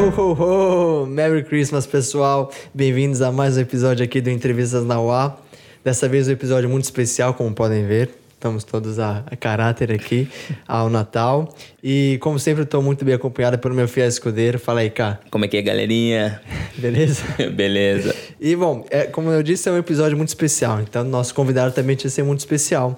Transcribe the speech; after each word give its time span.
Ho, 0.00 0.08
ho, 0.08 0.32
ho! 0.32 1.06
Merry 1.06 1.44
Christmas, 1.44 1.86
pessoal! 1.86 2.50
Bem-vindos 2.72 3.20
a 3.20 3.30
mais 3.30 3.58
um 3.58 3.60
episódio 3.60 4.02
aqui 4.02 4.18
do 4.22 4.30
Entrevistas 4.30 4.82
na 4.82 4.98
UA. 4.98 5.38
Dessa 5.84 6.08
vez 6.08 6.26
um 6.26 6.32
episódio 6.32 6.70
muito 6.70 6.84
especial, 6.84 7.34
como 7.34 7.54
podem 7.54 7.86
ver. 7.86 8.08
Estamos 8.32 8.64
todos 8.64 8.98
a, 8.98 9.22
a 9.30 9.36
caráter 9.36 9.92
aqui 9.92 10.26
ao 10.66 10.88
Natal. 10.88 11.54
E, 11.84 12.16
como 12.22 12.38
sempre, 12.38 12.62
estou 12.62 12.80
muito 12.80 13.04
bem 13.04 13.12
acompanhado 13.12 13.58
pelo 13.58 13.74
meu 13.74 13.86
fiel 13.86 14.08
escudeiro. 14.08 14.58
Fala 14.58 14.80
aí, 14.80 14.88
cá. 14.88 15.20
Como 15.30 15.44
é 15.44 15.48
que 15.48 15.58
é, 15.58 15.62
galerinha? 15.62 16.40
Beleza? 16.78 17.22
Beleza. 17.52 18.16
E, 18.40 18.56
bom, 18.56 18.86
é, 18.88 19.02
como 19.02 19.30
eu 19.30 19.42
disse, 19.42 19.68
é 19.68 19.72
um 19.72 19.76
episódio 19.76 20.16
muito 20.16 20.28
especial. 20.28 20.80
Então, 20.80 21.04
nosso 21.04 21.34
convidado 21.34 21.74
também 21.74 21.94
tinha 21.94 22.08
que 22.08 22.14
ser 22.14 22.22
muito 22.22 22.38
especial. 22.38 22.96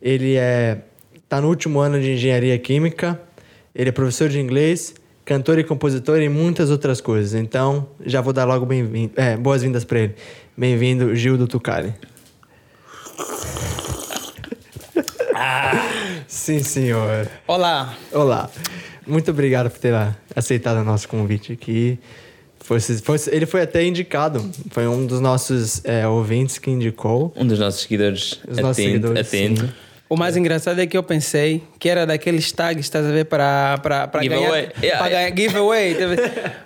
Ele 0.00 0.36
é 0.36 0.78
tá 1.28 1.40
no 1.40 1.48
último 1.48 1.80
ano 1.80 2.00
de 2.00 2.12
engenharia 2.12 2.56
química. 2.60 3.20
Ele 3.74 3.88
é 3.88 3.92
professor 3.92 4.28
de 4.28 4.38
inglês, 4.38 4.94
cantor 5.28 5.58
e 5.58 5.64
compositor 5.64 6.22
e 6.22 6.28
muitas 6.30 6.70
outras 6.70 7.02
coisas. 7.02 7.34
Então, 7.34 7.86
já 8.06 8.22
vou 8.22 8.32
dar 8.32 8.46
logo 8.46 8.64
bem 8.64 9.10
é, 9.14 9.36
boas-vindas 9.36 9.84
para 9.84 9.98
ele. 9.98 10.14
Bem-vindo, 10.56 11.14
Gil 11.14 11.36
do 11.36 11.46
Tucali. 11.46 11.92
Sim, 16.26 16.62
senhor. 16.62 17.28
Olá. 17.46 17.94
Olá. 18.10 18.50
Muito 19.06 19.30
obrigado 19.30 19.68
por 19.68 19.78
ter 19.78 19.92
aceitado 20.34 20.78
o 20.78 20.84
nosso 20.84 21.06
convite 21.06 21.52
aqui. 21.52 21.98
Foi, 22.60 22.80
foi, 22.80 23.18
ele 23.30 23.44
foi 23.44 23.60
até 23.60 23.84
indicado. 23.84 24.50
Foi 24.70 24.88
um 24.88 25.04
dos 25.04 25.20
nossos 25.20 25.84
é, 25.84 26.08
ouvintes 26.08 26.56
que 26.56 26.70
indicou. 26.70 27.34
Um 27.36 27.46
dos 27.46 27.58
nossos 27.58 27.82
seguidores 27.82 28.40
Os 28.48 28.56
nossos 28.56 28.82
seguidores, 28.82 29.28
atento. 29.28 29.66
sim. 29.66 29.72
O 30.08 30.16
mais 30.16 30.36
engraçado 30.38 30.80
é 30.80 30.86
que 30.86 30.96
eu 30.96 31.02
pensei 31.02 31.62
que 31.78 31.86
era 31.88 32.06
daqueles 32.06 32.50
tags, 32.50 32.86
estás 32.86 33.04
a 33.04 33.10
ver, 33.10 33.26
para, 33.26 33.76
para, 33.82 34.08
para 34.08 34.20
ganhar. 34.22 34.38
Giveaway. 34.40 34.68
Yeah, 34.82 34.98
para 34.98 35.08
ganhar 35.10 35.36
giveaway. 35.36 35.96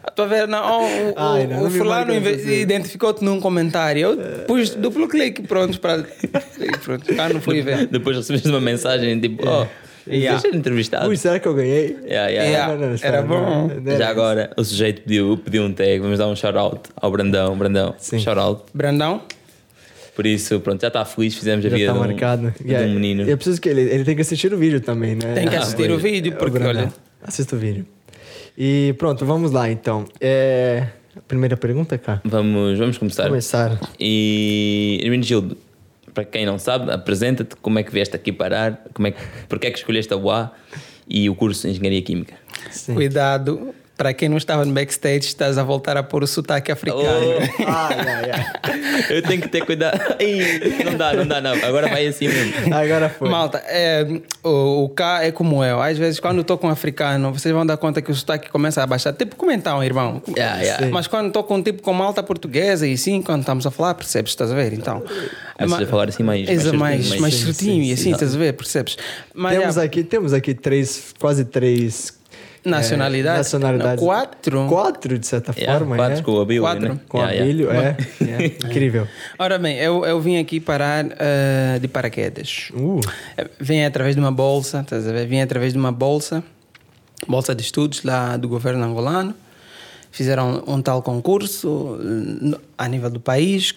Estou 0.08 0.24
a 0.26 0.28
ver, 0.28 0.46
não, 0.46 0.80
o, 0.80 1.10
o, 1.10 1.14
Ai, 1.16 1.46
não, 1.48 1.58
o 1.58 1.62
não 1.64 1.70
fulano 1.70 2.12
assim. 2.12 2.52
identificou-te 2.60 3.24
num 3.24 3.40
comentário. 3.40 4.00
Eu 4.00 4.16
pus 4.46 4.70
duplo 4.70 5.08
clique, 5.08 5.42
pronto, 5.42 5.80
para. 5.80 6.04
e 6.60 6.78
pronto, 6.78 7.14
cá 7.16 7.28
não 7.30 7.40
fui 7.40 7.62
ver. 7.62 7.88
Depois 7.88 8.16
recebeste 8.16 8.48
uma 8.48 8.60
mensagem 8.60 9.18
tipo, 9.18 9.42
oh, 9.48 9.66
Yeah. 10.04 10.40
deixa 10.40 10.56
entrevistado. 10.56 11.08
Ui, 11.08 11.16
será 11.16 11.38
que 11.38 11.46
eu 11.46 11.54
ganhei? 11.54 11.96
Yeah, 12.04 12.28
yeah. 12.28 12.42
Yeah. 12.50 12.74
Não, 12.74 12.86
não, 12.88 12.94
espera, 12.94 13.18
Era 13.18 13.26
bom. 13.26 13.68
não, 13.80 13.96
Já 13.96 14.08
agora, 14.08 14.50
o 14.56 14.64
sujeito 14.64 15.02
pediu, 15.02 15.36
pediu 15.44 15.62
um 15.62 15.72
tag, 15.72 16.00
vamos 16.00 16.18
dar 16.18 16.26
um 16.26 16.34
shout-out 16.34 16.90
ao 16.96 17.08
Brandão. 17.10 17.56
Brandão, 17.56 17.94
Sim. 17.98 18.18
shout-out. 18.18 18.62
Brandão? 18.74 19.22
Por 20.14 20.26
isso, 20.26 20.60
pronto, 20.60 20.80
já 20.80 20.88
está 20.88 21.04
feliz, 21.04 21.34
fizemos 21.34 21.64
a 21.64 21.68
Já 21.70 21.76
vida 21.76 21.86
tá 21.86 21.92
de 21.92 21.98
um, 21.98 22.02
marcado. 22.02 22.54
de 22.62 22.74
um 22.74 22.94
menino. 22.94 23.22
Eu 23.22 23.36
preciso 23.36 23.60
que 23.60 23.68
ele, 23.68 23.80
ele 23.80 24.04
tem 24.04 24.14
que 24.14 24.20
assistir 24.22 24.52
o 24.52 24.58
vídeo 24.58 24.80
também, 24.80 25.14
né? 25.14 25.32
Tem 25.34 25.48
que 25.48 25.56
Ah, 25.56 25.60
assistir 25.60 25.86
pois. 25.88 25.92
o 25.92 25.98
vídeo, 25.98 26.32
porque 26.36 26.58
O 26.58 26.66
olha. 26.66 26.92
Assista 27.22 27.56
o 27.56 27.58
vídeo. 27.58 27.86
E 28.58 28.94
pronto, 28.98 29.24
vamos 29.24 29.50
lá 29.52 29.70
então. 29.70 30.04
É... 30.20 30.86
Primeira 31.28 31.56
pergunta, 31.56 31.96
cara. 31.98 32.20
Vamos, 32.24 32.78
vamos 32.78 32.98
começar. 32.98 33.28
Começar. 33.28 33.78
E, 34.00 34.98
Irmino 35.02 35.22
Gildo, 35.22 35.56
para 36.12 36.24
quem 36.24 36.44
não 36.44 36.58
sabe, 36.58 36.90
apresenta-te 36.90 37.54
como 37.56 37.78
é 37.78 37.82
que 37.82 37.92
vieste 37.92 38.14
aqui 38.16 38.32
parar, 38.32 38.82
como 38.92 39.08
é 39.08 39.12
que, 39.12 39.18
porque 39.48 39.66
é 39.66 39.70
que 39.70 39.78
escolheste 39.78 40.12
a 40.12 40.16
UA 40.16 40.52
e 41.08 41.28
o 41.30 41.34
curso 41.34 41.62
de 41.66 41.72
Engenharia 41.74 42.02
Química. 42.02 42.34
Sim. 42.70 42.94
Cuidado, 42.94 43.74
para 43.96 44.12
quem 44.14 44.28
não 44.28 44.36
estava 44.36 44.64
no 44.64 44.72
backstage, 44.72 45.26
estás 45.26 45.58
a 45.58 45.62
voltar 45.62 45.96
a 45.96 46.02
pôr 46.02 46.22
o 46.22 46.26
sotaque 46.26 46.72
africano. 46.72 47.02
Oh. 47.02 47.62
Ai, 47.66 47.96
ai, 47.98 48.30
ai. 48.30 48.72
Eu 49.10 49.22
tenho 49.22 49.40
que 49.42 49.48
ter 49.48 49.64
cuidado. 49.64 49.98
Não 50.84 50.96
dá, 50.96 51.12
não 51.12 51.26
dá, 51.26 51.40
não. 51.40 51.52
Agora 51.64 51.88
vai 51.88 52.06
assim 52.06 52.28
mesmo. 52.28 52.74
Agora 52.74 53.08
foi. 53.08 53.28
Malta, 53.28 53.58
é, 53.66 54.04
o, 54.42 54.84
o 54.84 54.88
cá 54.88 55.24
é 55.24 55.30
como 55.30 55.62
eu. 55.64 55.80
Às 55.80 55.98
vezes, 55.98 56.18
quando 56.20 56.40
estou 56.40 56.58
com 56.58 56.66
um 56.68 56.70
africano, 56.70 57.32
vocês 57.32 57.54
vão 57.54 57.64
dar 57.64 57.76
conta 57.76 58.00
que 58.02 58.10
o 58.10 58.14
sotaque 58.14 58.50
começa 58.50 58.82
a 58.82 58.86
baixar. 58.86 59.12
Tipo 59.12 59.36
comentar, 59.36 59.82
irmão. 59.84 60.22
Yeah, 60.36 60.60
yeah. 60.62 60.84
Sim. 60.86 60.90
Mas 60.92 61.06
quando 61.06 61.28
estou 61.28 61.44
com 61.44 61.56
um 61.56 61.62
tipo 61.62 61.82
com 61.82 61.92
malta 61.92 62.22
portuguesa 62.22 62.86
e 62.86 62.94
assim, 62.94 63.22
quando 63.22 63.40
estamos 63.40 63.66
a 63.66 63.70
falar, 63.70 63.94
percebes? 63.94 64.32
Estás 64.32 64.50
a 64.50 64.54
ver? 64.54 64.72
Então. 64.72 65.02
Mas 65.58 65.72
a 65.72 65.86
falar 65.86 66.08
assim 66.08 66.22
mais- 66.22 66.46
mais 66.46 66.64
mais, 66.72 67.08
mais- 67.08 67.20
mais 67.20 67.34
sim, 67.34 67.44
certinho 67.46 67.84
sim, 67.84 67.90
e 67.90 67.92
assim, 67.92 68.02
sim. 68.04 68.12
estás 68.12 68.34
a 68.34 68.38
ver? 68.38 68.52
Percebes? 68.54 68.96
Mas 69.34 69.58
Temos 69.58 69.76
é, 69.76 69.82
aqui, 69.82 70.02
temos 70.02 70.32
aqui 70.32 70.54
três, 70.54 71.14
quase 71.18 71.44
três 71.44 72.20
nacionalidades. 72.64 73.34
é, 73.52 73.56
nacionalidades. 73.56 74.00
Não, 74.02 74.08
quatro. 74.08 74.66
Quatro, 74.68 75.18
de 75.18 75.26
certa 75.26 75.52
Yeah, 75.56 75.78
forma, 75.78 75.96
quatro 75.96 76.18
é. 76.18 76.22
com 76.22 76.32
o 76.32 76.40
Abílio, 76.40 76.62
Quatro. 76.62 76.88
né? 76.94 77.00
Com 77.08 77.18
Yeah, 77.18 77.32
a 77.32 77.34
yeah. 77.44 77.50
Abílio, 77.50 77.70
é. 77.70 77.96
é. 78.44 78.46
Incrível. 78.46 79.08
Ora 79.38 79.58
bem, 79.58 79.76
eu, 79.78 80.04
eu 80.04 80.20
vim 80.20 80.38
aqui 80.38 80.60
parar 80.60 81.04
eh, 81.18 81.78
de 81.80 81.88
paraquedas. 81.88 82.68
Uh, 82.74 83.00
Eh, 83.36 83.48
Vim 83.60 83.82
através 83.82 84.14
de 84.14 84.20
uma 84.20 84.32
bolsa, 84.32 84.80
estás 84.80 85.06
a 85.08 85.12
ver? 85.12 85.26
Vim 85.26 85.40
através 85.40 85.72
de 85.72 85.78
uma 85.78 85.90
bolsa, 85.92 86.42
bolsa 87.26 87.54
de 87.54 87.62
estudos 87.62 88.02
lá 88.04 88.36
do 88.36 88.48
governo 88.48 88.84
angolano. 88.84 89.34
Fizeram 90.10 90.62
um 90.66 90.80
tal 90.82 91.02
concurso 91.02 91.98
eh, 92.00 92.04
no- 92.42 92.60
a 92.76 92.86
nível 92.88 93.08
do 93.10 93.18
país, 93.20 93.74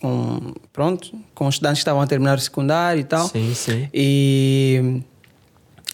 com, 0.00 0.52
pronto, 0.72 1.10
com 1.34 1.48
estudantes 1.48 1.78
que 1.78 1.82
estavam 1.82 2.00
a 2.02 2.06
terminar 2.06 2.36
o 2.38 2.40
secundário 2.40 3.00
e 3.00 3.04
tal. 3.04 3.28
Sim, 3.28 3.52
sim. 3.54 3.88
E, 3.92 5.00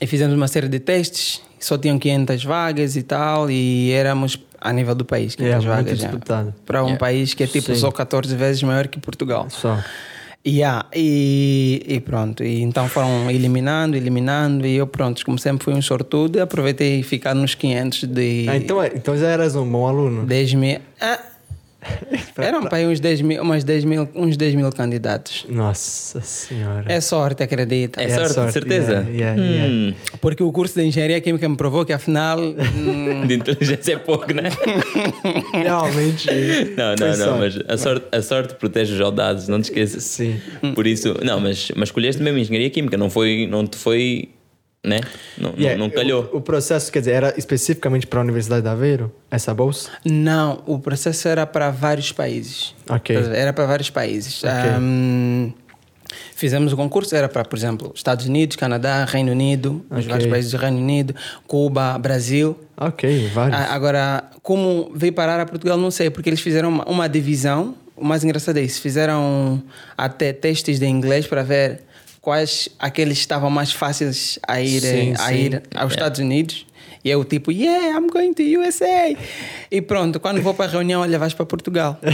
e 0.00 0.06
fizemos 0.06 0.34
uma 0.34 0.46
série 0.48 0.68
de 0.68 0.78
testes, 0.78 1.40
só 1.66 1.76
tinham 1.78 1.98
500 1.98 2.44
vagas 2.44 2.96
e 2.96 3.02
tal, 3.02 3.50
e 3.50 3.90
éramos 3.92 4.38
a 4.60 4.72
nível 4.72 4.94
do 4.94 5.04
país, 5.04 5.34
500 5.34 5.64
É, 5.64 5.68
muito 5.74 6.28
vagas. 6.28 6.54
Para 6.64 6.82
um 6.82 6.86
Yeah. 6.86 6.98
país 6.98 7.34
que 7.34 7.42
é 7.42 7.46
tipo 7.46 7.66
Sim. 7.74 7.80
só 7.80 7.90
14 7.90 8.34
vezes 8.36 8.62
maior 8.62 8.86
que 8.88 8.98
Portugal. 9.00 9.46
Só. 9.50 9.78
Yeah, 10.44 10.86
e, 10.92 11.84
e 11.86 12.00
pronto, 12.00 12.42
e 12.42 12.62
então 12.62 12.88
foram 12.88 13.30
eliminando, 13.30 13.96
eliminando, 13.96 14.66
e 14.66 14.74
eu 14.74 14.88
pronto, 14.88 15.24
como 15.24 15.38
sempre 15.38 15.62
fui 15.64 15.72
um 15.72 15.80
sortudo, 15.80 16.42
aproveitei 16.42 16.98
e 16.98 17.02
ficar 17.04 17.32
nos 17.32 17.54
500 17.54 18.04
de 18.08 18.46
Ah, 18.48 18.56
então, 18.56 18.82
é- 18.82 18.90
então 18.92 19.16
já 19.16 19.28
eras 19.28 19.54
um 19.54 19.64
bom 19.70 19.86
aluno. 19.86 20.26
10 20.26 20.52
mil. 20.54 20.80
Ah, 21.00 21.20
eram 22.38 22.62
para 22.62 22.78
aí 22.78 22.86
uns 22.86 23.00
10 23.00 23.20
mil, 23.22 23.42
umas 23.42 23.64
10 23.64 23.84
mil, 23.84 24.08
uns 24.14 24.36
10 24.36 24.54
mil 24.54 24.70
candidatos. 24.70 25.46
Nossa 25.48 26.20
senhora. 26.20 26.90
É 26.92 27.00
sorte, 27.00 27.42
acredita. 27.42 28.02
É 28.02 28.08
sorte, 28.08 28.52
certeza? 28.52 29.06
Yeah, 29.08 29.40
yeah, 29.40 29.44
yeah. 29.44 29.72
Hum, 29.72 29.94
Porque 30.20 30.42
o 30.42 30.52
curso 30.52 30.74
de 30.74 30.86
engenharia 30.86 31.20
química 31.20 31.48
me 31.48 31.56
provou 31.56 31.84
que 31.84 31.92
afinal. 31.92 32.38
hum, 32.40 33.26
de 33.26 33.34
inteligência 33.34 33.94
é 33.94 33.98
pouco, 33.98 34.32
né? 34.32 34.44
Realmente. 35.52 36.28
Não, 36.76 36.94
não, 36.94 37.06
não, 37.06 37.16
sorte. 37.16 37.38
mas 37.40 37.58
a 37.68 37.76
sorte, 37.78 38.06
a 38.12 38.22
sorte 38.22 38.54
protege 38.54 38.94
os 38.94 39.00
audados, 39.00 39.48
não 39.48 39.60
te 39.60 39.64
esqueças. 39.64 40.04
Sim. 40.04 40.40
Por 40.74 40.86
isso, 40.86 41.14
não, 41.22 41.40
mas, 41.40 41.70
mas 41.76 41.88
escolheste 41.88 42.22
mesmo 42.22 42.38
Engenharia 42.38 42.70
Química, 42.70 42.96
não 42.96 43.10
foi, 43.10 43.46
não 43.50 43.66
te 43.66 43.76
foi, 43.76 44.30
né? 44.84 45.00
Não, 45.38 45.54
Yeah, 45.56 45.78
não, 45.78 45.88
calhou. 45.90 46.28
O, 46.32 46.38
o 46.38 46.40
processo, 46.40 46.90
quer 46.90 46.98
dizer, 47.00 47.12
era 47.12 47.34
especificamente 47.38 48.06
para 48.06 48.18
a 48.20 48.22
Universidade 48.22 48.62
de 48.62 48.68
Aveiro? 48.68 49.12
Essa 49.30 49.54
bolsa? 49.54 49.90
não, 50.04 50.62
o 50.66 50.78
processo 50.78 51.28
era 51.28 51.46
para 51.46 51.70
vários 51.70 52.10
países. 52.12 52.74
Ok. 52.88 53.16
Era 53.16 53.52
para 53.52 53.64
vários 53.66 53.90
países. 53.90 54.42
Ok. 54.42 54.70
Hum, 54.80 55.52
fizemos 56.34 56.72
o 56.72 56.76
concurso, 56.76 57.14
era 57.14 57.28
para, 57.28 57.44
por 57.44 57.56
exemplo, 57.56 57.92
Estados 57.94 58.26
Unidos, 58.26 58.56
Canadá, 58.56 59.04
Reino 59.04 59.32
Unido, 59.32 59.84
os 59.90 59.98
Ok. 59.98 60.08
vários 60.08 60.28
países 60.28 60.50
do 60.50 60.56
Reino 60.58 60.78
Unido, 60.78 61.14
Cuba, 61.46 61.96
Brasil. 61.98 62.58
Ok, 62.76 63.28
vários. 63.32 63.58
Ah, 63.60 63.72
Agora, 63.74 64.24
como 64.42 64.90
veio 64.94 65.12
parar 65.12 65.38
a 65.40 65.46
Portugal, 65.46 65.78
não 65.78 65.90
sei, 65.90 66.10
porque 66.10 66.28
eles 66.28 66.40
fizeram 66.40 66.68
uma, 66.68 66.84
uma 66.88 67.08
divisão. 67.08 67.76
O 67.96 68.04
mais 68.04 68.24
engraçado 68.24 68.56
é 68.58 68.62
isso: 68.62 68.80
fizeram 68.80 69.62
até 69.96 70.32
testes 70.32 70.80
de 70.80 70.86
inglês 70.86 71.26
para 71.26 71.42
ver 71.44 71.82
quais 72.22 72.68
aqueles 72.78 73.18
estavam 73.18 73.50
mais 73.50 73.72
fáceis 73.72 74.38
a 74.46 74.60
ir, 74.60 74.80
Sim, 74.80 75.10
eh, 75.10 75.14
a 75.18 75.26
sim. 75.28 75.34
ir 75.34 75.62
aos 75.74 75.92
Estados 75.92 76.20
Unidos. 76.20 76.64
E 77.04 77.10
eu, 77.10 77.24
tipo, 77.24 77.50
yeah, 77.50 77.98
I'm 77.98 78.08
going 78.08 78.32
to 78.32 78.42
USA. 78.42 79.14
E 79.70 79.82
pronto, 79.82 80.20
quando 80.20 80.40
vou 80.40 80.54
para 80.54 80.66
a 80.66 80.68
reunião, 80.68 81.02
olha, 81.02 81.18
vais 81.18 81.34
para 81.34 81.44
Portugal. 81.44 81.98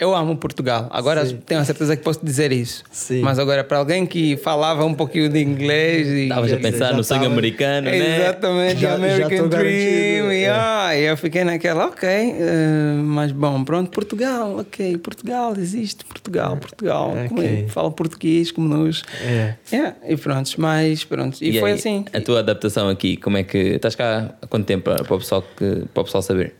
Eu 0.00 0.14
amo 0.16 0.34
Portugal. 0.34 0.88
Agora 0.90 1.26
Sim. 1.26 1.36
tenho 1.44 1.60
a 1.60 1.64
certeza 1.64 1.94
que 1.94 2.02
posso 2.02 2.24
dizer 2.24 2.50
isso. 2.52 2.82
Sim. 2.90 3.20
Mas 3.20 3.38
agora, 3.38 3.62
para 3.62 3.76
alguém 3.76 4.06
que 4.06 4.34
falava 4.38 4.82
um 4.84 4.94
pouquinho 4.94 5.28
de 5.28 5.38
inglês 5.42 6.08
e. 6.08 6.22
Estavas 6.22 6.52
a 6.54 6.56
pensar 6.56 6.90
já 6.90 6.96
no 6.96 7.04
sonho 7.04 7.20
tava- 7.20 7.32
americano, 7.34 7.90
né? 7.90 8.16
Exatamente, 8.22 8.80
Já- 8.80 8.88
já 8.88 8.94
American 8.94 9.38
tô 9.42 9.48
Dream. 9.48 10.32
E, 10.32 10.44
é. 10.44 10.50
ah, 10.50 10.96
e 10.96 11.02
eu 11.04 11.16
fiquei 11.18 11.44
naquela, 11.44 11.84
ok, 11.86 12.08
eh, 12.08 12.94
mas 13.02 13.30
bom, 13.30 13.62
pronto, 13.62 13.90
Portugal, 13.90 14.56
ok, 14.58 14.96
Portugal 14.96 15.52
existe, 15.58 16.02
Portugal, 16.06 16.56
Portugal. 16.56 17.14
Como 17.28 17.42
é? 17.42 17.44
Ok. 17.44 17.68
Fala 17.68 17.90
português 17.90 18.50
como 18.50 18.66
nós. 18.68 19.02
É. 19.22 19.54
Yeah, 19.70 19.96
e 20.08 20.16
pronto, 20.16 20.50
mas 20.56 21.04
pronto. 21.04 21.36
E, 21.42 21.60
foi 21.60 21.72
aí, 21.72 21.78
assim. 21.78 22.06
A 22.12 22.20
tua 22.22 22.38
adaptação 22.38 22.88
aqui, 22.88 23.18
como 23.18 23.36
é 23.36 23.42
que. 23.42 23.58
Estás 23.58 23.94
cá 23.94 24.34
há 24.40 24.46
quanto 24.46 24.64
tempo 24.64 24.84
para, 24.84 25.04
para, 25.04 25.14
o, 25.14 25.18
pessoal 25.18 25.42
que, 25.56 25.82
para 25.92 26.00
o 26.00 26.04
pessoal 26.04 26.22
saber? 26.22 26.54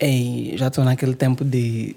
Ei, 0.00 0.54
já 0.56 0.68
estou 0.68 0.84
naquele 0.84 1.14
tempo 1.14 1.44
de, 1.44 1.96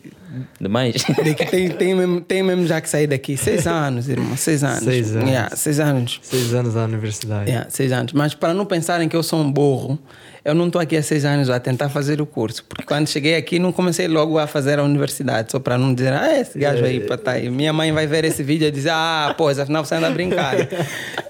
demais. 0.60 1.04
Daqui 1.24 1.46
tem, 1.46 1.70
tem, 1.70 1.96
mesmo, 1.96 2.22
tem 2.22 2.42
mesmo 2.42 2.66
já 2.66 2.82
que 2.82 2.90
sair 2.90 3.06
daqui. 3.06 3.38
Seis 3.38 3.68
anos, 3.68 4.10
irmão. 4.10 4.36
Seis 4.36 4.64
anos. 4.64 4.84
Seis 4.84 5.16
anos. 5.16 5.30
Yeah, 5.30 5.56
seis 5.56 5.80
anos. 5.80 6.20
Seis 6.24 6.54
anos 6.54 6.74
na 6.74 6.86
universidade. 6.86 7.50
Yeah, 7.50 7.70
seis 7.70 7.92
anos. 7.92 8.14
Mas 8.14 8.34
para 8.34 8.54
não 8.54 8.66
pensarem 8.66 9.08
que 9.08 9.16
eu 9.16 9.22
sou 9.22 9.40
um 9.42 9.52
burro, 9.52 10.00
eu 10.44 10.54
não 10.56 10.68
estou 10.68 10.82
aqui 10.82 10.98
há 10.98 11.04
seis 11.04 11.24
anos 11.26 11.50
a 11.50 11.60
tentar 11.60 11.90
fazer 11.90 12.20
o 12.22 12.26
curso. 12.26 12.64
Porque 12.68 12.84
quando 12.84 13.08
cheguei 13.08 13.36
aqui, 13.36 13.60
não 13.60 13.72
comecei 13.72 14.08
logo 14.08 14.38
a 14.40 14.48
fazer 14.48 14.80
a 14.80 14.84
universidade. 14.84 15.52
Só 15.52 15.60
para 15.60 15.78
não 15.78 15.94
dizer, 15.94 16.14
ah, 16.14 16.40
esse 16.40 16.58
gajo 16.58 16.84
aí, 16.84 17.00
para 17.00 17.18
tá 17.18 17.32
aí. 17.32 17.50
Minha 17.50 17.72
mãe 17.74 17.92
vai 17.92 18.08
ver 18.08 18.26
esse 18.26 18.42
vídeo 18.44 18.68
e 18.68 18.72
dizer, 18.72 18.92
ah, 18.92 19.36
pois, 19.38 19.60
afinal 19.60 19.86
você 19.86 19.96
anda 19.96 20.08
a 20.08 20.12
brincar. 20.12 20.56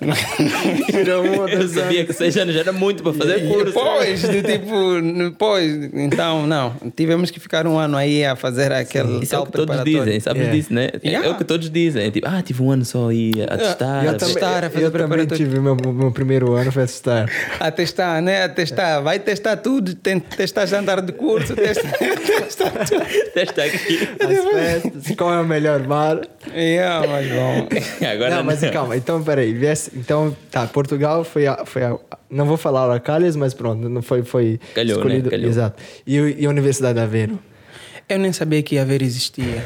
Eu 0.01 1.67
sabia 1.69 2.05
que 2.05 2.13
seis 2.13 2.35
anos 2.37 2.53
já 2.53 2.61
era 2.61 2.71
muito 2.71 3.03
para 3.03 3.13
fazer 3.13 3.47
curso. 3.47 3.73
Pois, 3.73 4.21
do 4.21 4.41
tipo, 4.43 4.71
pois, 5.37 5.89
então, 5.93 6.47
não. 6.47 6.73
Tivemos 6.95 7.29
que 7.31 7.39
ficar 7.39 7.67
um 7.67 7.77
ano 7.77 7.97
aí 7.97 8.25
a 8.25 8.35
fazer 8.35 8.71
aquele 8.71 9.23
Isso 9.23 9.35
é 9.35 9.37
o 9.37 9.41
tal 9.41 9.45
que 9.45 9.51
todos 9.51 9.75
preparatório. 9.75 10.05
dizem, 10.05 10.19
sabes 10.19 10.41
Yeah. 10.41 10.55
disso, 10.57 10.73
né? 10.73 10.89
É 11.03 11.09
Yeah. 11.09 11.29
o 11.29 11.37
que 11.37 11.43
todos 11.43 11.69
dizem. 11.69 12.09
Tipo, 12.09 12.27
ah, 12.27 12.41
tive 12.41 12.63
um 12.63 12.71
ano 12.71 12.83
só 12.85 13.09
aí 13.09 13.31
a 13.47 13.57
testar. 13.57 14.03
Eu 14.05 14.11
a 14.11 14.13
também, 14.13 14.33
testar, 14.35 14.63
a 14.65 14.69
fazer 14.69 14.85
eu 14.85 14.91
também 14.91 15.25
tive 15.27 15.59
meu, 15.59 15.75
meu 15.75 16.11
primeiro 16.11 16.53
ano 16.53 16.71
foi 16.71 16.83
testar. 16.83 17.29
A 17.59 17.69
testar, 17.69 18.21
né? 18.21 18.43
A 18.45 18.49
testar. 18.49 19.00
Vai 19.01 19.19
testar 19.19 19.57
tudo. 19.57 19.95
Tem, 19.95 20.19
testar 20.19 20.65
jantar 20.65 21.01
de 21.01 21.11
curso, 21.11 21.55
testar, 21.55 21.91
testar 21.97 22.71
tudo. 22.85 23.05
Testa 23.33 23.63
aqui. 23.63 23.99
As 24.19 24.53
festas, 24.53 25.15
qual 25.17 25.33
é 25.33 25.41
o 25.41 25.45
melhor 25.45 25.81
bar. 25.83 26.21
Yeah, 26.53 27.05
mas 27.07 27.27
bom. 27.27 27.67
Agora 28.07 28.35
não, 28.35 28.43
mas 28.43 28.59
calma, 28.71 28.95
então 28.97 29.23
peraí. 29.23 29.53
viesse- 29.53 29.91
Então, 29.95 30.35
tá, 30.49 30.65
Portugal 30.67 31.23
foi 31.23 31.47
a, 31.47 31.65
foi 31.65 31.83
a, 31.83 31.97
Não 32.29 32.45
vou 32.45 32.57
falar 32.57 32.93
a 32.93 32.99
Calhas, 32.99 33.35
mas 33.35 33.53
pronto, 33.53 33.89
não 33.89 34.01
foi, 34.01 34.23
foi 34.23 34.59
Calhou, 34.73 34.97
né? 34.97 35.01
escolhido. 35.03 35.29
Calhou. 35.29 35.49
Exato. 35.49 35.81
E, 36.05 36.15
e 36.17 36.45
a 36.45 36.49
Universidade 36.49 36.95
de 36.95 36.99
Aveiro? 37.01 37.39
Eu 38.09 38.19
nem 38.19 38.33
sabia 38.33 38.61
que 38.61 38.77
Haver 38.77 39.01
existia. 39.01 39.63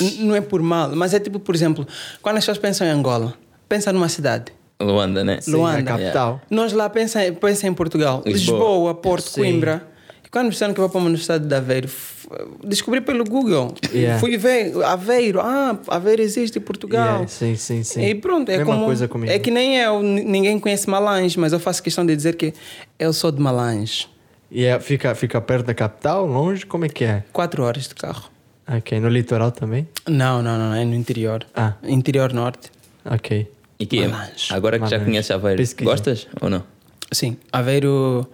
N- 0.00 0.24
Não 0.24 0.36
é 0.36 0.40
por 0.40 0.62
mal, 0.62 0.94
mas 0.94 1.12
é 1.14 1.18
tipo, 1.18 1.40
por 1.40 1.54
exemplo, 1.54 1.86
quando 2.22 2.36
as 2.36 2.42
pessoas 2.44 2.58
pensam 2.58 2.86
em 2.86 2.90
Angola, 2.90 3.34
pensa 3.68 3.92
numa 3.92 4.08
cidade. 4.08 4.52
Luanda, 4.80 5.22
né? 5.22 5.40
Sim, 5.40 5.52
Luanda. 5.52 5.78
a 5.78 5.82
capital. 5.82 6.40
Nós 6.50 6.72
lá 6.72 6.88
pensa, 6.88 7.20
pensa 7.32 7.66
em 7.66 7.74
Portugal, 7.74 8.22
Lisboa. 8.24 8.58
Lisboa, 8.58 8.94
Porto, 8.94 9.28
Sim. 9.28 9.42
Coimbra. 9.42 9.86
E 10.24 10.28
quando 10.28 10.50
disseram 10.50 10.72
que 10.72 10.80
eu 10.80 10.82
vou 10.82 10.90
para 10.90 10.98
uma 10.98 11.06
universidade 11.06 11.46
de 11.46 11.54
Aveiro, 11.54 11.88
descobri 12.64 13.00
pelo 13.00 13.24
Google. 13.24 13.74
Yeah. 13.92 14.18
Fui 14.20 14.36
ver 14.36 14.72
Aveiro. 14.84 15.40
Ah, 15.40 15.78
Aveiro 15.88 16.22
existe 16.22 16.58
em 16.58 16.62
Portugal. 16.62 17.04
Yeah, 17.04 17.28
sim, 17.28 17.56
sim, 17.56 17.82
sim. 17.82 18.02
E 18.02 18.14
pronto, 18.14 18.48
é 18.50 18.58
Mesma 18.58 18.72
como, 18.74 18.86
coisa 18.86 19.08
comigo. 19.08 19.32
É 19.32 19.38
que 19.38 19.50
nem 19.50 19.76
eu, 19.76 20.02
ninguém 20.02 20.58
conhece 20.58 20.88
Malange, 20.88 21.38
mas 21.38 21.52
eu 21.52 21.60
faço 21.60 21.82
questão 21.82 22.04
de 22.06 22.14
dizer 22.16 22.36
que 22.36 22.54
eu 22.98 23.12
sou 23.12 23.30
de 23.30 23.40
Malange. 23.40 24.08
E 24.50 24.64
é, 24.64 24.80
fica, 24.80 25.14
fica 25.14 25.40
perto 25.40 25.66
da 25.66 25.74
capital, 25.74 26.26
longe? 26.26 26.66
Como 26.66 26.84
é 26.84 26.88
que 26.88 27.04
é? 27.04 27.22
Quatro 27.32 27.62
horas 27.62 27.86
de 27.86 27.94
carro. 27.94 28.30
Ok, 28.68 28.98
no 29.00 29.08
litoral 29.08 29.50
também? 29.50 29.88
Não, 30.08 30.42
não, 30.42 30.56
não, 30.58 30.74
é 30.74 30.84
no 30.84 30.94
interior. 30.94 31.44
Ah. 31.54 31.74
Interior 31.82 32.32
norte. 32.32 32.70
Ok. 33.04 33.48
E 33.80 33.86
que 33.86 34.06
Malange. 34.06 34.52
agora 34.52 34.78
que 34.78 34.84
já 34.84 34.90
Malange. 34.98 35.04
conheces 35.10 35.30
Aveiro, 35.32 35.56
Pesquisa. 35.58 35.90
gostas 35.90 36.28
ou 36.40 36.48
não? 36.50 36.62
Sim, 37.10 37.36
Aveiro. 37.50 38.28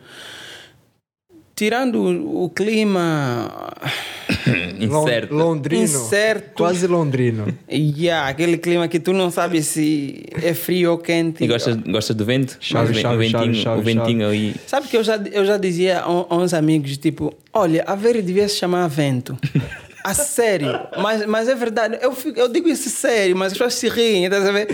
Tirando 1.54 2.02
o 2.02 2.44
o 2.44 2.50
clima. 2.50 3.72
Incerto. 4.78 5.34
Lon- 5.34 5.44
Londrino. 5.44 5.82
Incerto. 5.84 6.50
Quase 6.54 6.87
londrino. 6.87 7.46
Yeah, 7.70 8.28
aquele 8.28 8.58
clima 8.58 8.87
que 8.88 9.00
tu 9.00 9.12
não 9.14 9.31
sabes 9.31 9.66
se 9.66 10.26
é 10.43 10.52
frio 10.52 10.90
ou 10.93 10.98
quente. 10.98 11.43
E 11.43 11.46
gostas, 11.46 11.76
gostas 11.76 12.14
do 12.14 12.25
vento? 12.26 12.58
Chove, 12.60 12.93
Mas 13.02 13.14
o 13.14 13.16
ventinho, 13.19 13.54
chove, 13.54 13.54
chove, 13.54 13.81
o 13.81 13.82
ventinho 13.82 14.28
aí. 14.28 14.54
Sabe 14.66 14.88
que 14.88 14.96
eu 14.96 15.02
já, 15.02 15.16
eu 15.32 15.44
já 15.46 15.56
dizia 15.56 16.00
a, 16.00 16.04
a 16.04 16.37
uns 16.37 16.52
amigos, 16.52 16.98
tipo, 16.98 17.32
olha, 17.52 17.82
Aveiro 17.87 18.22
devia 18.22 18.46
se 18.48 18.56
chamar 18.56 18.87
vento. 18.88 19.37
A 20.11 20.14
sério, 20.14 20.69
mas, 20.99 21.26
mas 21.26 21.49
é 21.49 21.55
verdade. 21.55 21.99
Eu, 22.00 22.12
fico- 22.12 22.38
eu 22.38 22.49
digo 22.49 22.69
isso 22.69 22.88
sério, 22.88 23.37
mas 23.37 23.49
as 23.49 23.53
pessoas 23.58 23.75
se 23.75 23.88
riem, 23.88 24.29
tá 24.31 24.37
a 24.37 24.53
ver? 24.53 24.69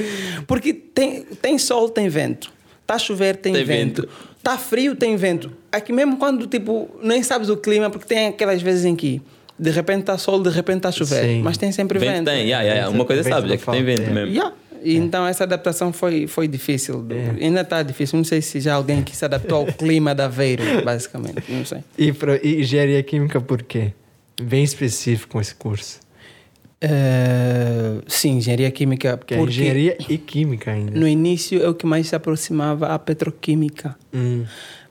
Porque 0.46 0.73
tem, 0.73 1.23
tem 1.40 1.58
sol, 1.58 1.88
tem 1.88 2.08
vento. 2.08 2.52
Tá 2.87 2.94
a 2.94 2.99
chover, 2.99 3.37
tem, 3.37 3.52
Tem 3.52 3.64
vento. 3.64 4.02
vento. 4.02 4.12
Tá 4.43 4.58
frio, 4.58 4.94
tem 4.96 5.17
vento. 5.17 5.52
Aqui 5.70 5.93
mesmo 5.93 6.17
quando, 6.17 6.46
tipo, 6.46 6.90
nem 7.02 7.23
sabes 7.23 7.49
o 7.49 7.56
clima, 7.56 7.88
porque 7.88 8.06
tem 8.06 8.26
aquelas 8.26 8.61
vezes 8.61 8.84
em 8.84 8.94
que 8.96 9.23
de 9.58 9.70
repente 9.70 10.05
tá 10.05 10.19
sol, 10.19 10.43
de 10.43 10.50
repente 10.50 10.81
tá 10.81 10.88
a 10.88 10.93
chover. 10.93 11.23
Sim. 11.25 11.43
Mas 11.43 11.56
tem 11.56 11.70
sempre 11.73 11.99
Vento, 11.99 12.12
vento. 12.12 12.25
tem, 12.26 12.34
yeah, 12.49 12.62
yeah, 12.62 12.75
yeah. 12.75 12.90
uma 12.90 13.05
coisa 13.05 13.23
Vento 13.23 13.46
não 13.46 13.55
é 13.55 13.56
que 13.56 13.64
tem 13.64 13.84
vento 13.84 14.02
é. 14.02 14.11
mesmo. 14.11 14.31
Yeah. 14.34 14.52
E 14.82 14.96
Então 14.96 15.25
essa 15.26 15.44
adaptação 15.44 15.93
foi, 15.93 16.26
foi 16.26 16.49
difícil. 16.49 17.06
Ainda 17.40 17.61
está 17.61 17.82
difícil. 17.84 18.17
Não 18.17 18.25
sei 18.25 18.43
se 18.43 18.61
já 18.61 18.75
alguém 18.75 19.00
que 19.02 19.14
se 19.17 19.25
adaptou 19.25 19.58
ao 19.58 19.67
clima 19.67 20.12
da 20.12 20.25
Aveiro, 20.25 20.64
basicamente. 20.84 21.44
Não 21.49 21.64
sei. 21.64 21.79
E, 21.96 22.12
pro, 22.12 22.34
e 22.44 22.62
engenharia 22.62 23.00
química 23.05 23.40
por 23.40 23.62
quê? 23.62 23.93
Bem 24.43 24.62
específico 24.65 25.41
esse 25.41 25.55
curso. 25.55 26.00
Eh, 26.81 28.00
sim, 28.09 28.39
engenharia 28.39 28.71
química. 28.71 29.17
Que 29.25 29.35
é 29.35 29.37
porque 29.39 29.53
engenharia 29.53 29.97
e 30.09 30.19
química 30.19 30.73
ainda. 30.73 30.99
no 30.99 31.06
início 31.06 31.62
é 31.62 31.69
o 31.69 31.75
que 31.75 31.87
mais 31.87 32.09
se 32.09 32.17
aproximava 32.17 32.89
à 32.89 32.99
petroquímica. 32.99 33.97
Hum, 34.12 34.44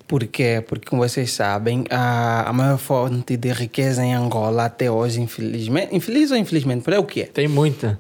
Por 0.08 0.26
quê? 0.28 0.64
Porque, 0.68 0.88
como 0.90 1.02
vocês 1.02 1.32
sabem, 1.32 1.84
a, 1.90 2.50
a 2.50 2.54
maior 2.54 2.78
fonte 2.78 3.36
de 3.38 3.52
riqueza 3.52 4.04
em 4.04 4.14
Angola 4.14 4.66
até 4.66 4.90
hoje, 4.92 5.20
infelizmente. 5.22 5.96
Infeliz 5.96 6.32
ou 6.32 6.38
infelizmente? 6.38 6.84
Por 6.84 6.94
é 6.94 7.00
o 7.00 7.04
que 7.06 7.22
é? 7.22 7.26
tem 7.26 7.48
muita. 7.48 8.00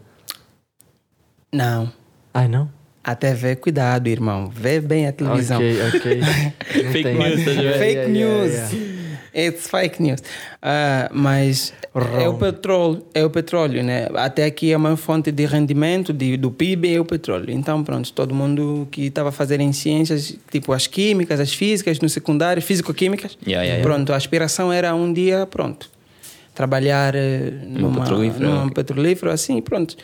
Não. 1.53 1.91
Ai, 2.33 2.47
não? 2.47 2.69
A 3.03 3.15
TV, 3.15 3.55
cuidado, 3.55 4.07
irmão. 4.07 4.49
Vê 4.53 4.79
bem 4.79 5.07
a 5.07 5.11
televisão. 5.11 5.57
Ok, 5.57 5.77
ok. 5.95 6.21
Fake 6.91 7.03
tem. 7.03 7.17
news, 7.17 7.41
ver? 7.43 7.77
Fake 7.79 7.81
Yeah, 7.81 8.07
yeah, 8.07 8.07
news. 8.07 8.71
yeah. 8.73 9.00
It's 9.33 9.69
fake 9.69 10.01
news. 10.01 10.21
Ah, 10.61 11.09
mas 11.13 11.73
é 12.19 12.27
o 12.27 12.33
petróleo, 12.35 13.03
é 13.13 13.23
o 13.23 13.29
petróleo, 13.29 13.83
né? 13.83 14.07
Até 14.15 14.45
aqui 14.45 14.71
é 14.71 14.77
uma 14.77 14.95
fonte 14.95 15.31
de 15.31 15.45
rendimento 15.45 16.13
de, 16.13 16.37
do 16.37 16.51
PIB 16.51 16.95
é 16.95 16.99
o 16.99 17.05
petróleo. 17.05 17.49
Então, 17.49 17.83
pronto, 17.83 18.11
todo 18.13 18.33
mundo 18.33 18.87
que 18.91 19.07
estava 19.07 19.31
fazer 19.31 19.59
em 19.59 19.73
ciências, 19.73 20.35
tipo 20.49 20.73
as 20.73 20.87
químicas, 20.87 21.39
as 21.39 21.53
físicas, 21.53 21.99
no 21.99 22.09
secundário, 22.09 22.61
físico-químicas, 22.61 23.37
Yeah, 23.45 23.63
yeah, 23.63 23.77
yeah. 23.77 23.83
pronto, 23.83 24.13
a 24.13 24.15
aspiração 24.15 24.71
era 24.71 24.93
um 24.93 25.11
dia, 25.11 25.45
pronto, 25.45 25.89
trabalhar 26.53 27.15
eh, 27.15 27.51
numa, 27.65 28.01
petrolífero, 28.01 28.45
num 28.45 28.61
ok. 28.63 28.73
petrolífero, 28.73 29.31
assim, 29.31 29.61
pronto. 29.61 29.95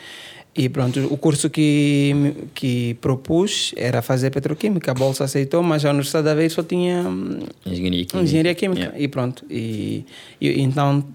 E 0.57 0.67
pronto, 0.69 0.99
o 1.13 1.17
curso 1.17 1.49
que, 1.51 2.33
que 2.55 2.95
propus 2.95 3.73
era 3.77 4.01
fazer 4.01 4.31
petroquímica. 4.31 4.89
A 4.91 4.93
bolsa 4.95 5.23
aceitou, 5.25 5.61
mas 5.61 5.85
a 5.85 5.89
Universidade 5.89 6.25
da 6.25 6.31
Aveiro 6.31 6.51
só 6.51 6.63
tinha 6.63 7.03
hum, 7.03 7.39
Engenharia 7.65 8.05
química. 8.05 8.21
engenharia 8.23 8.55
química. 8.55 8.81
Yeah. 8.81 8.99
E 8.99 9.07
pronto. 9.07 9.45
E, 9.49 10.03
e 10.41 10.59
então 10.61 11.05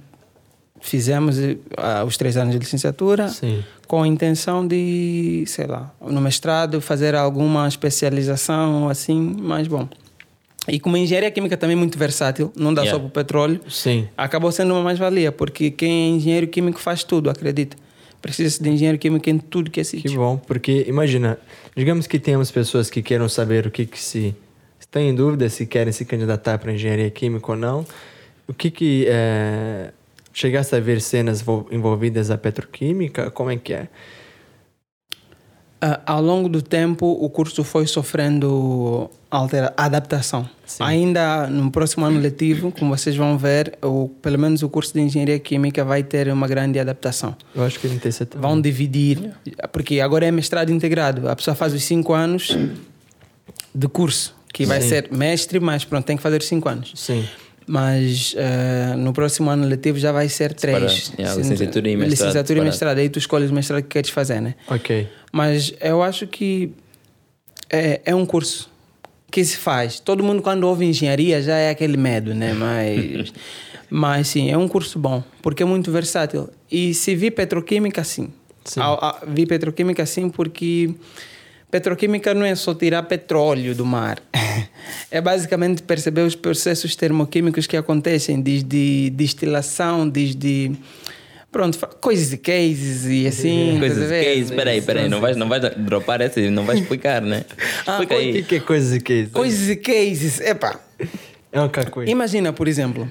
fizemos 0.81 1.39
eh, 1.39 1.57
ah, 1.77 2.05
os 2.05 2.17
três 2.17 2.37
anos 2.37 2.53
de 2.53 2.59
licenciatura 2.59 3.29
Sim. 3.29 3.63
com 3.87 4.03
a 4.03 4.07
intenção 4.09 4.67
de, 4.67 5.45
sei 5.47 5.67
lá, 5.67 5.93
no 6.01 6.21
mestrado 6.21 6.81
fazer 6.81 7.15
alguma 7.15 7.67
especialização 7.69 8.89
assim, 8.89 9.37
mas 9.41 9.67
bom. 9.67 9.89
E 10.69 10.79
como 10.79 10.95
a 10.95 10.99
engenharia 11.01 11.31
química 11.33 11.57
também 11.57 11.77
é 11.77 11.79
muito 11.79 11.99
versátil, 11.99 12.53
não 12.57 12.73
dá 12.73 12.83
Yeah. 12.83 12.97
só 12.97 12.99
para 13.01 13.09
o 13.09 13.11
petróleo, 13.11 13.61
Sim. 13.69 14.07
acabou 14.17 14.53
sendo 14.53 14.73
uma 14.73 14.83
mais-valia, 14.83 15.33
porque 15.33 15.71
quem 15.73 15.91
é 15.91 16.09
engenheiro 16.17 16.47
químico 16.47 16.79
faz 16.79 17.03
tudo, 17.03 17.29
acredita. 17.29 17.77
Precisa 18.23 18.63
de 18.63 18.71
engenheiro 18.71 18.97
químico 18.99 19.29
em 19.29 19.37
tudo 19.39 19.71
que 19.71 19.81
é 19.81 19.83
Que 19.83 19.91
sítio. 19.91 20.15
bom, 20.17 20.37
porque 20.39 20.85
imagina, 20.89 21.39
digamos 21.77 22.07
que 22.07 22.19
temos 22.19 22.51
pessoas 22.51 22.89
que 22.89 23.03
queiram 23.03 23.29
saber 23.29 23.67
o 23.67 23.71
que 23.71 23.85
que 23.85 23.99
se 24.01 24.35
estão 24.81 25.03
em 25.03 25.15
dúvida 25.15 25.49
se 25.49 25.67
querem 25.67 25.93
se 25.93 26.05
candidatar 26.05 26.59
para 26.59 26.73
engenharia 26.73 27.11
química 27.11 27.51
ou 27.53 27.57
não. 27.59 27.85
O 28.47 28.55
que 28.55 28.71
que 28.71 29.07
é, 29.09 29.91
chegasse 30.33 30.75
a 30.77 30.81
ver 30.81 31.01
cenas 31.01 31.43
vo- 31.43 31.67
envolvidas 31.71 32.31
a 32.31 32.39
petroquímica? 32.39 33.31
Como 33.31 33.51
é 33.51 33.57
que 33.57 33.73
é? 33.73 33.89
Ah, 35.85 36.01
ao 36.07 36.23
longo 36.23 36.49
do 36.49 36.63
tempo, 36.63 37.07
o 37.07 37.29
curso 37.29 37.65
foi 37.65 37.89
sofrendo 37.89 39.11
altera 39.29 39.75
adaptação. 39.77 40.49
Sim. 40.65 40.85
Ainda 40.85 41.49
no 41.49 41.73
próximo 41.73 42.05
ano 42.07 42.21
letivo, 42.21 42.71
como 42.71 42.97
vocês 42.97 43.17
vão 43.17 43.37
ver, 43.37 43.77
o, 43.83 44.09
pelo 44.23 44.39
menos 44.39 44.63
o 44.63 44.69
curso 44.69 44.95
de 44.95 45.01
Engenharia 45.01 45.41
Química 45.41 45.85
vai 45.85 46.05
ter 46.05 46.33
uma 46.33 46.47
grande 46.47 46.79
adaptação. 46.79 47.35
Eu 47.53 47.65
acho 47.65 47.81
que 47.81 47.89
não 47.89 47.99
tem 47.99 48.13
certeza. 48.13 48.41
Vão 48.41 48.61
dividir, 48.61 49.33
porque 49.73 49.99
agora 49.99 50.25
é 50.25 50.31
mestrado 50.31 50.71
integrado. 50.71 51.29
A 51.29 51.35
pessoa 51.35 51.57
faz 51.57 51.75
os 51.75 51.83
cinco 51.83 52.13
anos 52.13 52.57
de 53.75 53.89
curso, 53.89 54.37
que 54.55 54.65
vai 54.65 54.81
Sim. 54.81 54.89
ser 54.89 55.09
mestre, 55.11 55.59
mas 55.59 55.85
pronto, 55.85 56.05
tem 56.05 56.17
que 56.17 56.23
fazer 56.23 56.41
os 56.41 56.47
cinco 56.47 56.69
anos. 56.69 56.93
Sim. 56.95 57.25
Mas 57.67 58.35
eh, 58.37 58.95
no 58.97 59.13
próximo 59.13 59.49
ano 59.51 59.67
letivo 59.67 59.99
já 59.99 60.11
vai 60.13 60.29
ser 60.29 60.53
três. 60.55 61.13
Yeah, 61.19 61.35
licenciatura 61.41 61.89
e 61.89 61.97
mestrado 61.97 62.11
Licenciatura 62.11 62.59
e 62.59 62.63
mestrado. 62.63 62.99
Aí 62.99 63.09
tu 63.09 63.19
escolhes 63.19 63.51
o 63.51 63.55
mestrado 63.55 63.83
que 63.83 63.89
queres 63.89 64.11
fazer, 64.11 64.41
né? 64.41 64.55
Ok. 64.69 65.09
Mas 65.33 65.73
eu 65.81 66.03
acho 66.03 66.27
que 66.27 66.73
é, 67.71 68.01
é 68.05 68.15
um 68.15 68.27
curso 68.27 68.71
que 69.31 69.45
se 69.45 69.57
faz. 69.57 69.99
Todo 70.01 70.23
mundo, 70.23 70.43
quando 70.43 70.65
ouve 70.65 70.85
engenharia, 70.85 71.41
já 71.41 71.57
é 71.57 71.71
aquele 71.71 71.97
medo, 71.97 72.35
né? 72.35 72.53
Mas, 72.53 73.33
mas 73.89 74.29
sim, 74.29 74.51
é 74.51 74.59
um 74.59 74.69
curso 74.69 74.99
bom, 74.99 75.23
porque 75.41 75.63
é 75.63 75.67
muito 75.67 75.91
versátil. 75.91 76.51
E 76.71 76.93
se 76.93 77.15
vi 77.15 77.31
petroquímica, 77.31 78.03
sim. 78.05 78.29
Sim. 78.65 78.81
A- 78.81 78.85
a- 79.21 79.23
vi 79.27 79.47
petroquímica, 79.47 80.05
sim, 80.05 80.29
porque 80.29 80.95
petroquímica 81.73 82.33
não 82.35 82.45
é 82.45 82.55
só 82.55 82.73
tirar 82.75 83.03
petróleo 83.05 83.75
do 83.75 83.85
mar. 83.85 84.23
É 85.11 85.21
basicamente 85.21 85.83
perceber 85.83 86.21
os 86.21 86.35
processos 86.37 86.95
termoquímicos 86.95 87.67
que 87.67 87.77
acontecem, 87.77 88.41
desde 88.41 89.11
destilação, 89.11 90.09
desde 90.09 90.73
Pronto, 91.51 91.79
coisas 92.01 92.33
e 92.33 92.39
cases 92.39 93.05
e 93.07 93.27
assim. 93.27 93.77
Coisas 93.79 94.09
ver? 94.09 94.23
que 94.23 94.29
é 94.31 94.35
isso? 94.35 94.55
Peraí, 94.55 94.81
peraí, 94.81 95.07
não 95.09 95.21
vais, 95.21 95.37
não 95.37 95.49
vais 95.51 95.63
dropar 95.77 96.23
essa, 96.23 96.41
não 96.51 96.65
vais 96.65 96.81
explicar, 96.81 97.21
né? 97.21 97.45
Ah, 97.87 97.93
Explica 98.01 98.15
O 98.15 98.19
aí. 98.19 98.33
que, 98.33 98.43
que 98.45 98.55
é 98.57 98.61
coisas 98.61 98.93
e 98.97 99.13
é 99.13 99.15
isso? 99.17 99.31
Coisas 99.33 99.69
e 99.69 99.77
cases. 99.77 100.41
Epá, 100.41 100.81
É 101.53 101.61
um 101.61 101.69
cacoi. 101.69 102.09
imagina, 102.09 102.55
por 102.55 102.67
exemplo, 102.69 103.11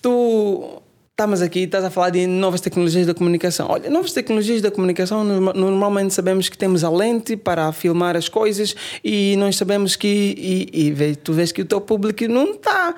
tu 0.00 0.75
estamos 1.16 1.40
aqui 1.40 1.60
estás 1.60 1.82
a 1.82 1.88
falar 1.88 2.10
de 2.10 2.26
novas 2.26 2.60
tecnologias 2.60 3.06
da 3.06 3.14
comunicação. 3.14 3.68
Olha, 3.70 3.88
novas 3.88 4.12
tecnologias 4.12 4.60
da 4.60 4.70
comunicação, 4.70 5.24
norma- 5.24 5.54
normalmente 5.54 6.12
sabemos 6.12 6.50
que 6.50 6.58
temos 6.58 6.84
a 6.84 6.90
lente 6.90 7.38
para 7.38 7.72
filmar 7.72 8.14
as 8.14 8.28
coisas 8.28 8.76
e 9.02 9.34
nós 9.38 9.56
sabemos 9.56 9.96
que. 9.96 10.06
E, 10.06 10.88
e 10.88 11.16
tu 11.16 11.32
vês 11.32 11.52
que 11.52 11.62
o 11.62 11.64
teu 11.64 11.80
público 11.80 12.28
não 12.28 12.50
está 12.50 12.94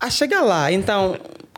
a 0.00 0.08
chegar 0.10 0.40
lá. 0.40 0.72
Então. 0.72 1.16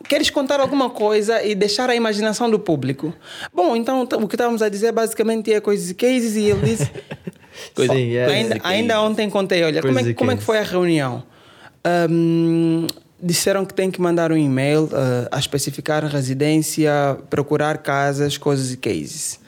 Queres 0.08 0.28
contar 0.30 0.58
alguma 0.58 0.90
coisa 0.90 1.40
e 1.44 1.54
deixar 1.54 1.88
a 1.88 1.94
imaginação 1.94 2.50
do 2.50 2.58
público? 2.58 3.14
Bom, 3.54 3.76
então 3.76 4.02
o 4.02 4.26
que 4.26 4.34
estávamos 4.34 4.60
a 4.60 4.68
dizer 4.68 4.90
basicamente 4.90 5.52
é 5.52 5.60
coisas 5.60 5.90
e 5.90 5.94
cases 5.94 6.34
e 6.34 6.50
ele 6.50 6.60
disse 6.60 6.90
coisas 7.72 7.96
ainda, 7.96 8.58
ainda 8.64 9.00
ontem 9.00 9.30
contei, 9.30 9.62
olha, 9.62 9.80
como 9.80 9.96
é, 10.00 10.12
como 10.12 10.30
é 10.32 10.36
que 10.36 10.42
foi 10.42 10.58
a 10.58 10.62
reunião? 10.64 11.22
Ahm, 11.84 12.88
disseram 13.22 13.64
que 13.64 13.72
tem 13.72 13.90
que 13.90 14.00
mandar 14.00 14.32
um 14.32 14.36
e-mail 14.36 14.88
ah, 14.92 15.28
a 15.30 15.38
especificar 15.38 16.04
residência, 16.04 16.90
procurar 17.30 17.78
casas, 17.78 18.36
coisas 18.36 18.72
e 18.72 18.76
cases. 18.76 19.40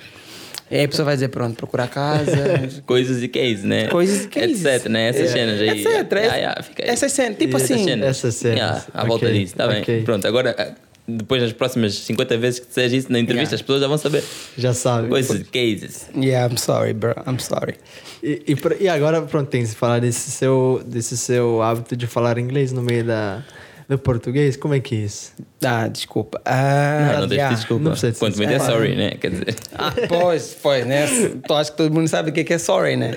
E 0.70 0.76
aí 0.76 0.84
a 0.84 0.88
pessoa 0.88 1.04
vai 1.04 1.14
dizer, 1.14 1.28
pronto, 1.28 1.54
procurar 1.56 1.88
casas, 1.88 2.80
Coisas 2.86 3.22
e 3.22 3.28
case, 3.28 3.66
né? 3.66 3.86
coisas 3.88 4.24
e 4.24 4.28
cases. 4.28 4.64
Etc, 4.64 4.88
né? 4.88 5.08
Essas 5.08 5.30
cenas 5.30 5.60
aí. 5.60 5.68
Etc. 5.68 5.84
Yeah, 6.12 6.36
yeah, 6.36 6.62
fica 6.62 6.82
aí. 6.84 6.88
Essas 6.88 7.12
cenas, 7.12 7.38
tipo 7.38 7.56
Essas 7.56 7.70
assim, 7.70 7.84
cenas. 7.84 8.08
Essas 8.08 8.34
cenas. 8.34 8.58
Yeah, 8.58 8.84
à 8.94 9.04
volta 9.04 9.26
Ok, 9.26 9.38
disso, 9.38 9.54
tá 9.54 9.68
bem. 9.68 9.82
ok. 9.82 10.02
Pronto, 10.02 10.26
agora, 10.26 10.56
ah, 10.58 10.74
depois 11.06 11.42
das 11.42 11.52
próximas 11.52 11.94
50 11.96 12.38
vezes 12.38 12.60
que 12.60 12.66
disseres 12.66 12.92
isso 12.94 13.12
na 13.12 13.18
entrevista, 13.18 13.54
Yeah. 13.54 13.56
as 13.56 13.60
pessoas 13.62 13.82
já 13.82 13.88
vão 13.88 13.98
saber. 13.98 14.24
Já 14.56 14.72
sabe. 14.72 15.08
Coisas 15.08 15.40
e 15.40 15.44
cases. 15.44 16.08
yeah, 16.16 16.50
I'm 16.52 16.56
sorry, 16.56 16.94
bro, 16.94 17.12
I'm 17.26 17.38
sorry. 17.38 17.74
E, 18.22 18.42
e, 18.48 18.56
pra- 18.56 18.76
e 18.80 18.88
agora, 18.88 19.20
pronto, 19.20 19.48
tem 19.50 19.60
que 19.60 19.68
se 19.68 19.76
falar 19.76 20.00
desse 20.00 20.30
seu, 20.30 20.82
desse 20.86 21.16
seu 21.18 21.60
hábito 21.60 21.94
de 21.94 22.06
falar 22.06 22.38
inglês 22.38 22.72
no 22.72 22.80
meio 22.82 23.04
da, 23.04 23.44
do 23.88 23.98
português. 23.98 24.56
Como 24.56 24.74
é 24.74 24.80
que 24.80 24.94
é 24.94 24.98
isso? 24.98 25.32
Ah, 25.64 25.88
desculpa. 25.88 26.40
Ah, 26.44 27.10
Não, 27.20 27.26
não 27.26 27.32
yeah. 27.32 27.48
de 27.50 27.56
desculpa. 27.60 27.84
Não 27.84 27.90
precisa 27.92 28.12
de 28.12 28.18
Quanto 28.18 28.36
muito 28.36 28.52
é 28.52 28.58
sorry, 28.58 28.94
né? 28.94 29.10
Quer 29.12 29.30
dizer. 29.30 29.56
Ah, 29.76 29.92
pois, 30.08 30.56
pois, 30.62 30.86
né? 30.86 31.06
Tu 31.46 31.54
acho 31.54 31.70
que 31.72 31.76
todo 31.76 31.92
mundo 31.92 32.08
sabe 32.08 32.30
o 32.30 32.32
que 32.32 32.40
é 32.40 32.44
que 32.44 32.52
é 32.54 32.58
sorry, 32.58 32.96
né? 32.96 33.16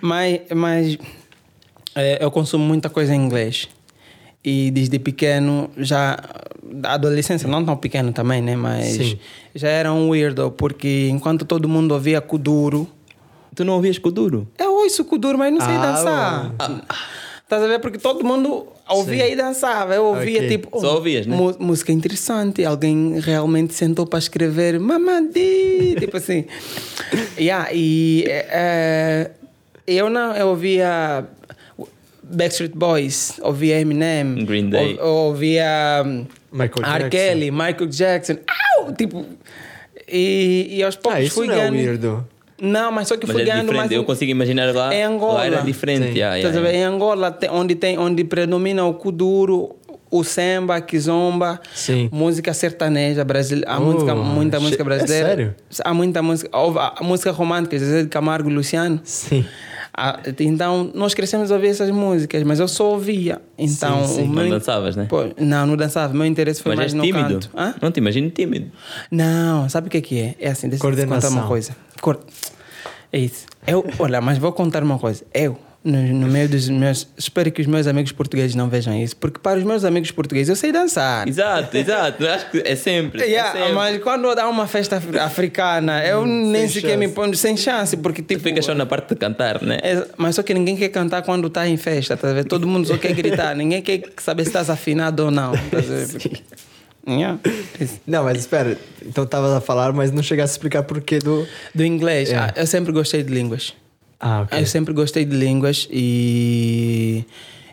Mas, 0.00 0.40
mas 0.54 0.98
é, 1.94 2.22
eu 2.24 2.30
consumo 2.30 2.64
muita 2.64 2.88
coisa 2.90 3.14
em 3.14 3.24
inglês. 3.24 3.68
E 4.44 4.70
desde 4.70 4.98
pequeno, 4.98 5.70
já. 5.76 6.16
Da 6.70 6.92
adolescência, 6.94 7.48
não 7.48 7.64
tão 7.64 7.76
pequeno 7.76 8.12
também, 8.12 8.42
né? 8.42 8.54
Mas 8.54 8.86
Sim. 8.88 9.18
já 9.54 9.68
era 9.68 9.92
um 9.92 10.10
weirdo, 10.10 10.50
porque 10.50 11.08
enquanto 11.10 11.44
todo 11.46 11.66
mundo 11.68 11.92
ouvia 11.92 12.20
Kuduro, 12.20 12.86
Tu 13.54 13.64
não 13.64 13.74
ouvias 13.74 13.98
Kuduro? 13.98 14.46
eu 14.58 14.72
ouço 14.74 15.04
Kuduro, 15.04 15.36
mas 15.38 15.52
não 15.52 15.60
sei 15.60 15.74
Ah, 15.74 15.80
dançar. 15.80 16.78
Estás 17.48 17.62
a 17.62 17.66
ver? 17.66 17.78
Porque 17.80 17.96
todo 17.96 18.22
mundo 18.22 18.66
ouvia 18.86 19.24
Sim. 19.26 19.32
e 19.32 19.36
dançava. 19.36 19.94
Eu 19.94 20.04
ouvia 20.04 20.40
Ok. 20.40 20.48
tipo. 20.50 20.78
Só 20.80 20.96
ouvias, 20.96 21.26
né? 21.26 21.34
música 21.58 21.90
interessante. 21.92 22.62
Alguém 22.62 23.18
realmente 23.20 23.72
sentou 23.72 24.04
para 24.06 24.18
escrever 24.18 24.78
Mamadi. 24.78 25.96
tipo 25.98 26.16
assim. 26.18 26.44
Yeah, 27.38 27.70
e 27.72 28.24
eh, 28.28 29.30
eu 29.86 30.10
não. 30.10 30.34
Eu 30.36 30.48
ouvia 30.48 31.24
Backstreet 32.22 32.72
Boys, 32.76 33.38
ouvia 33.40 33.80
Eminem. 33.80 34.44
Green 34.44 34.68
Day. 34.68 34.98
ou- 35.00 35.28
ouvia 35.28 36.02
hum, 36.04 36.26
Michael 36.52 36.84
R. 36.84 36.98
Jackson. 37.04 37.08
Kelly, 37.10 37.50
Michael 37.50 37.86
Jackson. 37.88 38.36
Au! 38.76 38.92
Tipo. 38.92 39.24
E, 40.06 40.68
e 40.70 40.82
aos 40.82 40.96
poucos 40.96 41.18
Ah, 41.18 41.22
isso 41.22 41.34
fui 41.36 41.46
não 41.46 41.54
é 41.54 41.56
ganhando. 41.58 41.74
weirdo. 41.76 42.28
Não, 42.60 42.90
mas 42.90 43.08
só 43.08 43.16
que 43.16 43.26
Mas 43.26 43.34
fui 43.34 43.42
é 43.42 43.46
ganhando 43.46 43.72
mais. 43.72 43.90
Eu 43.90 44.04
consigo 44.04 44.30
imaginar 44.30 44.74
lá. 44.74 44.92
É 44.92 45.02
Angola. 45.04 45.34
Lá 45.34 45.46
era 45.46 45.60
diferente. 45.62 46.16
Yeah, 46.18 46.36
yeah, 46.36 46.60
ver? 46.60 46.74
Em 46.74 46.82
Angola, 46.84 47.36
onde, 47.52 47.74
tem, 47.74 47.98
onde 47.98 48.24
predomina 48.24 48.84
o 48.84 48.94
kuduro, 48.94 49.76
o 50.10 50.24
samba, 50.24 50.76
a 50.76 50.80
kizomba, 50.80 51.60
Sim. 51.74 52.08
música 52.10 52.52
sertaneja 52.54 53.24
brasileira. 53.24 53.70
Há 53.70 53.78
Oh, 53.78 53.84
música, 53.84 54.14
muita 54.14 54.56
che- 54.58 54.62
música 54.64 54.82
é 54.82 54.84
brasileira. 54.84 55.28
sério? 55.28 55.54
Há 55.84 55.94
muita 55.94 56.22
música. 56.22 56.50
houve 56.58 56.78
A 56.78 56.96
música 57.02 57.30
romântica, 57.30 57.78
Zezé 57.78 58.02
de 58.02 58.08
Camargo 58.08 58.50
e 58.50 58.54
Luciano. 58.54 59.00
Sim. 59.04 59.44
Ah, 60.00 60.20
Então, 60.40 60.90
nós 60.94 61.12
crescemos 61.12 61.50
a 61.50 61.54
ouvir 61.56 61.68
essas 61.68 61.90
músicas, 61.90 62.42
mas 62.44 62.60
eu 62.60 62.68
só 62.68 62.90
ouvia. 62.92 63.40
Então, 63.58 64.06
Sim, 64.06 64.14
sim. 64.14 64.22
o 64.22 64.26
Não 64.26 64.42
meu... 64.42 64.50
dançavas, 64.50 64.94
né? 64.96 65.06
Pô, 65.08 65.24
não, 65.38 65.66
não 65.66 65.76
dançava. 65.76 66.12
Meu 66.14 66.24
interesse 66.26 66.62
foi 66.62 66.70
Mas 66.70 66.78
mais 66.78 66.92
és 66.92 66.94
no 66.94 67.02
tímido. 67.02 67.34
canto. 67.34 67.50
Hã? 67.56 67.74
Não 67.82 67.90
te 67.90 67.98
imagino 67.98 68.30
tímido. 68.30 68.70
Não, 69.10 69.68
sabe 69.68 69.88
o 69.88 69.90
que 69.90 69.96
é 69.98 70.00
que 70.00 70.20
é? 70.20 70.34
É 70.40 70.50
assim, 70.50 70.68
deixa 70.68 70.86
eu 70.86 70.94
te 70.96 71.06
contar 71.06 71.28
uma 71.30 71.46
coisa. 71.48 71.74
Cor- 72.00 72.20
É 73.12 73.18
isso. 73.18 73.46
Eu, 73.66 73.84
olha, 73.98 74.20
mas 74.20 74.38
vou 74.38 74.52
contar 74.52 74.82
uma 74.82 74.98
coisa. 74.98 75.24
Eu, 75.32 75.58
no, 75.84 75.96
no 76.02 76.26
meio 76.26 76.48
dos 76.48 76.68
meus. 76.68 77.06
Espero 77.16 77.50
que 77.52 77.60
os 77.62 77.66
meus 77.66 77.86
amigos 77.86 78.12
portugueses 78.12 78.54
não 78.56 78.68
vejam 78.68 78.94
isso, 79.00 79.16
porque 79.16 79.38
para 79.38 79.58
os 79.58 79.64
meus 79.64 79.84
amigos 79.84 80.10
portugueses 80.10 80.48
eu 80.48 80.56
sei 80.56 80.72
dançar. 80.72 81.26
Exato, 81.28 81.76
exato. 81.76 82.26
Acho 82.26 82.50
que 82.50 82.62
é 82.64 82.74
sempre. 82.76 83.22
é 83.22 83.26
Yeah, 83.26 83.52
sempre. 83.52 83.72
mas 83.72 84.02
quando 84.02 84.34
dá 84.34 84.48
uma 84.48 84.66
festa 84.66 84.96
afri- 84.96 85.18
africana, 85.18 86.04
eu 86.04 86.26
nem 86.26 86.62
sem 86.68 86.80
sequer 86.82 86.98
me 86.98 87.04
chance. 87.06 87.14
ponho 87.14 87.34
sem 87.36 87.56
chance, 87.56 87.96
porque 87.96 88.20
Tu 88.22 88.28
tipo. 88.34 88.42
ficas 88.42 88.64
só 88.64 88.74
na 88.74 88.84
parte 88.86 89.10
de 89.10 89.16
cantar, 89.16 89.62
né? 89.62 89.78
É, 89.82 90.06
mas 90.16 90.34
só 90.34 90.42
que 90.42 90.52
ninguém 90.52 90.76
quer 90.76 90.88
cantar 90.88 91.22
quando 91.22 91.46
está 91.46 91.66
em 91.68 91.76
festa, 91.76 92.16
tá 92.16 92.32
ver? 92.32 92.44
Todo 92.44 92.66
mundo 92.66 92.86
só 92.88 92.96
quer 92.98 93.12
gritar, 93.14 93.54
ninguém 93.54 93.80
quer 93.80 94.02
saber 94.18 94.42
se 94.44 94.48
estás 94.50 94.68
afinado 94.68 95.24
ou 95.26 95.30
não. 95.30 95.52
Tá 95.52 95.58
Não, 98.06 98.24
mas 98.24 98.38
espera. 98.38 98.78
Então 99.04 99.24
tava 99.26 99.56
a 99.56 99.60
falar, 99.60 99.92
mas 99.92 100.10
não 100.12 100.22
chegasse 100.22 100.52
a 100.52 100.54
explicar 100.54 100.82
porquê 100.82 101.18
do. 101.18 101.46
Do 101.74 101.84
inglês, 101.84 102.30
É. 102.30 102.36
ah, 102.36 102.52
eu 102.56 102.66
sempre 102.66 102.92
gostei 102.92 103.22
de 103.22 103.32
línguas. 103.32 103.74
Ah, 104.20 104.42
ok. 104.42 104.60
Eu 104.60 104.66
sempre 104.66 104.92
gostei 104.92 105.24
de 105.24 105.34
línguas 105.36 105.88
e, 105.90 107.24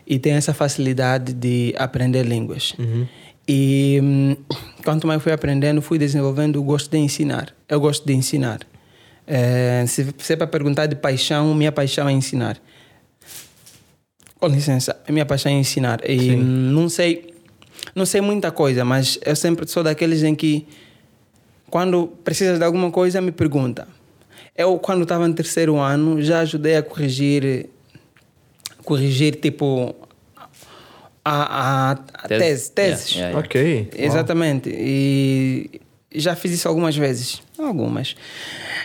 e 0.06 0.18
tenho 0.18 0.36
essa 0.36 0.54
facilidade 0.54 1.32
de 1.32 1.74
aprender 1.76 2.24
línguas. 2.24 2.74
E 3.48 4.00
hum, 4.02 4.36
quanto 4.84 5.06
mais 5.06 5.22
fui 5.22 5.32
aprendendo, 5.32 5.82
fui 5.82 5.98
desenvolvendo 5.98 6.56
o 6.56 6.62
gosto 6.62 6.90
de 6.90 6.98
ensinar. 6.98 7.54
Eu 7.68 7.80
gosto 7.80 8.06
de 8.06 8.12
ensinar. 8.14 8.60
Eh, 9.26 9.84
se, 9.88 10.06
se 10.18 10.32
é 10.32 10.36
para 10.36 10.46
perguntar 10.46 10.86
de 10.86 10.94
paixão, 10.96 11.52
minha 11.54 11.72
paixão 11.72 12.08
é 12.08 12.12
ensinar. 12.12 12.56
Com 14.38 14.48
licença, 14.48 14.96
a 15.08 15.12
minha 15.12 15.24
paixão 15.26 15.50
é 15.50 15.54
ensinar. 15.56 16.00
E 16.08 16.18
Sim. 16.18 16.36
hum, 16.40 16.72
não 16.72 16.88
sei, 16.88 17.34
não 17.96 18.04
sei 18.04 18.20
muita 18.20 18.52
coisa, 18.52 18.84
mas 18.84 19.18
eu 19.24 19.34
sempre 19.34 19.66
sou 19.66 19.82
daqueles 19.82 20.22
em 20.22 20.34
que 20.34 20.66
quando 21.70 22.08
precisas 22.22 22.58
de 22.58 22.64
alguma 22.64 22.90
coisa, 22.90 23.22
me 23.22 23.32
pergunta. 23.32 23.88
Eu, 24.54 24.78
quando 24.78 25.02
estava 25.02 25.26
no 25.26 25.32
terceiro 25.32 25.76
ano, 25.76 26.20
já 26.22 26.40
ajudei 26.40 26.76
a 26.76 26.82
corrigir, 26.82 27.70
corrigir 28.84 29.36
tipo, 29.36 29.96
a, 31.24 31.32
a, 31.32 31.90
a 31.92 32.28
tese, 32.28 32.70
teses. 32.70 33.12
Yeah, 33.12 33.30
yeah, 33.30 33.30
yeah. 33.30 33.38
Ok. 33.38 33.90
Exatamente. 33.96 34.70
E 34.70 35.80
já 36.14 36.36
fiz 36.36 36.52
isso 36.52 36.68
algumas 36.68 36.96
vezes. 36.96 37.42
Algumas. 37.58 38.14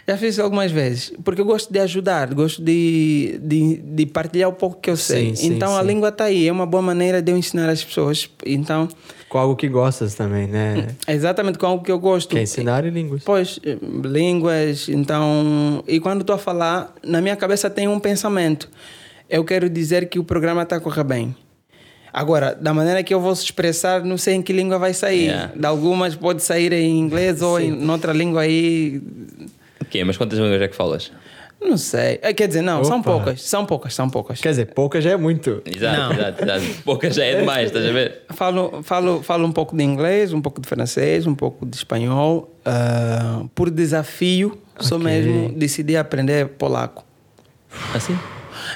Já 0.07 0.17
fiz 0.17 0.39
algumas 0.39 0.71
vezes. 0.71 1.13
Porque 1.23 1.41
eu 1.41 1.45
gosto 1.45 1.71
de 1.71 1.79
ajudar, 1.79 2.33
gosto 2.33 2.61
de, 2.61 3.39
de, 3.41 3.77
de 3.77 4.05
partilhar 4.05 4.49
o 4.49 4.53
pouco 4.53 4.79
que 4.79 4.89
eu 4.89 4.97
sei. 4.97 5.29
Sim, 5.29 5.35
sim, 5.35 5.53
então 5.53 5.75
a 5.75 5.81
sim. 5.81 5.87
língua 5.87 6.09
está 6.09 6.25
aí. 6.25 6.47
É 6.47 6.51
uma 6.51 6.65
boa 6.65 6.81
maneira 6.81 7.21
de 7.21 7.31
eu 7.31 7.37
ensinar 7.37 7.69
as 7.69 7.83
pessoas. 7.83 8.29
Então, 8.45 8.87
Com 9.29 9.37
algo 9.37 9.55
que 9.55 9.67
gostas 9.67 10.15
também, 10.15 10.47
né? 10.47 10.95
é 11.07 11.13
exatamente 11.13 11.57
com 11.57 11.65
algo 11.65 11.83
que 11.83 11.91
eu 11.91 11.99
gosto. 11.99 12.29
Que 12.29 12.39
é 12.39 12.43
ensinar 12.43 12.85
e 12.85 12.89
línguas. 12.89 13.23
Pois, 13.23 13.59
eh, 13.63 13.77
línguas, 14.03 14.89
então. 14.89 15.83
E 15.87 15.99
quando 15.99 16.21
estou 16.21 16.35
a 16.35 16.39
falar, 16.39 16.93
na 17.03 17.21
minha 17.21 17.35
cabeça 17.35 17.69
tem 17.69 17.87
um 17.87 17.99
pensamento. 17.99 18.69
Eu 19.29 19.45
quero 19.45 19.69
dizer 19.69 20.09
que 20.09 20.19
o 20.19 20.23
programa 20.23 20.63
está 20.63 20.75
a 20.75 20.79
correr 20.79 21.03
bem. 21.03 21.35
Agora, 22.13 22.53
da 22.59 22.73
maneira 22.73 23.01
que 23.03 23.13
eu 23.13 23.19
vou 23.21 23.33
se 23.35 23.43
expressar, 23.45 24.03
não 24.03 24.17
sei 24.17 24.35
em 24.35 24.41
que 24.41 24.51
língua 24.51 24.77
vai 24.77 24.93
sair. 24.93 25.25
Yeah. 25.27 25.51
De 25.55 25.65
algumas 25.65 26.15
pode 26.15 26.43
sair 26.43 26.73
em 26.73 26.97
inglês 26.99 27.41
ou 27.41 27.59
em 27.59 27.89
outra 27.89 28.11
língua 28.13 28.41
aí. 28.41 29.01
Ok, 29.81 30.03
mas 30.03 30.17
quantas 30.17 30.37
línguas 30.37 30.61
é 30.61 30.67
que 30.67 30.75
falas? 30.75 31.11
Não 31.63 31.77
sei. 31.77 32.17
Eh, 32.23 32.33
Quer 32.33 32.47
dizer, 32.47 32.63
não, 32.63 32.83
são 32.83 32.99
Opa. 33.01 33.11
poucas. 33.11 33.43
São 33.43 33.65
poucas, 33.67 33.93
são 33.93 34.09
poucas. 34.09 34.41
Quer 34.41 34.49
dizer, 34.49 34.65
pouca 34.73 34.99
já 34.99 35.11
é 35.11 35.15
muito. 35.17 35.61
Exato, 35.63 35.99
Não. 35.99 36.11
exato, 36.11 36.43
exato. 36.43 36.65
Pouca 36.83 37.11
já 37.11 37.23
é 37.23 37.35
demais, 37.39 37.67
estás 37.67 37.85
a 37.85 37.91
ver? 37.91 38.23
Falo, 38.31 38.81
falo, 38.81 39.21
falo 39.21 39.45
um 39.47 39.51
pouco 39.51 39.77
de 39.77 39.83
inglês, 39.83 40.33
um 40.33 40.41
pouco 40.41 40.59
de 40.59 40.67
francês, 40.67 41.27
um 41.27 41.35
pouco 41.35 41.63
de 41.65 41.75
espanhol. 41.77 42.51
Ah, 42.65 43.43
por 43.53 43.69
desafio, 43.69 44.57
só 44.79 44.95
Ok. 44.95 45.05
mesmo 45.05 45.53
decidi 45.55 45.95
aprender 45.95 46.47
polaco. 46.47 47.05
Assim? 47.93 48.17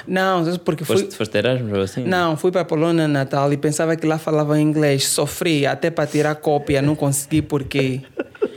Não, 0.06 0.44
porque 0.58 0.84
fui. 0.84 0.96
Foste, 0.98 1.14
foste 1.16 1.36
Erasmus 1.38 1.72
ou 1.72 1.80
assim? 1.82 2.04
Não, 2.04 2.36
fui 2.36 2.50
para 2.50 2.62
a 2.62 2.64
Polônia 2.64 3.06
Natal 3.06 3.52
e 3.52 3.56
pensava 3.56 3.94
que 3.96 4.06
lá 4.06 4.18
falava 4.18 4.58
inglês. 4.60 5.06
Sofri 5.08 5.66
até 5.66 5.90
para 5.90 6.06
tirar 6.06 6.34
cópia, 6.36 6.82
não 6.82 6.94
consegui 6.96 7.42
porque. 7.42 8.00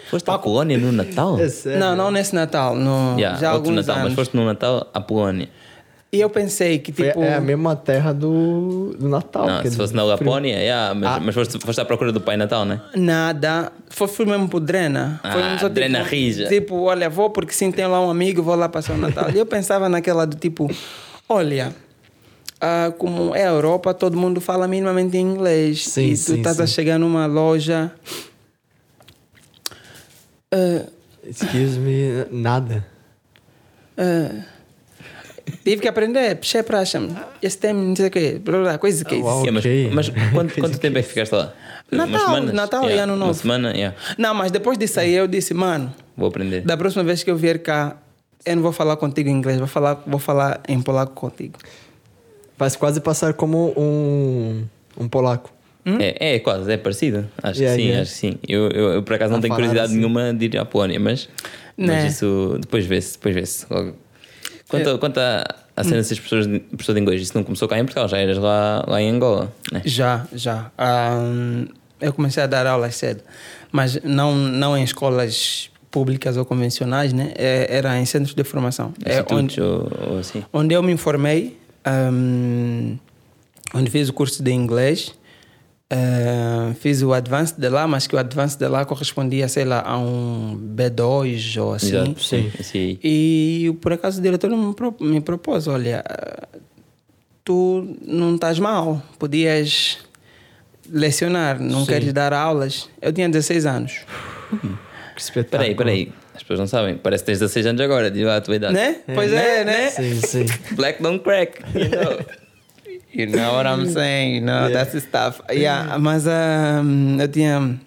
Foste 0.10 0.30
à 0.32 0.38
Polónia 0.40 0.78
no 0.78 0.92
Natal? 0.92 1.40
É 1.40 1.48
sério. 1.50 1.80
Não, 1.80 1.96
não 1.96 2.10
nesse 2.10 2.34
Natal, 2.34 2.76
no, 2.76 3.16
Yeah, 3.20 3.40
já 3.40 3.54
outro 3.54 3.72
Natal, 3.72 3.96
mas 3.98 4.06
anos. 4.06 4.16
foste 4.16 4.36
no 4.36 4.44
Natal 4.46 4.90
à 4.94 5.00
Polónia. 5.00 5.48
E 6.12 6.20
eu 6.20 6.28
pensei 6.32 6.80
que, 6.80 6.92
Foi- 6.92 7.10
tipo... 7.10 7.22
É 7.22 7.36
a 7.36 7.40
mesma 7.40 7.76
terra 7.76 8.12
do, 8.12 8.96
do 8.98 9.08
Natal. 9.08 9.46
Não, 9.46 9.62
se 9.64 9.78
fosse 9.78 9.94
na 9.94 10.02
frio. 10.02 10.12
Lapónia, 10.28 10.56
yeah, 10.58 10.96
mas, 10.96 11.08
Ah. 11.08 11.20
mas 11.24 11.36
foste, 11.36 11.60
foste 11.64 11.80
à 11.80 11.86
procura 11.86 12.12
do 12.12 12.20
Pai 12.20 12.36
Natal, 12.36 12.66
né? 12.66 12.82
Nada. 12.96 13.72
Foi, 13.92 14.08
fui 14.08 14.26
mesmo 14.26 14.50
pro 14.50 14.60
Drena. 14.60 15.20
Foi 15.22 15.40
Ah, 15.44 15.58
só, 15.60 15.70
Drena 15.70 16.00
tipo, 16.00 16.10
Rija. 16.10 16.48
Tipo, 16.48 16.82
olha, 16.82 17.08
vou 17.12 17.30
porque 17.30 17.54
sim, 17.54 17.72
tem 17.72 17.86
lá 17.86 18.02
um 18.02 18.10
amigo, 18.10 18.42
vou 18.42 18.56
lá 18.56 18.68
passar 18.68 18.94
o 18.96 18.98
Natal. 18.98 19.30
e 19.30 19.38
eu 19.38 19.46
pensava 19.46 19.88
naquela 19.88 20.26
do 20.26 20.36
tipo, 20.36 20.68
olha, 21.30 21.74
ah, 22.60 22.92
como 22.98 23.34
é 23.36 23.44
a 23.46 23.50
Europa, 23.52 23.94
todo 23.94 24.18
mundo 24.18 24.42
fala 24.42 24.68
minimamente 24.68 25.18
inglês. 25.18 25.86
Sim, 25.86 26.08
e 26.08 26.12
tu 26.14 26.18
sim, 26.18 26.38
estás 26.38 26.60
a 26.60 26.66
chegar 26.68 26.98
numa 27.00 27.26
loja. 27.28 27.92
ah, 30.52 30.86
Excuse 31.24 31.78
me, 31.80 32.26
nada. 32.32 32.86
ah, 33.98 34.44
tive 35.64 35.82
que 35.82 35.88
aprender, 35.88 36.36
puxei 36.38 36.64
para 36.64 36.80
acham. 36.80 37.16
Esse 37.42 37.58
tema, 37.58 37.82
não 37.84 37.96
sei 37.96 38.08
o 38.08 38.12
quê, 38.12 38.42
blá, 38.44 38.60
blá, 38.60 38.78
coisa 38.78 39.06
que 39.06 39.16
é 39.16 39.18
Uau. 39.20 39.46
Yeah, 39.46 39.92
mas 39.94 40.10
mas 40.10 40.10
quanto, 40.34 40.54
quanto 40.60 40.80
tempo 40.80 40.98
é 40.98 41.04
que 41.04 41.10
ficaste 41.10 41.32
lá? 41.34 41.54
Natal, 41.92 42.42
Natal 42.44 42.90
e 42.90 42.94
Ano 43.00 43.14
Uma 43.16 43.28
Novo. 43.28 43.40
semana, 43.40 43.72
yeah. 43.72 43.96
Não, 44.18 44.34
mas 44.34 44.52
depois 44.52 44.78
disso 44.78 45.00
aí 45.00 45.14
eu 45.14 45.28
disse, 45.28 45.54
mano, 45.54 45.94
vou 46.16 46.28
aprender. 46.30 46.62
Da 46.62 46.78
próxima 46.78 47.04
vez 47.04 47.24
que 47.24 47.32
eu 47.32 47.36
vier 47.36 47.60
cá, 47.62 47.98
eu 48.46 48.56
não 48.56 48.64
vou 48.64 48.72
falar 48.72 48.96
contigo 48.98 49.30
em 49.30 49.34
inglês, 49.34 49.58
vou 49.58 49.68
falar, 49.68 50.02
vou 50.06 50.20
falar 50.20 50.62
em 50.68 50.82
polaco 50.82 51.14
contigo. 51.14 51.58
Vai 52.58 52.70
quase 52.72 53.00
passar 53.02 53.34
como 53.34 53.74
um, 53.78 54.66
um 54.98 55.08
polaco. 55.08 55.52
É, 55.86 56.36
é 56.36 56.40
quase, 56.40 56.72
é 56.72 56.78
parecido. 56.78 57.28
Acho 57.42 57.62
Yeah, 57.62 57.76
que 57.78 57.82
sim, 57.82 57.88
yeah. 57.88 58.02
acho 58.04 58.12
que 58.12 58.18
sim. 58.18 58.36
Eu, 58.48 58.70
eu, 58.70 58.94
eu, 58.96 59.04
por 59.04 59.14
acaso 59.16 59.32
não 59.32 59.40
A 59.40 59.42
tenho 59.42 59.54
curiosidade 59.56 59.88
assim. 59.88 59.96
nenhuma 59.98 60.34
de 60.34 60.46
ir 60.46 60.58
à 60.58 60.66
Polónia, 60.66 61.00
mas, 61.00 61.28
Né. 61.78 62.04
mas 62.04 62.14
isso 62.14 62.58
depois 62.60 62.86
vê-se, 62.86 63.14
depois 63.14 63.34
vê-se. 63.34 63.66
Quanto, 64.68 64.90
É. 64.90 64.98
quanto 65.00 65.18
à, 65.20 65.44
à 65.76 65.84
cena 65.84 66.02
de 66.02 66.08
seres 66.08 66.20
professor 66.20 66.94
de, 66.94 67.00
inglês, 67.02 67.22
isso 67.22 67.32
não 67.36 67.44
começou 67.44 67.68
cá 67.68 67.80
em 67.80 67.86
Portugal, 67.86 68.08
já 68.08 68.18
eras 68.20 68.38
lá, 68.38 68.84
lá 68.88 69.02
em 69.02 69.10
Angola, 69.10 69.52
né? 69.72 69.82
Já, 69.86 70.28
já. 70.34 70.70
Ahn, 70.78 71.66
eu 72.00 72.14
comecei 72.14 72.44
a 72.44 72.48
dar 72.48 72.68
aulas 72.68 72.96
cedo, 72.96 73.24
mas 73.72 74.00
não, 74.04 74.36
não 74.36 74.78
em 74.78 74.84
escolas 74.84 75.72
públicas 75.92 76.38
ou 76.38 76.46
convencionais, 76.46 77.12
né? 77.14 77.32
É, 77.36 77.68
era 77.78 77.98
em 78.00 78.06
centros 78.06 78.34
de 78.34 78.44
formação. 78.44 78.94
É 79.06 79.24
onde, 79.34 79.60
ou, 79.62 79.92
ou 80.12 80.18
assim. 80.20 80.44
onde 80.54 80.74
eu 80.74 80.84
me 80.84 80.92
informei, 80.92 81.58
ahm, 81.86 82.96
onde 83.74 83.90
fiz 83.90 84.10
o 84.10 84.14
curso 84.14 84.44
de 84.44 84.52
inglês, 84.52 85.14
ah, 85.92 86.72
fiz 86.80 87.02
o 87.02 87.14
advanced 87.14 87.58
de 87.58 87.68
lá, 87.70 87.88
mas 87.88 88.06
que 88.06 88.16
o 88.16 88.20
advanced 88.20 88.60
de 88.60 88.68
lá 88.68 88.86
correspondia, 88.86 89.48
sei 89.48 89.66
lá, 89.66 89.82
a 89.84 89.98
um 89.98 90.56
B2 90.76 91.60
ou 91.60 91.74
assim. 91.74 91.96
Exato, 91.96 92.24
sim. 92.24 92.52
sim. 92.62 93.00
E 93.04 93.76
por 93.82 93.94
acaso 93.94 94.20
o 94.20 94.22
diretor 94.22 94.50
me, 94.52 94.74
pro- 94.76 94.96
me 95.02 95.20
propôs: 95.22 95.68
olha, 95.68 96.04
tu 97.44 97.96
não 98.06 98.36
estás 98.36 98.60
mal, 98.60 99.02
podias 99.18 99.98
lecionar, 100.92 101.60
não 101.60 101.82
Sim. 101.82 101.88
queres 101.88 102.14
dar 102.14 102.34
aulas. 102.34 102.88
Eu 103.02 103.12
tinha 103.12 103.28
16 103.28 103.66
anos, 103.66 104.02
Que 105.20 105.24
espetáculo. 105.26 105.76
Peraí, 105.76 105.76
peraí. 105.76 106.14
As 106.34 106.42
pessoas 106.42 106.60
não 106.60 106.68
sabem. 106.68 106.96
Parece 106.96 107.24
que 107.24 107.26
tens 107.26 107.40
16 107.40 107.66
anos 107.66 107.82
agora, 107.82 108.10
diz 108.10 108.24
lá 108.26 108.38
a 108.38 108.42
tua 108.42 108.56
idade. 108.56 108.74
né? 108.74 109.02
Pois 109.14 109.34
é, 109.34 109.66
né? 109.66 109.90
Sim, 109.90 110.22
sim. 110.22 110.46
Black 110.76 111.04
don't 111.04 111.20
crack, 111.22 111.62
you 111.76 111.90
know. 111.90 112.20
You 113.12 113.28
know 113.28 113.56
what 113.56 113.68
I'm 113.68 113.92
saying, 113.92 114.36
you 114.36 114.42
know, 114.46 114.72
that's 114.72 114.94
the 114.94 115.00
stuff. 115.02 115.42
Yeah, 115.52 115.98
mas 116.00 116.26
um, 116.26 117.20
eu 117.20 117.28
tinha 117.28 117.78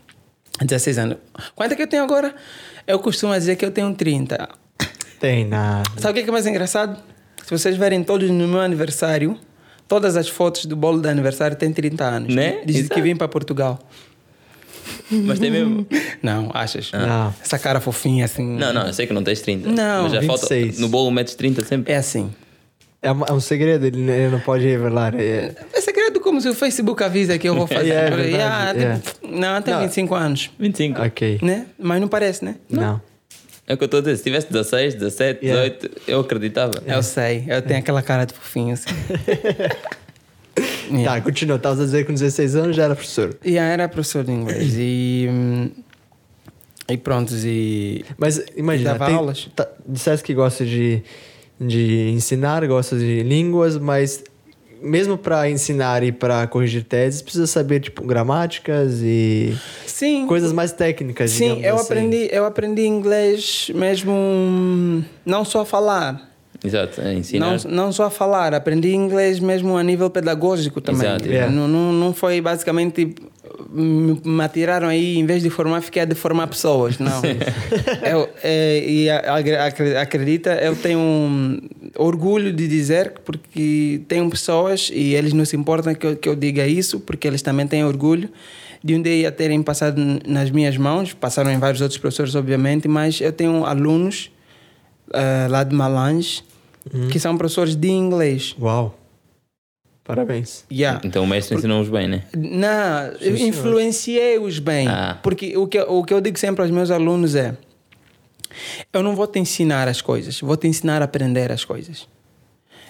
16 0.61 0.99
anos. 0.99 1.17
Quanto 1.55 1.73
é 1.73 1.77
que 1.77 1.83
eu 1.83 1.87
tenho 1.87 2.03
agora? 2.03 2.35
Eu 2.87 2.99
costumo 2.99 3.33
dizer 3.33 3.57
que 3.57 3.65
eu 3.65 3.71
tenho 3.71 3.95
30. 3.95 4.49
Tem 5.19 5.47
nada. 5.47 5.89
Sabe 5.97 6.11
o 6.11 6.15
que 6.15 6.21
é 6.21 6.23
que 6.25 6.29
é 6.29 6.33
mais 6.33 6.47
engraçado? 6.47 7.01
Se 7.45 7.51
vocês 7.51 7.77
verem 7.77 8.03
todos 8.05 8.29
no 8.31 8.47
meu 8.47 8.61
aniversário, 8.61 9.39
todas 9.89 10.17
as 10.17 10.29
fotos 10.29 10.67
do 10.67 10.75
bolo 10.77 11.01
de 11.01 11.09
aniversário 11.09 11.57
têm 11.57 11.73
30 11.73 12.05
anos. 12.05 12.35
Né? 12.35 12.61
Desde 12.67 12.81
Exato. 12.81 12.95
que 12.95 13.01
vim 13.01 13.17
para 13.17 13.29
Portugal. 13.29 13.79
Mas 15.11 15.39
tem 15.39 15.51
mesmo. 15.51 15.87
Não, 16.23 16.51
achas? 16.55 16.91
Não. 16.93 17.35
Essa 17.43 17.59
cara 17.59 17.81
fofinha 17.81 18.25
assim. 18.25 18.45
Não, 18.57 18.73
não, 18.73 18.87
eu 18.87 18.93
sei 18.93 19.07
que 19.07 19.13
não 19.13 19.23
tens 19.23 19.41
30. 19.41 19.69
Não, 19.69 20.03
mas 20.05 20.13
já 20.13 20.21
26. 20.21 20.67
falta. 20.67 20.81
No 20.81 20.89
bolo 20.89 21.11
metes 21.11 21.35
30 21.35 21.65
sempre. 21.65 21.93
É 21.93 21.97
assim. 21.97 22.33
É, 23.03 23.11
um- 23.13 23.25
é 23.27 23.33
um 23.33 23.41
segredo, 23.41 23.85
ele, 23.87 24.01
ele 24.11 24.29
não 24.31 24.41
pode 24.41 24.65
revelar. 24.65 25.15
É, 25.15 25.53
É 25.73 25.81
segredo 25.81 26.21
como 26.21 26.41
se 26.41 26.49
o 26.49 26.55
Facebook 26.55 27.03
avisa 27.03 27.37
que 27.39 27.49
eu 27.49 27.55
vou 27.55 27.67
fazer. 27.69 27.91
É, 27.91 28.07
é 28.07 28.11
verdade, 28.11 28.85
Ah, 28.85 28.89
é. 28.95 28.99
tipo, 28.99 29.27
Não, 29.29 29.61
tem 29.61 29.75
Não. 29.75 29.81
25 29.83 30.15
anos. 30.15 30.51
25. 30.59 31.03
ok. 31.03 31.39
Né? 31.43 31.67
Mas 31.79 32.01
não 32.01 32.07
parece, 32.09 32.45
né? 32.45 32.55
Não. 32.71 33.01
É 33.67 33.75
o 33.75 33.77
que 33.77 33.85
eu 33.85 33.87
estou 33.87 33.99
a 33.99 34.03
dizer. 34.03 34.17
Se 34.19 34.23
tivesse 34.25 34.53
16, 34.53 34.95
17, 34.95 35.45
Yeah. 35.45 35.69
18, 35.69 36.01
eu 36.09 36.21
acreditava. 36.21 36.73
Eu 36.87 37.03
sei. 37.03 37.45
Eu 37.49 37.61
tenho 37.63 37.81
aquela 37.81 38.03
cara 38.03 38.25
de 38.25 38.35
fofinho 38.35 38.75
assim. 38.75 38.89
Tá, 41.05 41.21
continua. 41.21 41.57
Estavas 41.57 41.81
a 41.81 41.85
dizer 41.85 41.99
que 42.01 42.05
com 42.09 42.13
16 42.15 42.57
anos 42.57 42.77
já 42.77 42.85
era 42.85 42.95
professor. 42.95 43.37
E 43.45 43.51
yeah, 43.53 43.73
era 43.73 43.89
professor 43.89 44.25
de 44.25 44.33
inglês. 44.33 44.75
E. 44.77 45.27
hum, 45.31 45.71
E 46.89 46.97
pronto, 46.99 47.33
e. 47.35 48.05
Mas 48.19 48.43
imagina, 48.57 48.93
Dava 48.93 49.07
tem, 49.07 49.15
aulas? 49.15 49.49
Tá, 49.57 49.67
disseste 49.87 50.25
que 50.25 50.35
gosta 50.35 50.65
de, 50.65 51.03
de 51.59 52.11
ensinar, 52.11 52.67
gosta 52.67 52.97
de 52.99 53.23
línguas, 53.23 53.79
mas 53.79 54.23
mesmo 54.83 55.17
para 55.17 55.49
ensinar 55.49 56.03
e 56.03 56.11
para 56.11 56.47
corrigir 56.49 56.83
teses, 56.83 57.23
precisa 57.23 57.47
saber 57.47 57.81
tipo 57.81 58.05
gramáticas 58.05 59.01
e 59.01 59.57
Sim. 59.87 60.27
coisas 60.27 60.53
mais 60.53 60.73
técnicas. 60.73 61.31
Sim, 61.31 61.63
eu 61.65 61.77
assim. 61.77 61.85
aprendi, 61.85 62.29
eu 62.33 62.45
aprendi 62.45 62.83
inglês 62.85 63.71
mesmo 63.75 64.13
hum, 64.13 65.05
não 65.25 65.45
só 65.45 65.65
falar. 65.65 66.32
Exato, 66.65 67.01
é 67.01 67.15
ensinar. 67.15 67.59
Não, 67.65 67.71
não 67.71 67.93
só 67.93 68.05
a 68.05 68.11
falar, 68.11 68.55
aprendi 68.55 68.95
inglês 68.95 69.41
mesmo 69.41 69.77
a 69.77 69.83
nível 69.83 70.09
pedagógico 70.09 70.81
também. 70.81 71.09
Exato, 71.09 71.29
exato. 71.29 71.51
Não, 71.53 71.67
não, 71.67 71.93
não 71.93 72.15
foi 72.15 72.41
basicamente 72.41 73.15
me 73.71 74.21
me 74.25 74.43
atiraram 74.45 74.87
aí, 74.89 75.19
em 75.19 75.25
vez 75.27 75.43
de 75.43 75.51
formar, 75.51 75.81
fiquei 75.81 76.03
a 76.03 76.05
de 76.05 76.15
formar 76.15 76.47
pessoas. 76.47 76.99
Não. 76.99 77.21
eu, 78.09 78.29
é, 78.45 78.85
e 78.87 79.11
a- 79.11 79.19
a- 79.35 79.67
acre- 79.67 79.97
acredita, 79.97 80.53
eu 80.55 80.77
tenho 80.77 80.99
um 81.01 81.61
orgulho 81.97 82.53
de 82.53 82.69
dizer 82.69 83.11
que 83.15 83.21
porque 83.23 84.01
tenho 84.07 84.29
pessoas 84.31 84.91
e 84.93 85.15
eles 85.15 85.33
não 85.33 85.45
se 85.45 85.57
importam 85.57 85.95
que 85.95 86.07
eu, 86.07 86.17
que 86.17 86.29
eu 86.29 86.37
diga 86.37 86.67
isso, 86.67 87.01
porque 87.01 87.27
eles 87.27 87.43
também 87.43 87.67
têm 87.67 87.85
orgulho 87.85 88.29
de 88.85 88.95
um 88.95 89.03
dia 89.03 89.31
terem 89.33 89.63
passado 89.63 90.01
nas 90.27 90.51
minhas 90.51 90.77
mãos, 90.77 91.13
passaram 91.13 91.51
em 91.51 91.59
vários 91.59 91.81
outros 91.81 91.99
professores, 91.99 92.35
obviamente, 92.35 92.87
mas 92.89 93.21
eu 93.21 93.33
tenho 93.33 93.65
alunos 93.65 94.31
ah, 95.13 95.47
lá 95.51 95.65
de 95.65 95.75
Malange 95.75 96.43
que 97.11 97.19
são 97.19 97.37
professores 97.37 97.75
de 97.77 97.89
inglês. 97.89 98.55
Uau. 98.61 98.99
Parabéns. 100.05 100.65
Yeah. 100.71 101.01
Então 101.05 101.23
o 101.23 101.27
mestre 101.27 101.57
ensinou-os 101.57 101.89
bem, 101.89 102.09
né? 102.09 102.25
Não, 102.37 103.05
eu 103.21 103.37
influenciei-os 103.37 104.59
bem. 104.59 104.89
Ah. 104.89 105.19
Porque 105.23 105.57
o 105.57 105.67
que, 105.69 105.79
eu- 105.79 105.87
o 105.89 106.05
que 106.05 106.13
eu 106.13 106.21
digo 106.21 106.39
sempre 106.39 106.61
aos 106.63 106.71
meus 106.73 106.91
alunos 106.91 107.37
é: 107.37 107.57
eu 108.93 109.03
não 109.03 109.15
vou 109.15 109.27
te 109.29 109.39
ensinar 109.39 109.87
as 109.87 110.01
coisas, 110.01 110.41
vou 110.41 110.57
te 110.57 110.67
ensinar 110.67 111.01
a 111.03 111.05
aprender 111.05 111.53
as 111.53 111.65
coisas. 111.65 112.09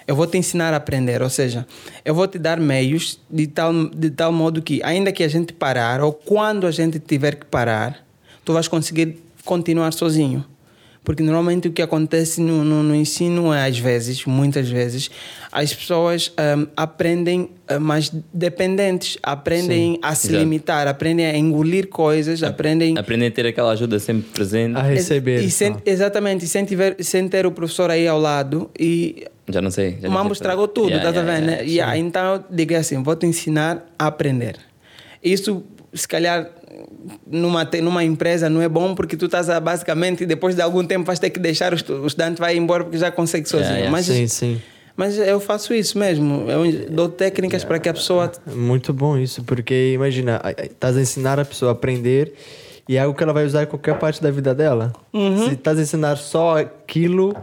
Eu 0.05 0.15
vou 0.17 0.27
te 0.27 0.37
ensinar 0.37 0.73
a 0.73 0.77
aprender, 0.77 1.21
ou 1.21 1.29
seja, 1.29 1.65
eu 2.03 2.13
vou 2.13 2.27
te 2.27 2.37
dar 2.37 2.59
meios 2.59 3.19
de 3.29 3.47
tal, 3.47 3.71
de 3.89 4.09
tal 4.09 4.33
modo 4.33 4.61
que, 4.61 4.81
ainda 4.83 5.13
que 5.13 5.23
a 5.23 5.27
gente 5.29 5.53
parar, 5.53 6.01
ou 6.01 6.11
quando 6.11 6.67
a 6.67 6.71
gente 6.71 6.99
tiver 6.99 7.35
que 7.35 7.45
parar, 7.45 8.05
tu 8.43 8.51
vais 8.51 8.67
conseguir 8.67 9.17
continuar 9.45 9.93
sozinho. 9.93 10.43
Porque 11.03 11.21
normalmente 11.21 11.67
o 11.67 11.71
que 11.71 11.81
acontece 11.81 12.39
no, 12.39 12.63
no, 12.63 12.81
no 12.81 12.95
ensino 12.95 13.53
é, 13.53 13.67
às 13.67 13.77
vezes, 13.77 14.25
muitas 14.25 14.69
vezes, 14.69 15.11
as 15.51 15.73
pessoas 15.73 16.31
ahm, 16.37 16.65
aprendem 16.77 17.49
ah, 17.67 17.77
mais 17.77 18.09
dependentes, 18.33 19.17
aprendem 19.21 19.99
a 20.01 20.15
se 20.15 20.27
exato. 20.27 20.39
limitar, 20.41 20.87
aprendem 20.87 21.25
a 21.25 21.37
engolir 21.37 21.89
coisas, 21.89 22.41
aprendem 22.41 22.97
Aprender 22.97 23.27
a 23.27 23.31
ter 23.31 23.45
aquela 23.47 23.71
ajuda 23.73 23.99
sempre 23.99 24.29
presente. 24.31 24.77
A 24.77 24.83
receber. 24.83 25.41
e 25.43 25.51
sem, 25.51 25.73
só. 25.73 25.81
exatamente, 25.85 26.45
e 26.45 26.47
sem, 26.47 26.63
tiver, 26.63 26.95
sem 27.01 27.27
ter 27.27 27.45
o 27.45 27.51
professor 27.51 27.91
aí 27.91 28.07
ao 28.07 28.19
lado 28.19 28.71
e 28.79 29.25
Já 29.49 29.61
não 29.61 29.71
sei. 29.71 29.97
Já 30.01 30.07
o 30.07 30.11
não 30.11 30.11
mambo 30.11 30.29
sei 30.33 30.39
estragou 30.41 30.69
tudo, 30.69 30.89
Yeah, 30.89 31.11
tá 31.11 31.19
yeah, 31.19 31.33
vendo? 31.33 31.49
yeah, 31.49 31.63
né? 31.65 31.69
Yeah, 31.69 31.97
então 31.97 32.35
eu 32.35 32.43
digo 32.49 32.75
assim, 32.75 33.03
vou 33.03 33.15
te 33.17 33.25
ensinar 33.25 33.85
a 33.99 34.07
aprender. 34.07 34.55
Isso, 35.21 35.63
se 35.93 36.07
calhar, 36.07 36.49
numa, 37.25 37.63
numa 37.81 38.03
empresa 38.03 38.49
não 38.49 38.61
é 38.61 38.69
bom 38.69 38.93
porque 38.95 39.15
tu 39.17 39.25
estás 39.25 39.49
a, 39.49 39.59
basicamente, 39.59 40.25
depois 40.25 40.55
de 40.55 40.61
algum 40.61 40.83
tempo 40.85 41.05
vais 41.05 41.19
ter 41.19 41.29
que 41.29 41.39
deixar 41.39 41.73
o, 41.73 41.75
estu- 41.75 41.93
o 42.01 42.07
estudante 42.07 42.39
vai 42.39 42.55
embora 42.55 42.83
porque 42.83 42.97
já 42.97 43.11
consegue 43.11 43.47
sozinho. 43.47 43.69
Yeah, 43.71 43.79
yeah. 43.85 43.91
Mas, 43.91 44.05
Sim, 44.05 44.27
sim. 44.27 44.61
mas 44.95 45.17
eu 45.17 45.39
faço 45.39 45.73
isso 45.73 45.97
mesmo. 45.97 46.45
Eu 46.49 46.89
dou 46.89 47.09
técnicas 47.09 47.63
para 47.63 47.79
que 47.79 47.89
a 47.89 47.93
pessoa... 47.93 48.31
Muito 48.53 48.93
bom 48.93 49.17
isso, 49.17 49.43
porque 49.43 49.91
imagina, 49.93 50.41
estás 50.61 50.95
a 50.97 51.01
ensinar 51.01 51.39
a 51.39 51.45
pessoa 51.45 51.71
a 51.71 51.73
aprender 51.73 52.33
e 52.87 52.97
é 52.97 52.99
algo 52.99 53.15
que 53.17 53.23
ela 53.23 53.31
vai 53.33 53.45
usar 53.45 53.63
em 53.63 53.65
qualquer 53.67 53.97
parte 53.97 54.21
da 54.21 54.29
vida 54.29 54.53
dela. 54.53 54.91
Uhum. 55.13 55.47
Se 55.47 55.53
estás 55.53 55.77
a 55.79 55.81
ensinar 55.81 56.17
só 56.17 56.57
aquilo, 56.59 57.35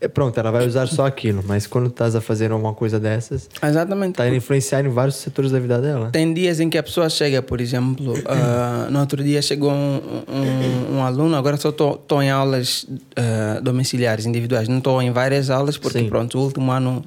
é 0.00 0.08
pronto, 0.08 0.38
ela 0.38 0.50
vai 0.50 0.66
usar 0.66 0.86
só 0.86 1.06
aquilo. 1.06 1.44
Mas 1.46 1.66
quando 1.66 1.88
estás 1.88 2.16
a 2.16 2.20
fazer 2.20 2.52
uma 2.52 2.72
coisa 2.72 2.98
dessas, 2.98 3.48
Exatamente. 3.62 4.14
tá 4.14 4.24
a 4.24 4.34
influenciar 4.34 4.84
em 4.84 4.88
vários 4.88 5.16
setores 5.16 5.50
da 5.50 5.58
vida 5.58 5.80
dela. 5.80 6.10
Tem 6.10 6.32
dias 6.32 6.58
em 6.58 6.70
que 6.70 6.78
a 6.78 6.82
pessoa 6.82 7.08
chega, 7.08 7.42
por 7.42 7.60
exemplo, 7.60 8.14
ah, 8.26 8.88
no 8.90 8.98
outro 9.00 9.22
dia 9.22 9.42
chegou 9.42 9.70
um, 9.70 10.00
um, 10.28 10.96
um 10.96 11.02
aluno, 11.04 11.36
agora 11.36 11.56
só 11.56 11.68
estou 11.68 12.22
em 12.22 12.30
aulas 12.30 12.86
ah, 13.16 13.60
domiciliares, 13.60 14.26
individuais, 14.26 14.68
não 14.68 14.78
estou 14.78 15.00
em 15.02 15.10
várias 15.12 15.50
aulas 15.50 15.76
porque 15.76 16.00
Sim. 16.00 16.08
pronto, 16.08 16.38
o 16.38 16.42
último 16.42 16.72
ano 16.72 17.04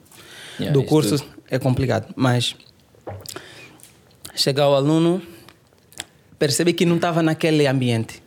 Yeah, 0.60 0.72
do 0.72 0.86
curso 0.86 1.18
tudo. 1.18 1.30
é 1.50 1.58
complicado, 1.58 2.14
mas 2.16 2.56
chega 4.36 4.68
o 4.68 4.76
aluno, 4.76 5.22
percebe 6.38 6.74
que 6.74 6.86
não 6.86 6.98
estava 6.98 7.24
naquele 7.24 7.66
ambiente. 7.68 8.23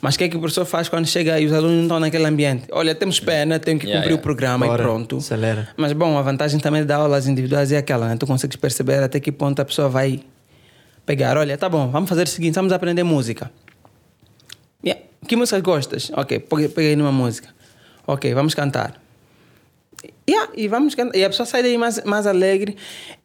Mas 0.00 0.14
o 0.14 0.18
que 0.18 0.24
é 0.24 0.28
que 0.28 0.36
o 0.36 0.40
professor 0.40 0.64
faz 0.64 0.88
quando 0.88 1.06
chega 1.06 1.40
e 1.40 1.46
os 1.46 1.52
alunos 1.52 1.76
não 1.76 1.82
estão 1.82 2.00
naquele 2.00 2.24
ambiente? 2.26 2.66
Olha, 2.70 2.94
temos 2.94 3.18
pena, 3.18 3.58
tenho 3.58 3.78
que 3.78 3.86
Yeah, 3.86 4.00
cumprir 4.02 4.12
yeah. 4.12 4.20
o 4.20 4.22
programa 4.22 4.66
Bora, 4.66 4.82
e 4.82 4.86
pronto. 4.86 5.16
acelera. 5.16 5.68
Mas 5.76 5.92
bom, 5.92 6.16
a 6.16 6.22
vantagem 6.22 6.60
também 6.60 6.82
de 6.82 6.86
dar 6.86 6.96
aulas 6.96 7.26
individuais 7.26 7.72
é 7.72 7.78
aquela, 7.78 8.08
né? 8.08 8.16
Tu 8.16 8.26
consegues 8.26 8.56
perceber 8.56 9.02
até 9.02 9.18
que 9.18 9.32
ponto 9.32 9.60
a 9.60 9.64
pessoa 9.64 9.88
vai 9.88 10.20
pegar. 11.04 11.36
Olha, 11.36 11.56
tá 11.58 11.68
bom, 11.68 11.88
vamos 11.90 12.08
fazer 12.08 12.22
o 12.24 12.26
seguinte, 12.28 12.54
vamos 12.54 12.72
aprender 12.72 13.02
música. 13.02 13.50
Yeah. 14.84 15.02
Que 15.26 15.34
música 15.34 15.58
gostas? 15.60 16.12
Ok, 16.14 16.38
peguei 16.40 16.94
numa 16.94 17.12
música. 17.12 17.48
Ok, 18.06 18.32
vamos 18.34 18.54
cantar. 18.54 19.00
Yeah, 20.30 20.52
e 20.54 20.68
vamos. 20.68 20.94
E 21.14 21.24
a 21.24 21.30
pessoa 21.30 21.46
sai 21.46 21.62
daí 21.62 21.76
mais, 21.78 22.04
mais 22.04 22.26
alegre. 22.26 22.76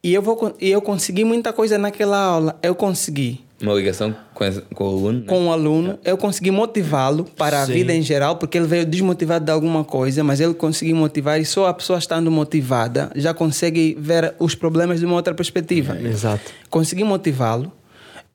E 0.02 0.12
eu, 0.12 0.22
vou, 0.22 0.56
e 0.60 0.70
eu 0.70 0.82
consegui 0.82 1.22
muita 1.24 1.52
coisa 1.52 1.78
naquela 1.78 2.18
aula. 2.18 2.58
Eu 2.62 2.74
consegui 2.74 3.43
Uma 3.64 3.74
ligação 3.74 4.14
com, 4.34 4.44
com 4.74 4.84
o 4.84 4.88
aluno. 4.88 5.18
né? 5.20 5.24
com 5.26 5.46
o 5.46 5.52
aluno, 5.52 5.98
eu 6.04 6.16
consegui 6.16 6.50
motivá-lo 6.50 7.24
para 7.36 7.62
a 7.62 7.66
Sim. 7.66 7.72
vida 7.72 7.94
em 7.94 8.02
geral, 8.02 8.36
porque 8.36 8.58
ele 8.58 8.66
veio 8.66 8.84
desmotivado 8.84 9.44
de 9.44 9.50
alguma 9.50 9.82
coisa, 9.84 10.22
mas 10.22 10.40
ele 10.40 10.54
conseguiu 10.54 10.96
motivar 10.96 11.40
e 11.40 11.44
só 11.44 11.66
a 11.66 11.74
pessoa 11.74 11.98
estando 11.98 12.30
motivada 12.30 13.10
já 13.16 13.32
consegue 13.32 13.96
ver 13.98 14.34
os 14.38 14.54
problemas 14.54 15.00
de 15.00 15.06
uma 15.06 15.14
outra 15.14 15.34
perspectiva. 15.34 15.98
Exato. 16.00 16.52
Consegui 16.68 17.04
motivá-lo 17.04 17.72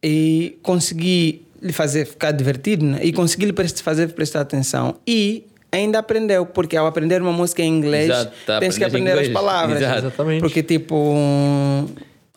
e 0.04 0.58
consegui 0.63 1.46
lhe 1.62 1.74
fazer 1.74 2.06
ficar 2.06 2.32
divertido 2.32 2.86
né? 2.86 3.00
e 3.04 3.12
consegui 3.12 3.46
lhe 3.46 3.54
fazer 3.84 4.08
prestar 4.10 4.42
atenção 4.42 4.96
e 5.06 5.46
ainda 5.72 6.00
aprendeu, 6.00 6.46
porque 6.46 6.76
ao 6.76 6.88
aprender 6.88 7.22
uma 7.22 7.32
música 7.32 7.62
em 7.62 7.68
inglês, 7.68 8.10
Exato, 8.10 8.32
tá 8.46 8.60
tens 8.60 8.78
que 8.78 8.84
aprender 8.84 9.18
as 9.18 9.28
palavras. 9.28 9.82
Exato. 9.82 10.00
Exatamente. 10.00 10.42
Porque 10.42 10.63
tipo, 10.63 11.15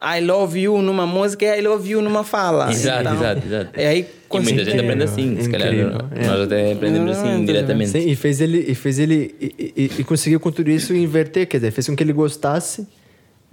I 0.04 0.20
love 0.20 0.58
you 0.58 0.82
numa 0.82 1.06
música 1.06 1.44
é 1.46 1.58
I 1.58 1.62
love 1.62 1.88
you 1.88 2.02
numa 2.02 2.24
fala. 2.24 2.70
Exato, 2.72 3.00
Então, 3.02 3.14
exato, 3.14 3.46
exato. 3.46 3.80
E 3.80 3.84
aí 3.84 4.00
E 4.32 4.40
muita 4.40 4.64
gente 4.64 4.80
aprende 4.80 5.04
assim, 5.04 5.40
se 5.40 5.48
calhar 5.50 5.68
Incrível, 5.72 5.98
é. 6.16 6.26
nós 6.26 6.40
até 6.40 6.72
aprendemos 6.72 7.16
assim 7.16 7.44
diretamente. 7.44 7.90
Sim, 7.90 8.08
e 8.10 8.16
fez 8.16 8.40
ele, 8.40 8.64
e 8.68 8.74
fez 8.74 8.98
ele 8.98 9.34
e, 9.40 9.72
e- 9.76 9.90
e 10.00 10.04
conseguiu 10.04 10.40
com 10.40 10.50
tudo 10.50 10.70
isso 10.70 10.94
inverter, 10.94 11.46
quer 11.46 11.58
dizer, 11.58 11.70
fez 11.70 11.86
com 11.86 11.94
que 11.94 12.02
ele 12.02 12.12
gostasse 12.12 12.86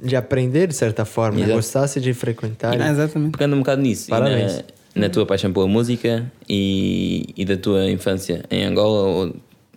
de 0.02 0.16
aprender 0.16 0.66
de 0.68 0.74
certa 0.76 1.04
forma, 1.06 1.46
né? 1.46 1.54
Gostasse 1.54 2.00
de 2.00 2.14
frequentar. 2.14 2.80
Ah, 2.82 2.90
exatamente. 2.90 3.32
Pegando 3.34 3.56
um 3.56 3.60
bocado 3.60 3.82
nisso, 3.82 4.08
e 4.08 4.10
Parabéns. 4.10 4.64
na, 4.96 5.02
na 5.02 5.10
tua 5.10 5.26
paixão 5.26 5.52
pela 5.54 5.68
música 5.68 6.32
e, 6.48 7.34
e 7.38 7.46
da 7.46 7.58
tua 7.58 7.92
infância 7.92 8.44
em 8.50 8.64
Angola, 8.64 9.08
ou 9.08 9.36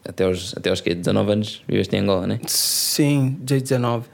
até 0.09 0.25
aos, 0.25 0.55
até 0.57 0.71
aos 0.71 0.81
quê? 0.81 0.95
19 0.95 1.33
anos 1.33 1.63
viveste 1.69 1.95
em 1.97 1.99
Angola, 1.99 2.27
né? 2.27 2.39
Sim, 2.47 3.37
18, 3.41 3.63
19. 3.65 4.07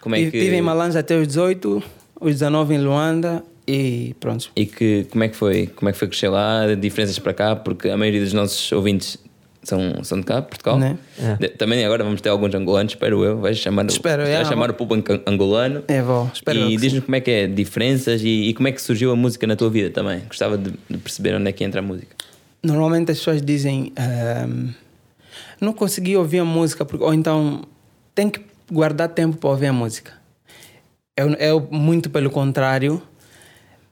Como 0.00 0.14
é 0.14 0.18
Tive- 0.18 0.30
que- 0.32 0.40
Tive 0.40 0.56
em 0.56 0.62
Malange 0.62 0.98
até 0.98 1.16
os 1.16 1.26
18, 1.28 1.80
os 2.22 2.32
19 2.34 2.74
em 2.74 2.78
Luanda 2.78 3.44
e 3.66 4.14
pronto. 4.20 4.50
E 4.56 4.66
que, 4.66 5.06
como 5.10 5.24
é 5.24 5.28
que 5.28 5.36
foi? 5.36 5.66
Como 5.68 5.88
é 5.88 5.92
que 5.92 5.98
foi 5.98 6.08
crescer 6.08 6.28
lá? 6.28 6.74
Diferenças 6.74 7.18
para 7.18 7.32
cá? 7.34 7.56
Porque 7.56 7.88
a 7.88 7.96
maioria 7.96 8.20
dos 8.20 8.32
nossos 8.32 8.70
ouvintes 8.72 9.18
são, 9.62 10.02
são 10.02 10.18
de 10.18 10.26
cá, 10.26 10.42
Portugal. 10.42 10.78
Né? 10.78 10.98
É. 11.18 11.48
Também 11.48 11.84
agora 11.84 12.02
vamos 12.02 12.20
ter 12.20 12.28
alguns 12.28 12.54
angolanos, 12.54 12.92
espero 12.92 13.24
eu. 13.24 13.38
Vais 13.38 13.56
chamar, 13.58 13.86
Espero, 13.86 14.22
vais 14.22 14.34
é. 14.34 14.44
chamar 14.44 14.70
o 14.70 14.74
público 14.74 15.12
ang- 15.12 15.22
angolano. 15.26 15.84
É, 15.88 16.02
vou. 16.02 16.30
Espero 16.34 16.58
e 16.58 16.76
diz-nos 16.76 17.04
como 17.04 17.14
é 17.14 17.20
que 17.20 17.30
é, 17.30 17.46
diferenças 17.46 18.22
e, 18.22 18.48
e 18.48 18.54
como 18.54 18.66
é 18.68 18.72
que 18.72 18.82
surgiu 18.82 19.12
a 19.12 19.16
música 19.16 19.46
na 19.46 19.54
tua 19.54 19.70
vida 19.70 19.90
também. 19.90 20.20
Gostava 20.26 20.58
de, 20.58 20.72
de 20.90 20.98
perceber 20.98 21.34
onde 21.36 21.48
é 21.48 21.52
que 21.52 21.62
entra 21.62 21.80
a 21.80 21.82
música. 21.82 22.16
Normalmente 22.62 23.10
as 23.12 23.18
pessoas 23.18 23.40
dizem 23.42 23.92
ehm, 23.96 24.70
não 25.60 25.72
consegui 25.72 26.16
ouvir 26.16 26.40
a 26.40 26.44
música 26.44 26.84
porque, 26.84 27.04
ou 27.04 27.14
então 27.14 27.62
tem 28.14 28.28
que 28.28 28.40
guardar 28.70 29.08
tempo 29.08 29.36
para 29.36 29.50
ouvir 29.50 29.66
a 29.66 29.72
música. 29.72 30.12
Eu, 31.16 31.28
eu 31.34 31.68
muito 31.70 32.08
pelo 32.08 32.30
contrário, 32.30 33.02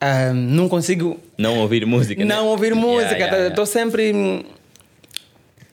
ehm, 0.01 0.33
não 0.35 0.69
consigo 0.71 1.21
Não 1.37 1.59
ouvir 1.59 1.85
música. 1.85 2.25
né? 2.25 2.35
não 2.35 2.47
ouvir 2.47 2.75
música. 2.75 3.03
Yeah, 3.13 3.17
yeah, 3.19 3.37
yeah. 3.37 3.49
Estou 3.51 3.67
sempre. 3.67 4.47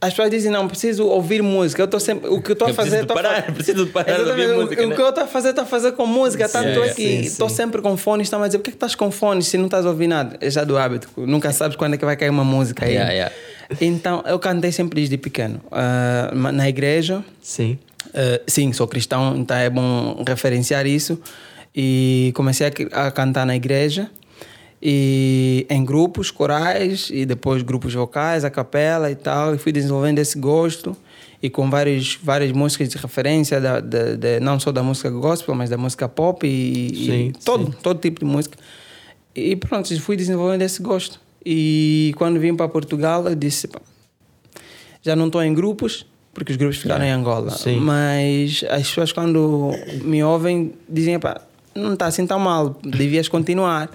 As 0.01 0.10
pessoas 0.10 0.29
dizem, 0.29 0.51
não, 0.51 0.67
preciso 0.67 1.07
ouvir 1.07 1.41
música. 1.41 1.81
Eu 1.81 1.86
estou 1.86 2.01
sempre. 2.01 2.29
O 2.29 2.41
que 2.41 2.51
eu 2.51 2.53
estou 2.53 2.67
a 2.67 2.73
preciso 2.73 2.95
fazer. 2.97 3.12
a 3.12 3.15
parar, 3.15 3.43
fa- 3.45 3.51
preciso 3.53 3.86
de 3.86 3.91
parar 3.93 4.17
de 4.23 4.29
ouvir 4.29 4.49
o- 4.51 4.62
música, 4.62 4.83
O, 4.86 4.89
né? 4.89 4.95
que 4.95 5.01
eu 5.01 5.07
estou 5.10 5.23
a 5.23 5.27
fazer, 5.27 5.49
estou 5.49 5.63
a 5.63 5.67
fazer 5.67 5.91
com 5.93 6.05
música. 6.05 6.49
Tanto 6.49 6.67
yeah, 6.67 6.91
é 6.91 6.93
que 6.93 7.03
estou 7.03 7.47
sempre 7.47 7.81
com 7.81 7.95
fones. 7.95 8.27
Estão 8.27 8.43
a 8.43 8.47
dizer, 8.47 8.57
por 8.60 8.65
que, 8.65 8.71
que 8.71 8.75
estás 8.75 8.93
com 8.93 9.10
fones 9.10 9.47
se 9.47 9.57
não 9.57 9.65
estás 9.65 9.86
a 9.86 9.89
ouvir 9.89 10.07
nada? 10.07 10.38
É 10.41 10.49
já 10.51 10.65
do 10.65 10.77
hábito. 10.77 11.10
Nunca 11.15 11.53
sabes 11.53 11.77
quando 11.77 11.93
é 11.93 11.97
que 11.97 12.03
vai 12.05 12.17
cair 12.17 12.29
uma 12.29 12.43
música 12.43 12.86
aí. 12.86 12.91
Yeah, 12.91 13.12
yeah. 13.13 13.36
Então, 13.79 14.21
eu 14.27 14.38
cantei 14.38 14.71
sempre 14.73 14.97
desde 14.97 15.17
pequeno. 15.17 15.62
Ah, 15.71 16.29
ma- 16.36 16.51
na 16.51 16.67
igreja. 16.67 17.23
Sim. 17.41 17.79
Uh, 18.07 18.41
sim, 18.47 18.71
sou 18.73 18.88
cristão, 18.88 19.36
então 19.38 19.55
é 19.57 19.69
bom 19.69 20.23
referenciar 20.27 20.86
isso. 20.86 21.19
E 21.75 22.31
comecei 22.36 22.67
a, 22.93 23.07
a 23.07 23.12
cantar 23.12 23.45
na 23.45 23.55
igreja, 23.55 24.10
e 24.81 25.65
em 25.69 25.83
grupos 25.83 26.31
corais, 26.31 27.10
e 27.12 27.25
depois 27.25 27.62
grupos 27.63 27.93
vocais, 27.93 28.45
a 28.45 28.49
capela 28.49 29.12
e 29.12 29.15
tal. 29.15 29.53
E 29.55 29.57
fui 29.57 29.71
desenvolvendo 29.71 30.19
esse 30.19 30.38
gosto, 30.39 30.95
e 31.41 31.49
com 31.49 31.69
vários, 31.69 32.17
várias 32.23 32.51
músicas 32.51 32.89
de 32.89 32.97
referência, 32.97 33.60
da, 33.60 33.79
da- 33.79 34.15
da- 34.15 34.39
não 34.39 34.60
só 34.60 34.71
da 34.71 34.81
música 34.81 35.10
gospel, 35.10 35.53
mas 35.55 35.69
da 35.69 35.77
música 35.77 36.07
pop, 36.07 36.47
e, 36.47 36.88
e 36.93 37.05
Sim, 37.05 37.33
todo, 37.45 37.65
sim. 37.65 37.73
todo 37.83 37.99
tipo 37.99 38.19
de 38.19 38.25
música. 38.25 38.57
E 39.36 39.55
pronto, 39.55 39.99
fui 40.01 40.15
desenvolvendo 40.15 40.62
esse 40.63 40.81
gosto. 40.81 41.19
E 41.45 42.13
quando 42.17 42.39
vim 42.39 42.55
para 42.55 42.67
Portugal, 42.67 43.27
eu 43.27 43.36
disse: 43.36 43.67
"Pá, 43.67 43.79
já 45.03 45.15
não 45.15 45.27
estou 45.27 45.43
em 45.43 45.53
grupos, 45.53 46.05
porque 46.38 46.52
os 46.52 46.58
grupos 46.58 46.78
ficaram 46.78 47.04
em 47.04 47.10
Angola. 47.10 47.50
Sim. 47.50 47.78
Mas 47.80 48.63
as 48.69 48.88
pessoas, 48.88 49.12
quando 49.12 49.71
me 50.04 50.23
ouvem, 50.23 50.71
dizem: 50.88 51.19
pá, 51.19 51.41
não 51.73 51.93
está 51.93 52.06
assim 52.06 52.28
tão 52.28 52.38
mal, 52.38 52.80
devias 52.84 53.28
continuar. 53.28 53.89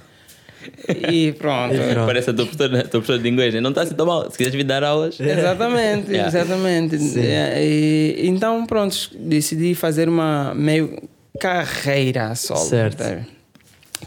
E 0.88 1.30
pronto. 1.38 1.72
E 1.74 1.78
pronto. 1.94 2.06
Parece 2.06 2.30
a 2.30 2.34
tua 2.34 2.46
professora, 2.46 2.78
a 2.80 2.82
tua 2.82 2.90
professora 3.00 3.18
de 3.20 3.28
inglês. 3.28 3.54
né? 3.54 3.60
Não 3.60 3.70
está 3.70 3.82
assim 3.82 3.94
tão 3.94 4.06
mal. 4.06 4.28
Se 4.28 4.36
quiseres 4.36 4.56
vir 4.56 4.64
dar 4.64 4.82
aulas. 4.82 5.18
Exatamente, 5.20 6.10
Yeah. 6.10 6.28
exatamente. 6.28 6.96
É, 7.20 7.64
e- 7.64 8.26
então, 8.26 8.66
pronto, 8.66 8.96
decidi 9.16 9.74
fazer 9.76 10.08
uma 10.08 10.52
meio 10.52 10.98
carreira 11.40 12.34
solo. 12.34 12.58
Certo. 12.60 13.02
sabe? 13.02 13.26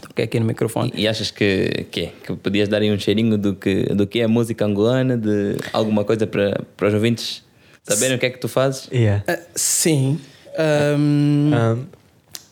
Toquei 0.00 0.26
aqui 0.26 0.38
no 0.38 0.44
microfone. 0.46 0.92
E 0.94 1.08
achas 1.08 1.30
que, 1.30 1.86
que, 1.90 2.08
que 2.22 2.36
podias 2.36 2.68
dar 2.68 2.82
aí 2.82 2.92
um 2.92 2.98
cheirinho 2.98 3.38
do 3.38 3.54
que, 3.54 3.84
do 3.94 4.06
que 4.06 4.20
é 4.20 4.24
a 4.24 4.28
música 4.28 4.64
angolana, 4.66 5.16
de 5.16 5.56
alguma 5.72 6.04
coisa 6.04 6.26
para, 6.26 6.60
para 6.76 6.88
os 6.88 6.94
ouvintes 6.94 7.42
saberem 7.88 8.16
o 8.16 8.20
que 8.20 8.26
é 8.26 8.30
que 8.30 8.38
tu 8.38 8.48
fazes? 8.48 8.88
Yeah. 8.92 9.22
Ah, 9.28 9.38
sim. 9.54 10.18
Ahm, 10.58 11.52
Um, 11.54 11.84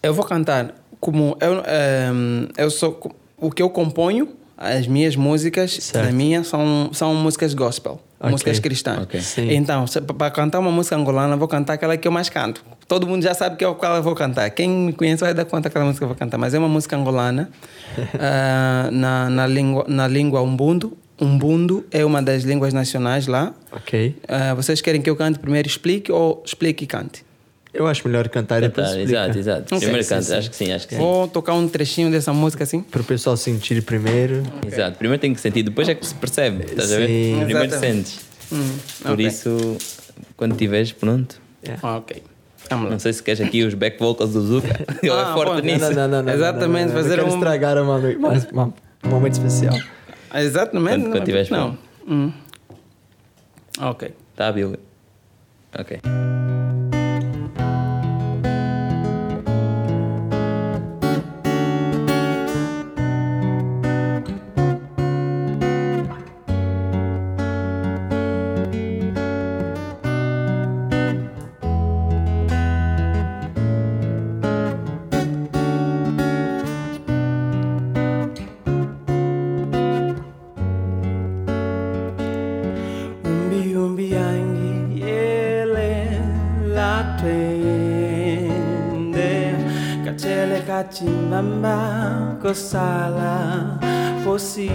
Eu 0.03 0.13
vou 0.15 0.25
cantar 0.25 0.75
como 1.01 1.37
eu, 1.41 1.63
ehm, 1.67 2.49
eu 2.57 2.71
sou 2.71 2.99
o 3.39 3.51
que 3.51 3.63
eu 3.63 3.71
componho, 3.71 4.29
as 4.57 4.87
minhas 4.87 5.17
músicas, 5.17 5.73
Certo. 5.81 6.09
a 6.09 6.13
minha 6.13 6.45
são 6.45 6.91
são 6.93 7.15
músicas 7.15 7.55
gospel, 7.55 8.01
Ok. 8.21 8.31
músicas 8.31 8.59
cristãs. 8.59 9.03
Ok. 9.03 9.21
Sim. 9.21 9.51
Então, 9.53 9.85
para 10.17 10.31
cantar 10.31 10.59
uma 10.61 10.71
música 10.71 10.95
angolana, 10.97 11.37
vou 11.37 11.49
cantar 11.49 11.75
aquela 11.75 11.97
que 11.97 12.07
eu 12.07 12.13
mais 12.13 12.29
canto. 12.29 12.63
Todo 12.87 13.07
mundo 13.07 13.23
já 13.23 13.33
sabe 13.35 13.57
que 13.57 13.65
é 13.65 13.69
o 13.69 13.75
qual 13.75 13.97
eu 13.97 14.03
vou 14.03 14.15
cantar. 14.15 14.49
Quem 14.51 14.69
me 14.69 14.93
conhece 14.93 15.23
vai 15.25 15.33
dar 15.35 15.47
conta 15.47 15.69
aquela 15.69 15.85
música 15.87 16.01
que 16.01 16.05
eu 16.05 16.09
vou 16.09 16.17
cantar, 16.17 16.37
mas 16.39 16.53
é 16.55 16.59
uma 16.59 16.69
música 16.69 16.97
angolana 16.97 17.51
ah, 18.21 18.89
na, 18.93 19.31
na 19.31 19.47
língua 19.47 19.85
na 19.89 20.07
língua 20.07 20.43
umbundo. 20.43 20.97
Umbundo 21.21 21.85
é 21.93 22.05
uma 22.05 22.21
das 22.21 22.43
línguas 22.43 22.73
nacionais 22.73 23.27
lá. 23.27 23.55
ok. 23.71 24.17
Ah, 24.27 24.55
vocês 24.55 24.81
querem 24.81 25.01
que 25.01 25.09
eu 25.09 25.15
cante 25.17 25.39
primeiro 25.39 25.69
explique 25.69 26.11
ou 26.11 26.43
explique 26.45 26.85
e 26.85 26.87
cante? 26.87 27.25
Eu 27.73 27.87
acho 27.89 28.07
melhor 28.07 28.29
cantar 28.29 28.59
e 28.63 28.69
depois 28.69 28.87
explicar. 28.89 29.11
exato, 29.27 29.39
exato. 29.39 29.63
Ok, 29.75 29.79
Primeiro 29.79 30.03
sim, 30.05 30.09
canta, 30.11 30.23
sim. 30.23 30.35
acho 30.37 30.51
que 30.51 30.57
sim, 30.57 30.73
acho 30.73 30.87
que 30.89 30.95
sim. 30.95 31.01
Vou 31.01 31.27
tocar 31.27 31.55
um 31.55 31.67
trechinho 31.69 32.09
dessa 32.11 32.33
música 32.33 32.63
assim. 32.65 32.81
Para 32.83 33.01
o 33.01 33.05
pessoal 33.05 33.37
sentir 33.37 33.83
primeiro. 33.83 34.43
Exato, 34.67 34.97
primeiro 34.99 35.21
tem 35.21 35.35
que 35.35 35.41
sentir, 35.41 35.63
depois 35.65 35.89
é 35.89 35.95
que 35.95 36.07
se 36.07 36.15
percebe, 36.15 36.65
estás 36.67 36.93
a 36.93 36.97
ver? 36.99 37.07
Sim. 37.09 37.43
Primeiro 37.45 37.65
Exatamente. 37.65 38.09
sentes. 38.09 38.21
Hum, 38.53 38.77
Por 39.03 39.11
ok. 39.13 39.27
isso, 39.27 39.77
quando 40.37 40.53
estiveres 40.53 40.93
pronto, 40.93 41.41
Ah, 41.83 41.97
ok. 41.97 42.23
Vamos 42.71 42.85
lá. 42.87 42.91
não 42.93 42.99
sei 43.01 43.13
se 43.13 43.23
queres 43.23 43.41
aqui 43.41 43.63
os 43.65 43.75
back 43.75 43.99
vocals 43.99 44.33
do 44.33 44.41
Zuka, 44.41 44.69
ele 45.03 45.13
Ah, 45.13 45.31
é 45.31 45.35
forte 45.35 45.55
bom, 45.55 45.61
nisso. 45.61 45.81
Não, 45.81 45.93
não, 45.93 46.09
não, 46.09 46.23
não, 46.23 46.33
Exatamente, 46.33 46.87
não, 46.89 46.95
não, 46.95 46.95
não. 46.95 47.03
fazer 47.03 47.25
um- 47.25 47.29
estragar 47.35 47.77
uma, 47.83 47.97
uma, 47.99 48.29
uma- 48.53 48.75
um 49.05 49.09
momento 49.09 49.33
especial. 49.35 49.77
Exatamente. 50.35 51.01
Quando- 51.03 51.13
quando 51.13 51.25
tiveres 51.25 51.51
não. 51.51 51.79
Hum. 52.07 52.33
Ok. 53.81 54.15
Tá, 54.37 54.51
Billy? 54.53 54.79
Ok. 55.79 56.01
menambah 91.35 92.39
kesalahan 92.39 93.83
fosi 94.23 94.71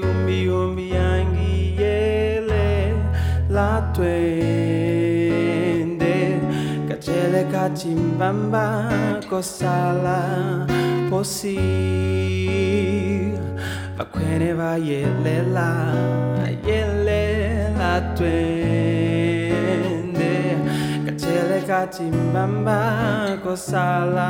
umbi 0.00 0.48
umbi 0.48 0.96
yang 0.96 1.36
giele 1.36 2.96
la 3.52 3.92
tuende 3.92 4.40
kacele 6.88 7.44
kacimbamba 7.52 8.88
kosala 9.28 10.64
fosi 11.12 11.60
va 14.00 14.04
quene 14.08 14.56
va 14.56 14.80
yele 14.80 15.44
la 15.52 15.92
yele 16.64 17.20
la 17.76 18.00
tuende 18.16 18.55
kachele 21.66 21.86
kachimbamba 22.06 23.38
kosala 23.42 24.28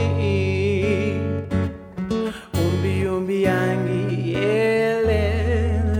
Umbi 2.55 3.07
umbi 3.07 3.43
yangi 3.43 4.35
ele 4.35 5.23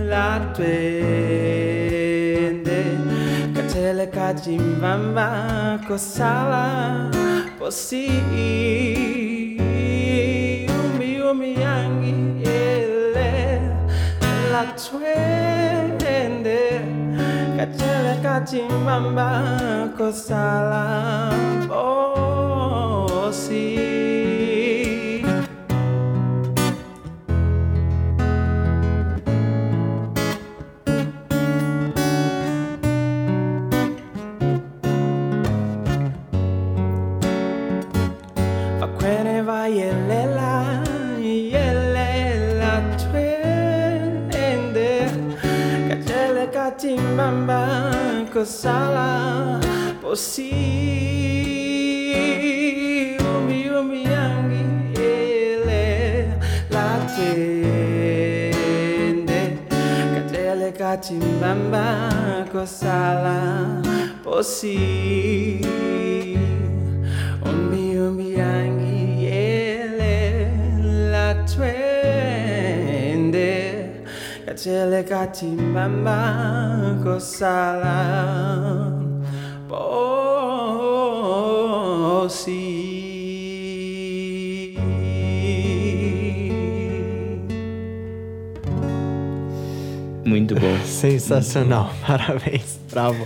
la 0.09 0.39
twende 0.55 0.96
katele 4.27 4.43
kajimbamba 4.43 5.79
kosala 5.87 6.63
posi 7.59 8.07
umbi 10.79 11.21
umbi 11.21 11.51
yangi 11.61 12.13
ele 12.43 13.61
la 14.51 14.63
twende 14.75 16.19
katele 17.57 18.13
kajimbamba 18.23 19.29
kosala 19.97 20.83
posi 21.69 23.07
tambah 47.27 48.31
kesalahan 48.31 49.59
posisi 49.99 50.79
umi 53.19 53.67
umi 53.67 54.07
yang 54.07 54.47
gile 54.95 56.31
latende 56.71 57.83
katele 60.15 60.71
kacimbamba 60.71 62.07
kesalahan 62.47 63.83
posisi 64.23 65.67
Kachele 74.57 75.03
katimbamba 75.03 76.17
kosala 77.03 77.97
posi 82.17 82.63
Muito 90.25 90.55
bom. 90.55 90.77
Sensacional, 90.85 91.91
parabéns, 92.05 92.79
bravo. 92.91 93.23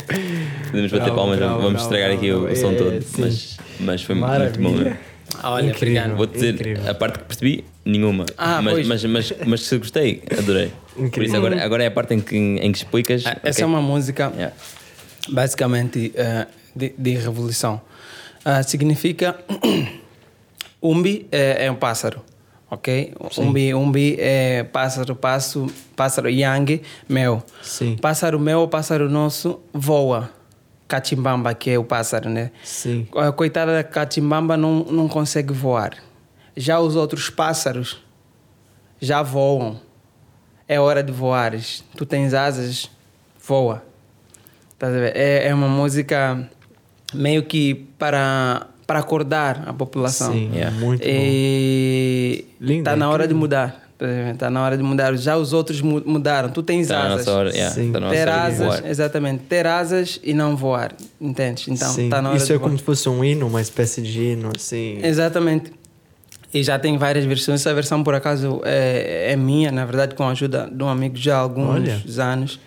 Podemos 0.69 0.91
bater 0.91 1.05
Bravo, 1.05 1.15
palmas, 1.15 1.37
bravo, 1.39 1.55
vamos 1.55 1.71
bravo, 1.71 1.83
estragrar 1.85 2.11
aqui 2.11 2.31
o, 2.31 2.55
som 2.55 2.71
É, 2.71 2.75
todo. 2.75 3.01
sim. 3.01 3.21
Mas, 3.21 3.57
mas 3.79 4.03
foi 4.03 4.15
Maravilha. 4.15 4.59
muito 4.59 4.77
bom. 4.77 4.83
mesmo. 4.83 5.10
Olha, 5.43 5.69
Incrível. 5.69 6.01
obrigado. 6.03 6.17
Vou 6.17 6.25
dizer, 6.27 6.53
Incrível. 6.55 6.89
a 6.89 6.93
parte 6.93 7.19
que 7.19 7.25
percebi, 7.25 7.63
nenhuma. 7.85 8.25
Ah, 8.37 8.61
mas, 8.61 8.85
mas, 8.87 9.03
mas, 9.05 9.33
mas 9.45 9.61
se 9.61 9.77
gostei, 9.77 10.23
adorei. 10.37 10.71
Por 10.95 11.05
Incrível. 11.05 11.27
isso 11.27 11.35
agora, 11.37 11.63
agora 11.63 11.83
é 11.83 11.87
a 11.87 11.91
parte 11.91 12.13
em 12.13 12.19
que, 12.19 12.35
em 12.37 12.71
que 12.71 12.77
explicas. 12.77 13.25
Ah, 13.25 13.31
ok. 13.31 13.49
Essa 13.49 13.63
é 13.63 13.65
uma 13.65 13.81
música 13.81 14.31
Yeah. 14.35 14.55
basicamente 15.29 16.11
eh, 16.15 16.47
de, 16.75 16.93
de 16.97 17.11
revolução. 17.15 17.81
Ah, 18.43 18.63
significa 18.63 19.35
umbi 20.81 21.27
é, 21.31 21.65
é 21.65 21.71
um 21.71 21.75
pássaro, 21.75 22.21
ok? 22.69 23.13
Umbi, 23.37 23.73
umbi 23.73 24.15
é 24.19 24.63
pássaro, 24.63 25.15
passo, 25.15 25.67
pássaro 25.95 26.29
yang, 26.29 26.81
meu. 27.07 27.43
Sim. 27.61 27.97
Pássaro 28.01 28.39
meu, 28.39 28.67
pássaro 28.67 29.09
nosso 29.09 29.59
voa. 29.73 30.29
Cachimbamba, 30.91 31.53
que 31.53 31.69
é 31.69 31.79
o 31.79 31.85
pássaro, 31.85 32.29
né? 32.29 32.51
Sim. 32.65 33.07
A 33.15 33.31
coitada 33.31 33.73
da 33.73 33.81
catimbamba 33.83 34.57
não, 34.57 34.83
não 34.83 35.07
consegue 35.07 35.53
voar. 35.53 35.93
Já 36.57 36.81
os 36.81 36.97
outros 36.97 37.29
pássaros 37.29 38.03
já 38.99 39.21
voam. 39.21 39.79
É 40.67 40.77
hora 40.81 41.01
de 41.01 41.09
voares. 41.13 41.81
Tu 41.95 42.05
tens 42.05 42.33
asas, 42.33 42.89
voa. 43.41 43.81
É, 45.13 45.47
é 45.47 45.53
uma 45.53 45.69
música 45.69 46.49
meio 47.13 47.43
que 47.43 47.73
para, 47.97 48.67
para 48.85 48.99
acordar 48.99 49.63
a 49.67 49.73
população. 49.73 50.33
Sim, 50.33 50.51
Yeah. 50.53 50.75
muito 50.77 50.99
bom. 51.01 51.09
E 51.09 52.45
Lindo, 52.59 52.83
tá 52.83 52.97
na 52.97 53.09
hora 53.09 53.25
de 53.25 53.33
mudar. 53.33 53.90
Tá 54.01 54.07
a 54.07 54.09
ver? 54.09 54.35
Tá 54.35 54.49
na 54.49 54.63
hora 54.63 54.75
de 54.75 54.81
mudar. 54.81 55.15
Já 55.15 55.37
os 55.37 55.53
outros 55.53 55.79
mu- 55.79 56.01
mudaram. 56.03 56.49
Tu 56.49 56.63
tens 56.63 56.81
Está 56.81 56.99
na 57.03 57.05
asas. 57.13 57.17
nossa 57.25 57.37
hora, 57.37 57.49
yeah, 57.51 57.69
Sim. 57.75 57.87
está 57.87 57.99
nossa 57.99 58.15
Ter 58.15 58.27
asas, 58.29 58.83
exatamente. 58.85 59.43
Ter 59.43 59.67
asas 59.67 60.19
e 60.23 60.33
não 60.33 60.55
voar. 60.57 60.93
Entendes? 61.19 61.67
Então, 61.67 61.93
Sim. 61.93 62.09
tá 62.09 62.19
na 62.19 62.29
hora 62.29 62.37
Isso 62.37 62.47
de 62.47 62.53
é 62.53 62.57
voar. 62.57 62.67
como 62.67 62.77
se 62.79 62.83
fosse 62.83 63.07
um 63.07 63.23
hino, 63.23 63.45
uma 63.45 63.61
espécie 63.61 64.01
de 64.01 64.19
hino, 64.19 64.51
assim. 64.55 64.97
Exatamente. 65.03 65.71
E 66.51 66.63
já 66.63 66.79
tem 66.79 66.97
várias 66.97 67.25
versões. 67.25 67.61
Essa 67.61 67.73
versão, 67.75 68.03
por 68.03 68.15
acaso, 68.15 68.59
é, 68.65 69.31
é 69.33 69.35
minha, 69.35 69.71
na 69.71 69.85
verdade, 69.85 70.15
com 70.15 70.23
a 70.23 70.31
ajuda 70.31 70.67
de 70.73 70.83
um 70.83 70.87
amigo 70.89 71.15
já 71.15 71.35
há 71.37 71.39
alguns 71.39 71.69
Olha. 71.69 72.01
anos. 72.17 72.59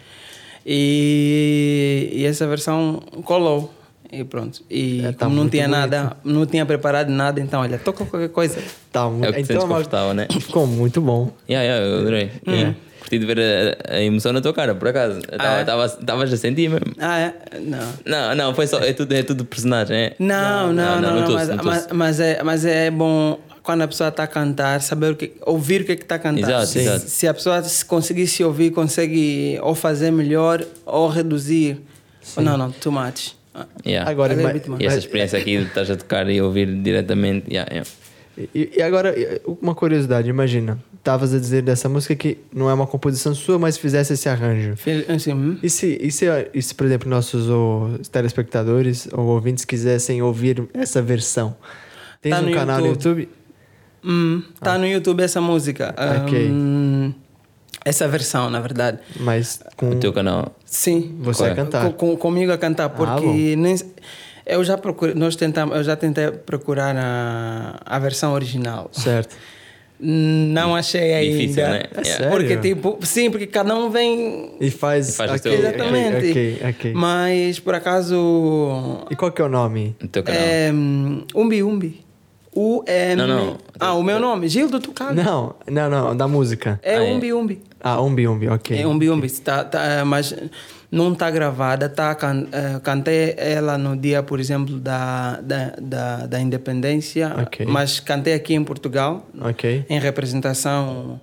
E, 0.64 2.10
e 2.12 2.24
essa 2.24 2.46
versão 2.46 3.02
colou. 3.24 3.74
E 4.20 4.24
pronto. 4.24 4.62
E 4.70 5.00
É, 5.04 5.12
tá 5.12 5.24
como 5.26 5.34
não 5.36 5.42
muito 5.42 5.52
tinha 5.52 5.68
bonito. 5.68 5.80
nada, 5.80 6.16
não 6.24 6.46
tinha 6.46 6.64
preparado 6.66 7.08
nada, 7.08 7.40
então, 7.40 7.60
olha, 7.60 7.78
toca 7.78 8.04
qualquer 8.04 8.28
coisa. 8.28 8.58
Tá, 8.92 9.00
É 9.02 9.04
o 9.06 9.32
que 9.32 9.42
te 9.42 9.46
sentes 9.46 9.64
uma- 9.64 9.68
confortável, 9.76 10.14
né? 10.14 10.26
Ficou 10.40 10.66
muito 10.66 11.00
bom. 11.00 11.32
Yeah, 11.48 11.66
yeah, 11.66 11.86
eu 11.94 11.98
adorei. 12.00 12.30
Hum. 12.46 12.52
Yeah. 12.52 12.76
Curti 13.00 13.18
de 13.18 13.26
ver 13.26 13.38
a, 13.88 13.94
a 13.96 14.02
emoção 14.02 14.32
na 14.32 14.40
tua 14.40 14.54
cara, 14.54 14.74
por 14.74 14.88
acaso. 14.88 15.20
Ah, 15.38 15.58
é? 15.58 15.60
Estavas 16.00 16.32
a 16.32 16.36
sentir 16.38 16.70
mesmo. 16.70 16.86
Ah, 16.98 17.18
é? 17.20 17.34
Não. 17.60 17.88
Não, 18.06 18.34
não, 18.34 18.54
foi 18.54 18.66
só. 18.66 18.78
É 18.80 18.92
tudo, 18.94 19.12
é 19.12 19.22
tudo 19.22 19.44
personagem, 19.44 19.94
é? 19.96 20.16
Não, 20.18 20.72
não, 20.72 21.00
não, 21.02 21.16
não, 21.20 21.26
tô- 21.26 21.32
mas, 21.34 21.48
tô- 21.48 21.64
mas, 21.64 21.86
mas 21.92 22.20
é, 22.20 22.42
mas 22.42 22.64
é 22.64 22.90
bom 22.90 23.38
quando 23.62 23.82
a 23.82 23.88
pessoa 23.88 24.08
está 24.08 24.22
a 24.22 24.26
cantar, 24.26 24.80
saber 24.80 25.12
o 25.12 25.16
que, 25.16 25.32
ouvir 25.42 25.82
o 25.82 25.84
que 25.84 25.92
está 25.92 26.14
a 26.14 26.18
cantar. 26.18 26.40
Exato, 26.48 26.66
se, 26.66 26.78
exato. 26.78 27.08
se 27.08 27.28
a 27.28 27.34
pessoa 27.34 27.62
se 27.62 27.84
conseguir 27.84 28.26
se 28.26 28.42
ouvir, 28.44 28.70
consegue 28.70 29.58
ou 29.62 29.74
fazer 29.74 30.10
melhor 30.10 30.64
ou 30.86 31.08
reduzir. 31.08 31.78
Não, 32.38 32.56
não, 32.56 32.70
too 32.72 32.90
much. 32.90 33.34
Ah, 33.54 33.66
Yeah. 33.86 34.10
Agora, 34.10 34.34
Mas 34.34 34.56
é 34.56 34.68
bom. 34.68 34.76
E 34.80 34.84
essa 34.86 34.96
mas- 34.96 35.04
experiência 35.04 35.38
aqui 35.38 35.58
de 35.58 35.64
estás 35.64 35.90
a 35.90 35.96
tocar 35.96 36.28
e 36.28 36.40
ouvir 36.42 36.66
diretamente. 36.82 37.46
Yeah, 37.50 37.70
yeah. 37.72 37.90
E, 38.54 38.72
e 38.78 38.82
agora, 38.82 39.14
uma 39.62 39.74
curiosidade, 39.76 40.28
imagina. 40.28 40.76
Estavas 40.98 41.32
a 41.34 41.38
dizer 41.38 41.62
dessa 41.62 41.88
música 41.88 42.16
que 42.16 42.38
não 42.52 42.68
é 42.68 42.74
uma 42.74 42.86
composição 42.86 43.32
sua, 43.34 43.58
mas 43.58 43.76
fizesse 43.78 44.14
esse 44.14 44.28
arranjo. 44.28 44.74
Fil- 44.76 45.04
Assim, 45.08 45.32
hum? 45.34 45.58
E 45.62 45.70
se, 45.70 45.98
e 46.00 46.10
se, 46.10 46.26
e 46.52 46.62
se, 46.62 46.74
por 46.74 46.86
exemplo, 46.86 47.08
nossos 47.08 47.48
ou, 47.48 47.98
telespectadores 48.10 49.06
ou 49.12 49.26
ouvintes 49.26 49.64
quisessem 49.64 50.20
ouvir 50.22 50.66
essa 50.74 51.00
versão? 51.00 51.54
Tens 52.22 52.32
Tá 52.34 52.40
um 52.40 52.46
no 52.46 52.52
canal 52.52 52.80
no 52.80 52.86
YouTube. 52.88 53.20
YouTube? 53.20 53.28
Hum, 54.04 54.42
tá 54.60 54.76
no 54.78 54.86
YouTube 54.86 55.20
essa 55.22 55.40
música. 55.40 55.94
Ok. 56.24 56.48
Hum, 56.50 57.12
essa 57.84 58.08
versão, 58.08 58.48
na 58.50 58.60
verdade. 58.60 58.98
Mas 59.20 59.60
com. 59.76 59.90
O 59.90 59.94
teu 59.96 60.12
canal. 60.12 60.54
Sim. 60.64 61.16
Você 61.20 61.44
a 61.44 61.48
Correto. 61.50 61.62
cantar. 61.70 61.84
Com, 61.84 61.92
com- 61.92 62.16
comigo 62.16 62.52
a 62.52 62.58
cantar, 62.58 62.88
bom. 62.88 63.04
porque 63.04 63.54
nem, 63.56 63.76
eu 64.46 64.62
já 64.64 64.76
procurei, 64.78 65.14
nós 65.14 65.36
tentamos, 65.36 65.76
eu 65.76 65.84
já 65.84 65.94
tentei 65.96 66.30
procurar 66.30 66.94
a, 66.96 67.80
a 67.84 67.98
versão 67.98 68.32
original. 68.32 68.88
Certo. 68.92 69.36
Não 70.06 70.74
achei 70.74 71.14
ainda. 71.14 71.38
Difícil, 71.38 71.62
né? 71.62 71.82
É 71.94 72.00
Yeah. 72.00 72.04
sério? 72.04 72.30
Porque, 72.30 72.56
tipo, 72.56 72.98
sim, 73.02 73.30
porque 73.30 73.46
cada 73.46 73.74
um 73.76 73.88
vem. 73.90 74.56
E 74.60 74.68
faz. 74.70 75.08
E 75.10 75.12
faz 75.12 75.30
o 75.30 75.34
ok, 75.36 75.42
seu- 75.42 75.52
ok, 75.60 75.68
Exatamente. 75.68 76.30
Ok, 76.30 76.58
ok. 76.68 76.92
Mas, 76.94 77.58
por 77.60 77.74
acaso. 77.74 79.06
E 79.10 79.14
qual 79.16 79.30
que 79.30 79.40
é 79.40 79.44
o 79.44 79.48
nome? 79.48 79.94
No 80.02 80.08
teu 80.08 80.22
canal. 80.24 80.40
É, 80.42 80.70
Umbi 81.34 81.62
Umbi. 81.62 82.03
O 82.54 82.84
M. 82.86 83.16
Não, 83.16 83.26
não. 83.26 83.58
Ah, 83.80 83.94
o 83.94 84.02
meu 84.02 84.20
nome, 84.20 84.48
Gildo 84.48 84.78
Tucano. 84.78 85.20
Não, 85.22 85.54
não, 85.68 85.90
não, 85.90 86.16
da 86.16 86.28
música. 86.28 86.78
É 86.82 86.96
Ah, 86.96 87.04
é. 87.04 87.12
Umbi 87.12 87.32
Umbi. 87.32 87.62
Ah, 87.80 88.00
Umbi 88.00 88.28
Umbi, 88.28 88.48
ok. 88.48 88.78
É 88.80 88.86
Umbi 88.86 89.10
Umbi. 89.10 89.28
Tá, 89.30 89.64
tá, 89.64 90.04
mas 90.06 90.32
não 90.90 91.12
está 91.12 91.30
gravada. 91.30 91.88
Tá, 91.88 92.14
can, 92.14 92.46
eh, 92.52 92.80
cantei 92.82 93.34
ela 93.36 93.76
no 93.76 93.96
dia, 93.96 94.22
por 94.22 94.38
exemplo, 94.38 94.78
da, 94.78 95.40
da, 95.42 95.72
da, 95.80 96.26
da 96.26 96.40
independência. 96.40 97.34
Ok. 97.42 97.66
Mas 97.66 97.98
cantei 97.98 98.34
aqui 98.34 98.54
em 98.54 98.62
Portugal, 98.62 99.26
Ok. 99.40 99.84
em 99.90 99.98
representação. 99.98 101.20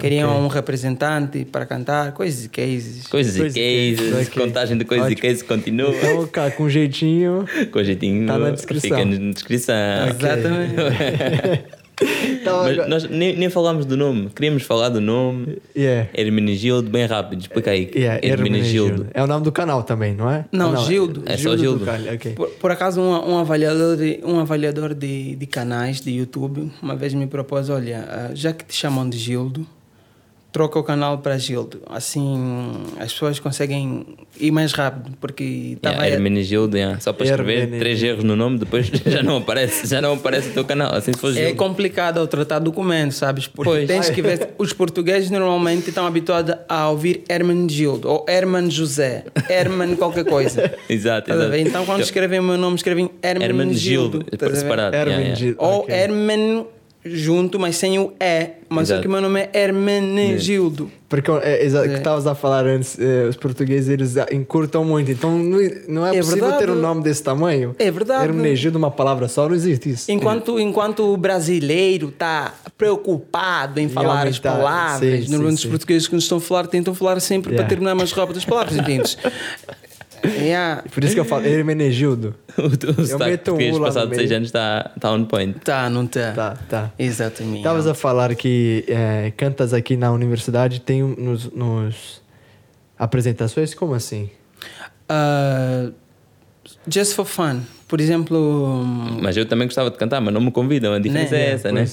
Queriam 0.00 0.44
um 0.44 0.48
representante 0.48 1.44
para 1.44 1.66
cantar, 1.66 2.12
coisas 2.12 2.44
e 2.44 2.48
cases. 2.48 3.06
Coisas 3.06 3.36
e 3.36 3.38
cases, 3.40 4.00
cases, 4.00 4.28
ok. 4.28 4.42
contagem 4.46 4.78
de 4.78 4.84
coisas 4.84 5.10
e 5.10 5.14
cases 5.16 5.42
continua. 5.42 5.90
Então, 5.94 6.26
cara, 6.26 6.50
com 6.50 6.68
jeitinho. 6.68 7.44
Com 7.70 7.82
jeitinho. 7.82 8.26
Tá 8.26 8.38
na 8.38 8.50
descrição. 8.50 8.90
Fica 8.98 9.04
na 9.04 9.32
descrição. 9.32 9.74
Exatamente. 10.08 10.74
Então, 12.32 12.62
Mas 12.62 12.72
agora- 12.72 12.88
nós 12.88 13.04
nem, 13.10 13.36
nem 13.36 13.50
falámos 13.50 13.84
do 13.84 13.94
nome. 13.94 14.30
Queríamos 14.34 14.62
falar 14.62 14.88
do 14.88 15.02
nome. 15.02 15.58
Yeah. 15.76 16.08
Hermenegildo, 16.14 16.88
bem 16.88 17.04
rápido. 17.04 17.40
Explica 17.42 17.72
aí. 17.72 17.90
Yeah, 17.94 18.26
Hermenegildo. 18.26 19.08
É 19.12 19.22
o 19.22 19.26
nome 19.26 19.44
do 19.44 19.52
canal 19.52 19.82
também, 19.82 20.14
não 20.14 20.30
é? 20.30 20.46
Não, 20.50 20.72
Ah, 20.72 20.76
Gildo. 20.76 21.22
É 21.26 21.36
só 21.36 21.54
Gildo. 21.56 21.80
do 21.80 21.84
Calho, 21.84 22.14
ok. 22.14 22.32
Por, 22.32 22.48
por 22.52 22.70
acaso, 22.70 23.02
um, 23.02 23.32
um 23.32 23.38
avaliador, 23.38 23.96
de, 23.98 24.18
um 24.24 24.38
avaliador 24.40 24.94
de, 24.94 25.36
de 25.36 25.46
canais 25.46 26.00
de 26.00 26.10
YouTube 26.12 26.72
uma 26.82 26.96
vez 26.96 27.12
me 27.12 27.26
propôs: 27.26 27.68
olha, 27.68 28.06
ah, 28.08 28.30
já 28.34 28.54
que 28.54 28.64
te 28.64 28.74
chamam 28.74 29.06
de 29.06 29.18
Gildo, 29.18 29.66
troca 30.52 30.78
o 30.78 30.82
canal 30.82 31.18
para 31.18 31.38
Gildo. 31.38 31.80
Assim 31.88 32.72
as 32.98 33.12
pessoas 33.12 33.38
conseguem 33.38 34.04
ir 34.38 34.50
mais 34.50 34.72
rápido, 34.72 35.16
porque 35.20 35.76
tava 35.80 35.96
Yeah, 36.00 36.14
Hermenegildo, 36.14 36.76
yeah. 36.76 37.00
só 37.00 37.12
para 37.12 37.26
escrever 37.26 37.52
Hermenegildo. 37.52 37.78
três 37.80 38.02
erros 38.02 38.24
no 38.24 38.36
nome, 38.36 38.58
depois 38.58 38.86
já 39.06 39.22
não 39.22 39.38
aparece, 39.38 39.86
já 39.86 40.00
não 40.00 40.14
aparece 40.14 40.50
o 40.50 40.52
teu 40.52 40.64
canal. 40.64 40.94
Assim 40.94 41.12
se 41.12 41.38
É 41.38 41.52
complicado 41.54 42.18
ao 42.18 42.26
tratar 42.26 42.58
documentos, 42.58 43.16
sabes? 43.16 43.46
Porque 43.46 43.70
Pois. 43.70 43.86
tens 43.86 44.10
que 44.10 44.22
ver. 44.22 44.50
Os 44.58 44.72
portugueses 44.72 45.30
normalmente 45.30 45.88
estão 45.88 46.06
habituados 46.06 46.54
a 46.68 46.88
ouvir 46.88 47.22
Hermenegildo 47.28 48.08
ou 48.08 48.24
Herman 48.28 48.70
José, 48.70 49.24
Herman 49.48 49.96
qualquer 49.96 50.24
coisa. 50.24 50.72
Exato, 50.88 51.30
exato. 51.30 51.50
ver? 51.50 51.66
Então, 51.66 51.84
quando 51.86 52.02
escrevem 52.02 52.40
o 52.40 52.42
meu 52.42 52.56
nome, 52.56 52.76
escrevem 52.76 53.10
Hermenegildo. 53.22 54.24
Hermenegildo, 54.32 54.56
separado. 54.56 54.94
yeah, 54.94 55.10
yeah. 55.10 55.22
Hermenegildo. 55.22 55.56
Ou 55.58 55.80
ok. 55.80 55.94
Hermen 55.94 56.66
junto, 57.04 57.58
mas 57.58 57.76
sem 57.76 57.98
o 57.98 58.12
E. 58.20 58.48
Mas 58.68 58.88
só 58.88 58.94
Exato. 58.94 59.02
que 59.02 59.08
o 59.08 59.10
meu 59.10 59.20
nome 59.20 59.40
é 59.40 59.50
Hermenegildo. 59.62 60.90
Porque 61.08 61.28
é, 61.42 61.64
exa- 61.64 61.82
que 61.88 61.94
É. 61.94 61.96
estavas 61.96 62.24
a 62.26 62.34
falar 62.36 62.66
antes, 62.66 62.96
eh, 63.00 63.26
os 63.28 63.36
portugueses 63.36 63.88
eles 63.88 64.14
encurtam 64.30 64.84
muito. 64.84 65.10
Então 65.10 65.36
não, 65.36 65.58
não 65.88 66.06
é, 66.06 66.16
É 66.16 66.20
possível 66.20 66.42
verdade. 66.44 66.58
ter 66.66 66.70
um 66.70 66.76
nome 66.76 67.02
desse 67.02 67.22
tamanho. 67.22 67.74
É 67.80 67.90
verdade. 67.90 68.24
Hermenegildo, 68.26 68.78
uma 68.78 68.90
palavra 68.92 69.26
só, 69.26 69.48
não 69.48 69.56
existe 69.56 69.90
isso. 69.90 70.12
Enquanto, 70.12 70.60
enquanto 70.60 71.12
o 71.12 71.16
brasileiro 71.16 72.10
está 72.10 72.54
preocupado 72.78 73.80
em 73.80 73.88
falar 73.88 74.26
as 74.28 74.36
aumentar. 74.36 74.52
palavras, 74.56 75.24
Sim, 75.24 75.30
normalmente 75.32 75.60
sim, 75.62 75.66
os 75.66 75.70
portugueses, 75.70 76.06
quando 76.06 76.22
estão 76.22 76.38
a 76.38 76.40
falar, 76.40 76.66
tentam 76.68 76.94
falar 76.94 77.18
sempre 77.20 77.50
Yeah. 77.50 77.62
para 77.64 77.68
terminar 77.68 77.94
mais 77.96 78.12
rápido 78.12 78.36
as 78.36 78.44
palavras, 78.44 78.76
entendes? 78.78 79.16
Yeah. 80.24 80.82
Por 80.92 81.02
isso 81.04 81.14
que 81.14 81.20
eu 81.20 81.24
falo 81.24 81.46
Hermenegildo. 81.46 82.34
O 82.58 82.76
teu 82.76 82.92
sotaque 83.06 83.30
meto 83.30 83.54
um 83.54 83.78
lá 83.78 83.86
passado 83.86 84.14
seis 84.14 84.30
anos 84.32 84.48
está 84.48 84.90
tá 85.00 85.12
on 85.12 85.24
point. 85.24 85.58
Tá, 85.60 85.88
não 85.88 86.06
tá. 86.06 86.32
Tá, 86.32 86.56
tá. 86.68 86.90
Exatamente. 86.98 87.58
Estavas 87.58 87.86
a 87.86 87.94
falar 87.94 88.34
que 88.34 88.84
eh, 88.88 89.32
cantas 89.36 89.72
aqui 89.72 89.96
na 89.96 90.10
universidade, 90.12 90.80
tem 90.80 91.02
nos, 91.02 91.50
nos 91.52 92.20
apresentações? 92.98 93.72
Como 93.74 93.94
assim? 93.94 94.28
Uh, 95.10 95.92
just 96.88 97.14
for 97.14 97.24
fun. 97.24 97.60
Por 97.88 98.00
exemplo, 98.00 98.84
Mas 99.20 99.36
eu 99.36 99.46
também 99.46 99.66
gostava 99.66 99.90
de 99.90 99.96
cantar, 99.96 100.20
mas 100.20 100.32
não 100.34 100.40
me 100.40 100.50
convidam. 100.50 100.92
A 100.92 100.98
diferença 100.98 101.34
Né? 101.34 101.40
é 101.42 101.50
essa, 101.52 101.72
né? 101.72 101.86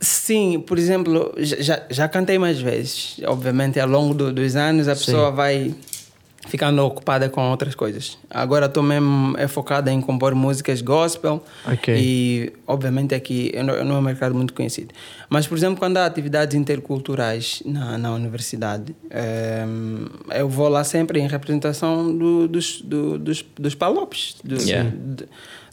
Sim, 0.00 0.62
por 0.66 0.78
exemplo, 0.78 1.34
já, 1.38 1.82
já 1.90 2.08
cantei 2.08 2.38
mais 2.38 2.60
vezes. 2.60 3.16
Obviamente, 3.26 3.78
ao 3.80 3.88
longo 3.88 4.14
do- 4.14 4.32
dos 4.32 4.54
anos, 4.56 4.86
a 4.88 4.94
pessoa 4.94 5.30
vai 5.32 5.74
ficando 6.48 6.82
ocupada 6.84 7.28
com 7.28 7.50
outras 7.50 7.74
coisas. 7.74 8.16
Agora 8.30 8.66
estou 8.66 8.82
mesmo 8.82 9.36
é 9.38 9.46
focada 9.46 9.92
em 9.92 10.00
compor 10.00 10.34
músicas 10.34 10.80
gospel. 10.82 11.42
Ok. 11.70 11.94
E, 11.96 12.52
obviamente, 12.66 13.14
aqui 13.14 13.50
eu 13.54 13.62
não, 13.62 13.74
é 13.74 13.82
um 13.82 14.00
mercado 14.00 14.34
muito 14.34 14.52
conhecido. 14.54 14.94
Mas, 15.28 15.46
por 15.46 15.56
exemplo, 15.56 15.78
quando 15.78 15.98
há 15.98 16.06
atividades 16.06 16.54
interculturais 16.56 17.62
na, 17.66 17.98
na 17.98 18.12
universidade, 18.12 18.96
ehm, 19.10 20.06
eu 20.34 20.48
vou 20.48 20.68
lá 20.68 20.82
sempre 20.84 21.20
em 21.20 21.26
representação 21.28 22.16
do- 22.16 22.48
dos, 22.48 22.80
do- 22.82 23.18
dos, 23.18 23.44
dos 23.58 23.74
palopes, 23.74 24.36
do- 24.42 24.56
Yeah. 24.58 24.90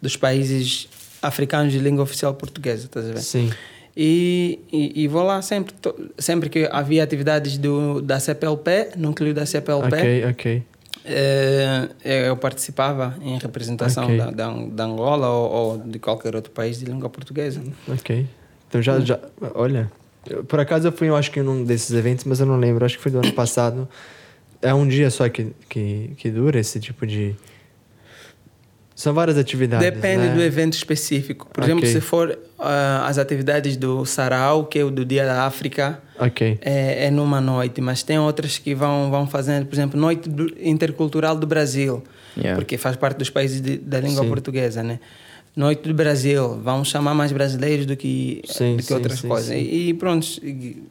dos 0.02 0.16
países 0.16 0.88
africanos 1.22 1.72
de 1.74 1.80
língua 1.80 2.04
oficial 2.04 2.34
portuguesa, 2.34 2.86
estás 2.86 3.10
a 3.10 3.14
ver? 3.14 3.20
Sim. 3.22 3.50
E, 3.98 4.60
e, 4.72 5.04
e 5.04 5.08
vou 5.08 5.24
lá 5.24 5.42
sempre, 5.42 5.74
sempre 6.18 6.50
que 6.50 6.68
havia 6.72 7.04
atividades 7.04 7.58
do, 7.58 8.02
da 8.02 8.20
CPLP, 8.20 8.90
núcleo 8.98 9.34
da 9.34 9.46
CPLP, 9.46 9.88
Ok, 9.88 10.26
ok. 10.32 10.64
eh, 11.06 11.88
eu 12.04 12.36
participava 12.36 13.16
em 13.22 13.38
representação 13.38 14.04
Ok. 14.06 14.18
da, 14.18 14.32
da, 14.32 14.50
da 14.52 14.84
Angola 14.84 15.30
ou, 15.30 15.52
ou 15.52 15.78
de 15.78 15.98
qualquer 16.00 16.36
outro 16.36 16.52
país 16.52 16.78
de 16.80 16.86
língua 16.86 17.10
portuguesa. 17.10 17.62
Ok. 17.88 18.26
Então 18.68 18.82
já, 18.82 19.00
já. 19.00 19.18
Olha, 19.54 19.90
por 20.48 20.60
acaso 20.60 20.88
eu 20.88 20.92
fui, 20.92 21.08
eu 21.08 21.16
acho 21.16 21.32
que 21.32 21.42
num 21.42 21.64
desses 21.64 21.92
eventos, 21.96 22.26
mas 22.26 22.40
eu 22.42 22.46
não 22.46 22.58
lembro, 22.58 22.84
acho 22.84 22.98
que 22.98 23.04
foi 23.04 23.12
do 23.12 23.20
ano 23.20 23.32
passado. 23.32 23.88
É 24.62 24.74
um 24.74 24.86
dia 24.88 25.10
só 25.10 25.30
que, 25.30 25.54
que, 25.70 26.12
que 26.18 26.30
dura 26.30 26.60
esse 26.60 26.80
tipo 26.80 27.06
de. 27.08 27.34
São 28.96 29.14
várias 29.14 29.38
atividades. 29.38 29.86
Depende 29.86 30.28
né? 30.28 30.34
do 30.34 30.42
evento 30.42 30.74
específico. 30.74 31.48
Por 31.52 31.62
Ok. 31.64 31.74
exemplo, 31.74 31.90
se 31.90 32.00
for 32.00 32.40
ah, 32.58 33.06
as 33.08 33.18
atividades 33.18 33.76
do 33.76 34.06
Sarau, 34.06 34.66
que 34.66 34.80
é 34.80 34.84
o 34.86 34.90
do 34.90 35.04
Dia 35.04 35.26
da 35.26 35.44
África, 35.46 36.00
Ok. 36.18 36.58
é, 36.62 37.08
é 37.08 37.12
numa 37.12 37.42
noite, 37.42 37.82
mas 37.82 38.04
tem 38.04 38.18
outras 38.18 38.58
que 38.58 38.74
vão, 38.74 39.12
vão 39.12 39.28
fazendo, 39.28 39.66
por 39.66 39.76
exemplo, 39.76 40.00
Noite 40.00 40.30
Intercultural 40.62 41.36
do 41.36 41.46
Brasil, 41.46 42.02
Yeah. 42.38 42.56
porque 42.60 42.78
faz 42.78 42.96
parte 42.96 43.18
dos 43.18 43.30
países 43.30 43.60
de- 43.62 43.78
da 43.78 44.00
língua 44.00 44.24
Sim. 44.24 44.30
portuguesa, 44.30 44.82
né? 44.84 45.00
Noite 45.56 45.88
do 45.88 45.94
Brasil, 45.94 46.60
vão 46.62 46.84
chamar 46.84 47.14
mais 47.14 47.32
brasileiros 47.32 47.86
do 47.86 47.96
que, 47.96 48.42
Sim, 48.46 48.74
do 48.74 48.78
que 48.78 48.84
sim, 48.84 48.94
outras 48.94 49.20
sim, 49.20 49.28
coisas. 49.30 49.48
sim. 49.48 49.56
E, 49.56 49.90
e 49.90 49.94
pronto, 49.94 50.26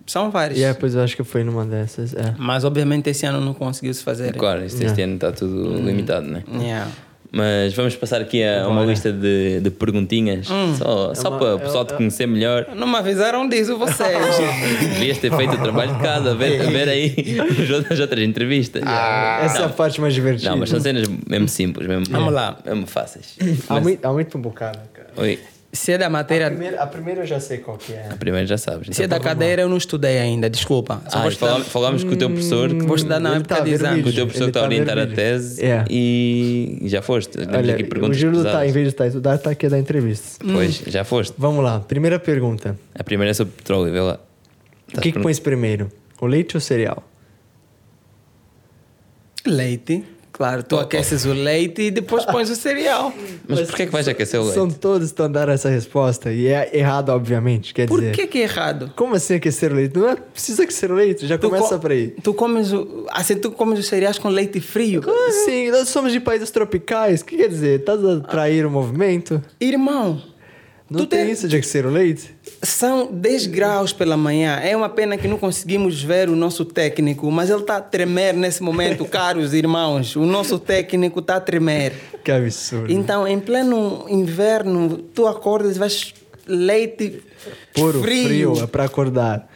são 0.06 0.30
vários. 0.30 0.58
E 0.58 0.64
é, 0.64 0.72
pois 0.72 0.94
eu 0.94 1.02
acho 1.02 1.14
que 1.16 1.22
foi 1.24 1.44
numa 1.44 1.66
dessas. 1.66 2.14
É. 2.14 2.34
Mas 2.38 2.64
obviamente 2.64 3.10
esse 3.10 3.26
ano 3.26 3.40
não 3.42 3.52
conseguiu 3.52 3.92
se 3.92 4.02
fazer. 4.02 4.32
Claro, 4.34 4.62
este, 4.64 4.76
Yeah. 4.78 4.90
este 4.92 5.02
ano 5.02 5.14
está 5.16 5.32
tudo 5.32 5.74
limitado, 5.82 6.26
né? 6.26 6.42
Yeah. 6.50 6.90
Mas 7.36 7.74
vamos 7.74 7.96
passar 7.96 8.20
aqui 8.20 8.44
a 8.44 8.66
uma 8.68 8.76
Bora. 8.76 8.86
lista 8.86 9.10
de, 9.12 9.58
de 9.60 9.68
perguntinhas, 9.70 10.46
só, 10.78 11.12
só 11.14 11.30
uma- 11.30 11.38
para 11.38 11.54
o 11.54 11.58
é- 11.58 11.62
pessoal 11.62 11.84
te 11.84 11.92
é- 11.92 11.96
conhecer 11.96 12.26
melhor. 12.26 12.68
Não 12.76 12.86
me 12.86 12.96
avisaram 12.96 13.48
disso 13.48 13.76
vocês. 13.76 14.16
Devias 14.80 15.18
ter 15.18 15.34
feito 15.34 15.54
o 15.54 15.58
trabalho 15.58 15.94
de 15.94 16.00
casa, 16.00 16.30
a 16.30 16.34
ver, 16.34 16.60
a 16.60 16.70
ver 16.70 16.88
aí 16.88 17.12
as 17.40 17.70
outras- 17.70 17.90
as 17.92 18.00
outras 18.00 18.22
entrevistas. 18.24 18.82
Essa 18.84 19.62
é 19.62 19.64
a 19.64 19.68
parte 19.68 20.00
mais 20.00 20.14
divertida. 20.14 20.50
Não, 20.50 20.58
mas 20.58 20.68
são 20.70 20.78
cenas 20.80 21.08
mesmo 21.28 21.48
simples, 21.48 21.88
mesmo, 21.88 22.04
Vamos 22.08 22.32
lá. 22.32 22.56
mesmo 22.64 22.86
fáceis. 22.86 23.36
Há 23.68 23.80
muito, 23.80 24.04
há 24.04 24.12
muito 24.12 24.38
um 24.38 24.40
bocado, 24.40 24.78
cara. 24.92 25.08
Oi, 25.16 25.38
se 25.74 25.92
é 25.92 25.98
da 25.98 26.06
A 26.06 26.10
matéria. 26.10 26.46
primeira, 26.50 26.82
a 26.82 26.86
primeira 26.86 27.20
eu 27.22 27.26
já 27.26 27.38
sei 27.40 27.58
qual 27.58 27.76
que 27.76 27.92
é. 27.92 28.08
a 28.10 28.16
primeira 28.16 28.46
já 28.46 28.56
sabes. 28.56 28.94
Se 28.94 29.02
é 29.02 29.06
Então. 29.06 29.18
da 29.18 29.24
cadeira, 29.24 29.62
eu 29.62 29.68
não 29.68 29.76
estudei 29.76 30.18
ainda, 30.18 30.48
desculpa. 30.48 31.02
Só 31.08 31.18
Ah, 31.18 31.28
estudar- 31.28 31.60
falámos, 31.64 32.04
com 32.04 32.10
o 32.12 32.16
teu 32.16 32.30
professor, 32.30 32.68
que, 32.70 32.82
Vou 32.86 32.96
estudar 32.96 33.18
na 33.20 33.30
Ele 33.30 33.38
época 33.40 33.54
tá 33.56 33.60
a 33.60 33.64
de 33.64 33.70
exame. 33.72 34.02
com 34.02 34.08
o 34.08 34.12
teu 34.12 34.26
professor 34.26 34.48
está 34.48 34.60
a 34.60 34.62
tá 34.62 34.66
a 34.66 34.68
orientar 34.68 34.98
a 34.98 35.06
tese 35.06 35.64
É. 35.64 35.84
e 35.90 36.80
já 36.84 37.02
foste. 37.02 37.30
Temos 37.36 37.54
Olha, 37.56 37.74
aqui 37.74 37.82
o 37.82 37.88
perguntas 37.88 38.16
Gildo 38.16 38.38
tá, 38.38 38.44
pesadas. 38.44 38.68
em 38.68 38.72
vez 38.72 38.84
de 38.86 38.92
estar 38.92 39.04
a 39.04 39.06
estudar, 39.08 39.34
está 39.34 39.50
aqui 39.50 39.66
a 39.66 39.68
dar 39.68 39.78
entrevista. 39.78 40.44
Pois, 40.44 40.82
já 40.86 41.04
foste. 41.04 41.34
Vamos 41.36 41.62
lá, 41.64 41.80
primeira 41.80 42.18
pergunta. 42.18 42.78
A 42.94 43.02
primeira 43.04 43.30
é 43.30 43.34
sobre 43.34 43.52
petróleo, 43.54 43.92
vê 43.92 44.00
lá. 44.00 44.18
O 44.96 45.00
que, 45.00 45.12
que 45.12 45.18
pões 45.20 45.38
primeiro? 45.40 45.90
O 46.20 46.26
leite 46.26 46.56
ou 46.56 46.58
o 46.58 46.60
cereal? 46.60 47.02
Leite. 49.46 50.04
Claro, 50.36 50.64
tu 50.64 50.74
Oh, 50.74 50.78
oh. 50.78 50.82
aqueces 50.82 51.24
o 51.24 51.32
leite 51.32 51.80
e 51.82 51.90
depois 51.92 52.24
pões 52.24 52.50
o 52.50 52.56
cereal. 52.56 53.14
Mas 53.48 53.60
porquê 53.68 53.86
que 53.86 53.92
vais 53.92 54.08
aquecer 54.08 54.40
o 54.40 54.42
leite? 54.42 54.54
São 54.56 54.68
todos 54.68 55.08
que 55.08 55.12
estão 55.12 55.30
dando 55.30 55.52
essa 55.52 55.68
resposta. 55.68 56.32
E 56.32 56.48
é 56.48 56.76
errado, 56.76 57.10
obviamente. 57.10 57.72
Quer 57.72 57.86
Por 57.86 58.00
dizer, 58.00 58.12
que 58.16 58.26
que 58.26 58.38
é 58.38 58.42
errado? 58.42 58.92
como 58.96 59.14
assim 59.14 59.34
aquecer 59.34 59.70
o 59.72 59.76
leite? 59.76 59.96
Não 59.96 60.08
é, 60.08 60.16
precisa 60.16 60.64
aquecer 60.64 60.90
o 60.90 60.94
leite, 60.96 61.24
já 61.24 61.38
Tu 61.38 61.48
começa 61.48 61.74
co- 61.76 61.78
por 61.78 61.92
aí. 61.92 62.08
Tu 62.20 62.34
comes, 62.34 62.72
o, 62.72 63.06
assim, 63.12 63.36
tu 63.36 63.52
comes 63.52 63.78
os 63.78 63.86
cereais 63.86 64.18
com 64.18 64.28
leite 64.28 64.60
frio. 64.60 65.02
Como 65.02 65.28
assim? 65.28 65.70
Nós 65.70 65.88
somos 65.88 66.10
de 66.10 66.18
países 66.18 66.50
tropicais. 66.50 67.20
O 67.20 67.24
que 67.26 67.36
quer 67.36 67.48
dizer? 67.48 67.78
Estás 67.78 68.04
a 68.04 68.18
trair 68.18 68.66
o 68.66 68.70
movimento? 68.70 69.40
Irmão, 69.60 70.20
Não 70.90 70.98
Tu 70.98 71.06
tem 71.06 71.20
tem- 71.26 71.30
isso 71.32 71.46
de 71.46 71.56
aquecer 71.56 71.86
o 71.86 71.90
leite? 71.90 72.33
São 72.64 73.06
10 73.12 73.46
graus 73.46 73.92
pela 73.92 74.16
manhã. 74.16 74.56
É 74.62 74.76
uma 74.76 74.88
pena 74.88 75.16
que 75.16 75.28
não 75.28 75.38
conseguimos 75.38 76.02
ver 76.02 76.28
o 76.28 76.36
nosso 76.36 76.64
técnico, 76.64 77.30
mas 77.30 77.50
ele 77.50 77.60
está 77.60 77.76
a 77.76 77.80
tremer 77.80 78.34
nesse 78.34 78.62
momento, 78.62 79.04
caros 79.08 79.52
irmãos. 79.54 80.16
O 80.16 80.24
nosso 80.24 80.58
técnico 80.58 81.20
está 81.20 81.36
a 81.36 81.40
tremer. 81.40 81.92
Que 82.24 82.32
absurdo. 82.32 82.90
Então, 82.92 83.26
em 83.26 83.38
pleno 83.38 84.06
inverno, 84.08 84.98
tu 85.14 85.26
acordas 85.26 85.76
e 85.76 85.78
vais 85.78 86.14
leite 86.46 87.22
Puro, 87.74 88.00
frio, 88.02 88.52
frio. 88.54 88.64
é 88.64 88.66
pra 88.66 88.84
acordar. 88.84 89.48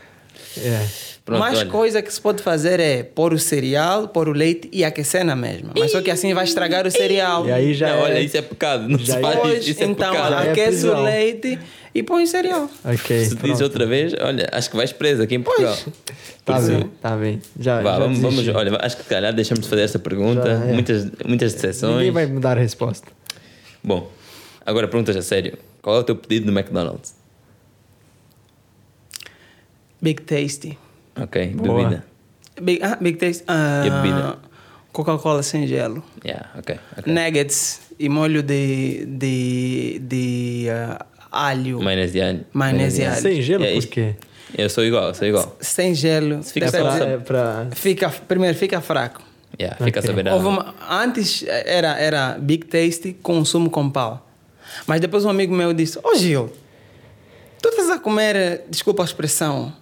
É. 0.56 1.07
Pronto, 1.28 1.40
Mais 1.40 1.58
olha. 1.58 1.68
coisa 1.68 2.00
que 2.00 2.10
se 2.10 2.18
pode 2.18 2.42
fazer 2.42 2.80
é 2.80 3.02
pôr 3.02 3.34
o 3.34 3.38
cereal, 3.38 4.08
pôr 4.08 4.30
o 4.30 4.32
leite 4.32 4.66
e 4.72 4.82
aquecer 4.82 5.22
na 5.26 5.36
mesma. 5.36 5.72
Mas 5.78 5.90
só 5.92 6.00
que 6.00 6.10
assim 6.10 6.32
vai 6.32 6.44
estragar 6.44 6.86
o 6.86 6.90
cereal. 6.90 7.46
E 7.46 7.52
aí 7.52 7.74
já 7.74 7.88
Não, 7.90 7.96
é... 7.96 8.02
olha, 8.04 8.20
isso 8.20 8.38
é 8.38 8.40
pecado. 8.40 8.88
Não 8.88 8.98
já 8.98 9.12
se 9.12 9.18
é- 9.18 9.20
faz 9.20 9.34
Depois, 9.36 9.58
isso. 9.58 9.70
Isso 9.72 9.82
é 9.82 9.86
então, 9.86 10.10
pecado. 10.10 10.34
É 10.34 10.50
aquece 10.50 10.68
o 10.86 10.90
prisão. 10.90 11.02
leite 11.04 11.58
e 11.94 12.02
põe 12.02 12.22
o 12.22 12.26
cereal. 12.26 12.70
Ok, 12.82 13.24
Se 13.24 13.28
diz 13.28 13.34
pronto. 13.34 13.62
outra 13.64 13.84
vez, 13.86 14.14
olha, 14.18 14.48
acho 14.52 14.70
que 14.70 14.76
vais 14.78 14.90
preso 14.90 15.22
aqui 15.22 15.34
em 15.34 15.42
Portugal. 15.42 15.76
Tá 16.46 16.54
Por 16.54 16.62
isso- 16.62 16.70
bem, 16.72 16.90
tá 17.02 17.14
bem. 17.14 17.42
Já, 17.60 17.82
Vá, 17.82 17.92
já 17.92 17.98
vamos, 17.98 18.18
vamos, 18.20 18.48
olha, 18.48 18.78
acho 18.80 18.96
que 18.96 19.02
se 19.02 19.08
calhar 19.10 19.34
deixamos 19.34 19.64
de 19.64 19.68
fazer 19.68 19.82
esta 19.82 19.98
pergunta. 19.98 20.46
Já 20.46 20.64
é. 20.64 20.72
Muitas, 20.72 21.06
muitas 21.26 21.52
decepções. 21.52 21.96
Ninguém 21.96 22.10
vai 22.10 22.24
mudar 22.26 22.56
a 22.56 22.60
resposta. 22.62 23.06
Bom, 23.84 24.10
agora 24.64 24.88
perguntas 24.88 25.14
a 25.14 25.20
sério. 25.20 25.58
Qual 25.82 25.94
é 25.94 25.98
o 25.98 26.04
teu 26.04 26.16
pedido 26.16 26.50
no 26.50 26.58
McDonald's? 26.58 27.14
Big 30.00 30.22
Tasty. 30.22 30.78
Ok, 31.22 31.46
Boa. 31.54 31.82
bebida. 31.82 32.04
Big, 32.60 32.80
ah, 32.82 32.96
Big 33.00 33.16
Tasty. 33.18 33.44
ah, 33.48 33.82
E 33.84 33.88
a 33.90 34.02
bebida? 34.02 34.38
Coca-Cola 34.92 35.42
sem 35.42 35.66
gelo. 35.66 36.02
Yeah, 36.24 36.48
ok. 36.58 36.78
ok. 36.98 37.12
Nuggets 37.12 37.80
e 37.98 38.08
molho 38.08 38.42
de, 38.42 39.04
de, 39.06 39.98
de 40.00 40.66
ah, 40.70 41.06
alho. 41.30 41.80
Maionese 41.82 42.12
de 42.12 42.20
alho. 42.22 42.44
Maionese 42.52 42.96
de 43.00 43.04
alho. 43.06 43.20
Sem 43.22 43.42
gelo, 43.42 43.64
É 43.64 43.74
por 43.74 43.86
quê? 43.86 44.14
Eu 44.56 44.68
sou 44.70 44.82
igual, 44.84 45.14
sou 45.14 45.28
igual. 45.28 45.56
Sem 45.60 45.94
gelo. 45.94 46.42
Se 46.42 46.54
fica 46.54 46.70
pra, 46.70 46.96
é 46.98 47.18
pra... 47.18 47.66
fica, 47.72 48.08
primeiro, 48.10 48.56
fica 48.56 48.80
fraco. 48.80 49.22
Yeah, 49.60 49.76
fica 49.84 50.00
Ok. 50.00 50.10
a 50.10 50.14
saber. 50.16 50.32
Houve 50.32 50.46
uma- 50.46 50.74
antes 50.90 51.44
era, 51.46 51.98
era 51.98 52.38
Big 52.40 52.64
Tasty 52.66 53.12
consumo 53.22 53.70
com 53.70 53.88
pau. 53.90 54.26
Mas 54.86 55.00
depois 55.00 55.24
um 55.24 55.30
amigo 55.30 55.54
meu 55.54 55.72
disse: 55.72 55.98
Ô 56.02 56.14
Gil, 56.14 56.50
tu 57.62 57.68
estás 57.68 57.90
a 57.90 57.98
comer, 57.98 58.36
eh, 58.36 58.64
desculpa 58.70 59.02
a 59.02 59.04
expressão. 59.06 59.72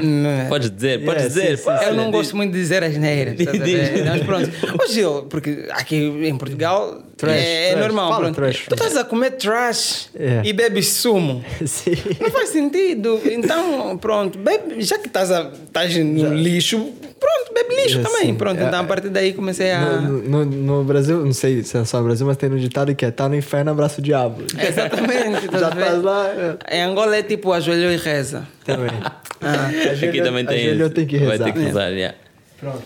N- 0.00 0.48
Podes 0.48 0.70
dizer, 0.70 1.04
podes 1.04 1.22
Yeah, 1.24 1.28
dizer. 1.28 1.58
sim, 1.58 1.64
sim, 1.78 1.84
eu 1.86 1.94
não 1.94 2.10
gosto 2.10 2.36
muito 2.36 2.52
de 2.52 2.58
dizer 2.60 2.82
as 2.84 2.96
neiras. 2.96 3.34
Mas 3.38 4.22
pronto. 4.22 4.50
Ô 4.82 4.86
Gil, 4.92 5.22
porque 5.28 5.66
aqui 5.70 5.96
em 5.96 6.36
Portugal 6.38 7.02
Trash, 7.16 7.32
é, 7.36 7.68
é 7.68 7.70
trash. 7.72 7.80
normal. 7.84 8.08
Fala 8.08 8.20
pronto. 8.22 8.34
trash. 8.36 8.66
Tu 8.68 8.74
estás 8.74 8.96
a 8.96 9.04
comer 9.04 9.32
trash 9.32 10.08
É. 10.14 10.42
e 10.44 10.52
bebes 10.52 10.88
sumo. 10.92 11.44
Sim. 11.66 11.92
Não 12.20 12.30
faz 12.30 12.50
sentido. 12.50 13.20
Então, 13.24 13.96
pronto, 13.98 14.38
bebe, 14.38 14.80
já 14.82 14.98
que 14.98 15.06
estás, 15.08 15.30
a, 15.30 15.50
estás 15.64 15.96
no 15.96 16.34
lixo, 16.34 16.90
pronto, 17.22 17.54
bebe 17.54 17.74
lixo 17.82 18.00
É, 18.00 18.02
também. 18.02 18.26
sim. 18.26 18.34
Pronto, 18.34 18.60
É, 18.60 18.64
então 18.66 18.80
a 18.80 18.84
partir 18.84 19.08
daí 19.08 19.32
comecei 19.32 19.70
a. 19.72 20.00
No, 20.00 20.18
no, 20.22 20.44
no 20.44 20.84
Brasil, 20.84 21.24
não 21.24 21.32
sei 21.32 21.62
se 21.62 21.76
é 21.78 21.84
só 21.84 21.98
no 21.98 22.04
Brasil, 22.04 22.26
mas 22.26 22.36
tem 22.36 22.48
no 22.48 22.58
ditado 22.58 22.94
que 22.94 23.04
é 23.04 23.10
tá 23.10 23.28
no 23.28 23.36
inferno, 23.36 23.70
abraço 23.70 24.00
o 24.00 24.02
diabo. 24.04 24.42
Exatamente. 24.58 25.48
Já 25.58 25.70
faz 25.70 26.02
lá. 26.02 26.28
é. 26.28 26.76
Em 26.78 26.82
Angola 26.82 27.16
é 27.16 27.22
tipo 27.22 27.52
ajoelhou 27.52 27.92
e 27.92 27.96
reza. 27.96 28.46
Também. 28.64 28.90
Aqui 30.08 30.22
também 30.22 30.44
tem. 30.44 30.60
Ajoelhou, 30.66 30.90
tem 30.90 31.06
que 31.06 31.18
Vai 31.18 31.28
rezar. 31.30 31.44
ter 31.44 31.52
que 31.52 31.58
rezar, 31.60 31.88
yeah. 31.92 32.16
Pronto. 32.58 32.82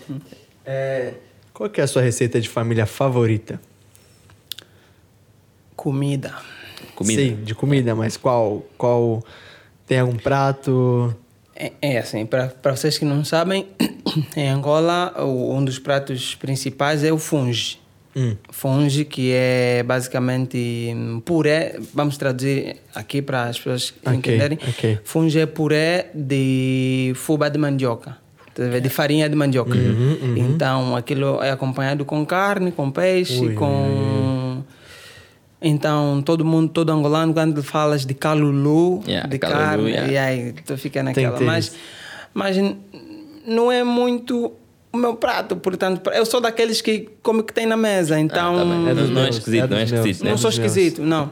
É, 0.65 1.13
qual 1.53 1.71
que 1.71 1.81
é 1.81 1.85
a 1.85 1.87
sua 1.87 2.03
receita 2.03 2.41
de 2.41 2.49
família 2.49 2.87
favorita? 2.87 3.61
Comida. 5.75 6.35
Comida. 6.95 7.23
Sim, 7.23 7.37
de 7.45 7.55
comida, 7.55 7.95
mas 7.95 8.17
qual? 8.17 8.65
Qual? 8.79 9.23
Tem 9.87 10.01
algum 10.01 10.17
prato? 10.17 11.15
É, 11.59 11.73
é 11.81 11.99
assim, 11.99 12.27
para 12.27 12.53
vocês 12.75 12.99
que 12.99 13.05
não 13.05 13.25
sabem, 13.25 13.67
em 14.37 14.49
Angola 14.49 15.15
um 15.25 15.65
dos 15.65 15.79
pratos 15.79 16.35
principais 16.35 17.03
é 17.03 17.13
o 17.13 17.19
funge. 17.19 17.79
Hum. 18.15 18.35
Funge, 18.51 19.05
que 19.05 19.31
é 19.33 19.83
basicamente 19.83 20.95
puré, 21.25 21.77
vamos 21.93 22.17
traduzir 22.17 22.77
aqui 22.95 23.21
para 23.21 23.45
as 23.45 23.59
pessoas 23.59 23.93
Ok, 24.05 24.17
entenderem. 24.17 24.59
ok. 24.67 24.99
Funge 25.05 25.39
é 25.39 25.45
puré 25.47 26.11
de 26.15 27.13
fuba 27.15 27.51
de 27.51 27.59
mandioca, 27.59 28.17
tá 28.55 28.79
de 28.79 28.89
farinha 28.89 29.29
de 29.29 29.37
mandioca. 29.37 29.75
Uhum, 29.77 30.35
Então 30.35 30.97
aquilo 30.97 31.43
é 31.43 31.51
acompanhado 31.51 32.07
com 32.07 32.25
carne, 32.25 32.73
com 32.73 32.91
peixe, 32.91 33.39
Ui, 33.41 33.53
com. 33.55 34.36
Então, 35.61 36.23
todo 36.23 36.45
mundo, 36.45 36.71
todo 36.71 36.91
angolano, 36.91 37.33
quando 37.33 37.63
falas 37.63 38.05
de 38.05 38.13
calulu, 38.15 39.03
Yeah, 39.07 39.27
de 39.29 39.39
calulu, 39.39 39.59
carne, 39.59 39.91
yeah. 39.91 40.13
e 40.13 40.19
aí 40.19 40.53
tu 40.53 40.77
fica 40.77 41.03
naquela. 41.03 41.41
Mas, 41.41 41.75
mas 42.35 42.57
não 43.47 43.73
é 43.73 43.83
muito 43.83 44.53
o 44.93 44.99
meu 44.99 45.15
prato, 45.17 45.57
portanto, 45.57 46.11
eu 46.11 46.25
sou 46.27 46.41
daqueles 46.41 46.81
que 46.81 47.09
come 47.23 47.41
o 47.41 47.45
que 47.45 47.53
tem 47.53 47.67
na 47.67 47.77
mesa, 47.77 48.19
então 48.21 48.55
Ah, 48.55 48.59
tá 48.59 48.65
bem. 48.65 48.89
É 48.89 48.95
dos 48.95 49.09
não, 49.09 49.15
não 49.17 49.27
é 49.27 49.29
esquisito, 49.31 49.65
é 49.65 49.67
não 49.69 49.77
é 49.79 49.83
esquisito. 49.83 50.25
não 50.25 50.31
né? 50.33 50.37
sou 50.37 50.51
dos 50.51 50.59
meus. 50.59 50.71
esquisito, 50.77 51.03
não. 51.03 51.31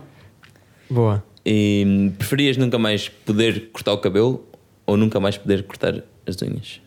Boa. 0.89 1.22
E 1.45 2.11
preferias 2.18 2.57
nunca 2.57 2.79
mais 2.79 3.09
poder 3.09 3.68
cortar 3.72 3.93
o 3.93 3.99
cabelo 3.99 4.45
ou 4.87 4.97
nunca 4.97 5.20
mais 5.20 5.37
poder 5.37 5.62
cortar 5.64 6.03
as 6.27 6.41
unhas? 6.43 6.81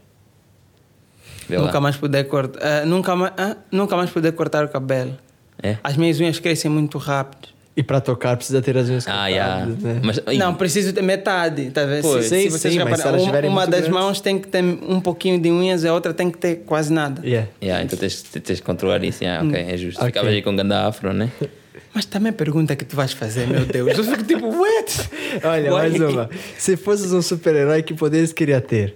Vê 1.48 1.58
lá. 1.58 1.66
Nunca 1.66 1.80
mais 1.80 1.96
poder 1.96 2.24
cortar, 2.26 2.60
ah, 2.62 2.86
nunca, 2.86 3.14
ah, 3.38 3.58
nunca 3.72 3.96
mais 3.96 4.10
poder 4.10 4.32
cortar 4.34 4.66
o 4.66 4.70
cabelo. 4.70 5.16
É? 5.62 5.78
As 5.84 5.98
minhas 5.98 6.20
unhas 6.20 6.40
crescem 6.40 6.70
muito 6.70 6.98
rápido. 6.98 7.50
E 7.76 7.84
pra 7.84 8.02
tocar 8.02 8.36
precisa 8.36 8.60
ter 8.60 8.76
as 8.76 8.90
unhas 8.90 9.08
Ah, 9.08 9.28
yeah. 9.28 9.66
cortadas, 9.68 9.84
né? 9.84 10.02
Mas, 10.04 10.20
ai, 10.26 10.38
Não, 10.38 10.56
preciso 10.56 10.92
ter 10.94 11.04
metade, 11.04 11.70
tá 11.70 11.86
vendo? 11.86 12.02
Pois. 12.02 12.26
Sim, 12.26 12.50
vocês 12.50 12.74
sim, 12.74 12.80
mas 12.84 13.00
se 13.00 13.08
uma, 13.08 13.40
uma 13.50 13.68
das 13.68 13.82
grandes- 13.82 13.90
mãos 13.90 14.20
tem 14.20 14.40
que 14.40 14.48
ter 14.48 14.64
um 14.64 15.00
pouquinho 15.00 15.40
de 15.40 15.52
unhas 15.52 15.84
e 15.84 15.88
a 15.88 15.94
outra 15.94 16.12
tem 16.12 16.32
que 16.32 16.40
ter 16.40 16.64
quase 16.66 16.92
nada. 16.92 17.22
Yeah. 17.24 17.48
yeah, 17.62 17.84
então 17.84 17.98
tens, 18.00 18.24
tens 18.24 18.56
de 18.58 18.64
controlar 18.64 19.04
isso. 19.04 19.24
Yeah, 19.24 19.48
ok, 19.48 19.62
é 19.62 19.78
justo. 19.78 20.00
Ok. 20.00 20.08
Ficavas 20.08 20.34
aí 20.34 20.42
com 20.42 20.56
ganda 20.56 20.88
afro, 20.88 21.14
né? 21.14 21.32
Mas 21.94 22.06
também 22.06 22.32
a 22.32 22.34
pergunta 22.34 22.76
que 22.76 22.84
tu 22.86 22.96
vais 22.96 23.14
fazer, 23.14 23.48
meu 23.48 23.66
Deus. 23.66 23.96
Eu 23.98 24.04
fico 24.04 24.24
tipo, 24.24 24.48
what? 24.48 25.10
Olha, 25.44 25.72
Why? 25.74 25.78
mais 25.90 26.00
uma. 26.00 26.30
Se 26.58 26.76
fosses 26.78 27.12
um 27.14 27.22
super-herói, 27.22 27.82
que 27.84 27.94
poderes 27.94 28.34
queria 28.34 28.60
ter? 28.60 28.96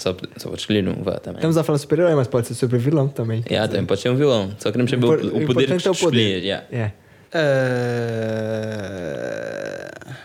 Só, 0.00 0.16
só 0.38 0.48
vou 0.48 0.56
escolher 0.56 0.88
um, 0.88 1.02
vá 1.02 1.18
também. 1.18 1.38
Estamos 1.38 1.56
a 1.58 1.62
falar 1.64 1.78
super-herói, 1.78 2.14
mas 2.14 2.26
pode 2.26 2.46
ser 2.48 2.54
super-vilão 2.54 3.08
também. 3.08 3.44
Yeah, 3.48 3.68
também 3.68 3.84
pode 3.86 4.00
ser 4.00 4.08
um 4.10 4.16
vilão. 4.16 4.50
Só 4.58 4.70
queremos 4.72 4.90
saber 4.90 5.04
Impor- 5.06 5.20
o, 5.20 5.42
o 5.42 5.46
poder 5.46 5.66
que 5.66 5.72
é 5.72 5.90
o 5.90 5.94
poder. 5.94 5.94
escolhias. 5.94 6.42
Yeah. 6.42 6.66
É. 6.72 6.92
Ah, 8.82 10.16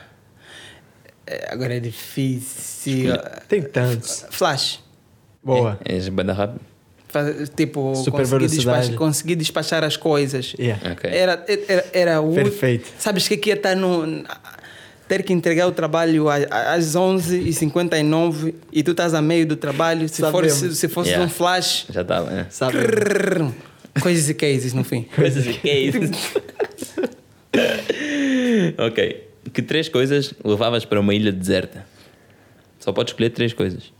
é, 1.27 1.47
agora 1.51 1.75
é 1.75 1.79
difícil. 1.79 3.13
Tem 3.47 3.61
tantos. 3.61 4.25
Flash. 4.29 4.79
Boa. 5.43 5.79
É, 5.85 5.93
és 5.95 6.07
banda 6.09 6.33
rápido. 6.33 6.61
Faz- 7.07 7.49
Tipo, 7.49 7.95
Super 7.95 8.19
conseguir 8.19 8.37
velocidade. 8.39 8.77
despachar, 8.79 8.95
conseguir 8.97 9.35
despachar 9.35 9.83
as 9.83 9.97
coisas. 9.97 10.55
Yeah. 10.59 10.91
Ok. 10.91 11.09
Era, 11.09 11.45
era, 11.67 11.85
era 11.93 12.21
o. 12.21 12.33
Perfeito. 12.33 12.91
Sabes 12.97 13.27
que 13.27 13.35
aqui 13.35 13.49
ia 13.49 13.55
estar 13.55 13.75
no. 13.75 14.23
Ter 15.07 15.21
que 15.23 15.31
entregar 15.33 15.67
o 15.67 15.71
trabalho 15.71 16.25
às 16.29 16.95
11h59 16.95 18.55
e 18.71 18.81
tu 18.81 18.91
estás 18.91 19.13
a 19.13 19.21
meio 19.21 19.45
do 19.45 19.55
trabalho. 19.55 20.09
Se, 20.09 20.21
for, 20.21 20.31
Sabemos. 20.49 20.53
se, 20.53 20.75
se 20.75 20.87
fosse 20.87 21.09
Yeah. 21.09 21.25
um 21.25 21.29
flash. 21.29 21.85
Já 21.91 22.01
estava, 22.01 22.31
né? 22.31 22.47
Sabe? 22.49 22.73
crrr, 22.79 23.51
Coisas 24.01 24.27
e 24.29 24.33
cases 24.33 24.73
no 24.73 24.83
fim. 24.83 25.03
Coisas 25.15 25.45
é 25.63 25.79
isso? 25.79 25.99
ok. 28.77 29.23
Que 29.53 29.61
três 29.61 29.87
coisas 29.87 30.33
levavas 30.43 30.85
para 30.85 30.99
uma 30.99 31.13
ilha 31.13 31.31
deserta? 31.31 31.85
Só 32.79 32.91
podes 32.91 33.11
escolher 33.13 33.29
três 33.29 33.53
coisas. 33.53 33.93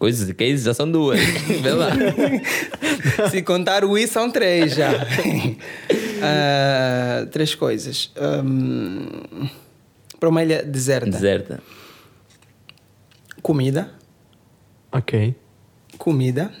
Coisas 0.00 0.30
e 0.30 0.32
cases 0.32 0.62
já 0.62 0.72
são 0.72 0.90
duas. 0.90 1.20
Vê 1.60 1.72
lá. 1.72 1.90
Se 3.30 3.42
contar 3.42 3.84
o 3.84 3.98
I, 3.98 4.08
são 4.08 4.30
três 4.30 4.74
já. 4.74 4.90
Ah, 6.22 7.26
três 7.30 7.54
coisas. 7.54 8.12
Ahm, 8.14 9.48
para 10.18 10.28
uma 10.28 10.42
ilha 10.42 10.62
deserta. 10.62 11.08
Deserta. 11.08 11.62
Comida. 13.40 13.90
Ok. 14.92 15.34
Comida. 15.96 16.52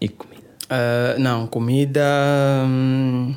E 0.00 0.08
comida. 0.08 0.42
Ah, 0.68 1.14
não, 1.20 1.46
comida. 1.46 2.02
hum, 2.66 3.36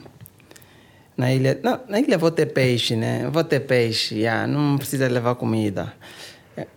na 1.15 1.31
ilha. 1.31 1.59
Não, 1.61 1.79
na 1.87 1.99
ilha 1.99 2.17
vou 2.17 2.31
ter 2.31 2.47
peixe, 2.47 2.95
né? 2.95 3.29
Vou 3.31 3.43
ter 3.43 3.59
peixe, 3.59 4.15
yeah, 4.15 4.47
não 4.47 4.75
precisa 4.75 5.07
levar 5.07 5.35
comida. 5.35 5.93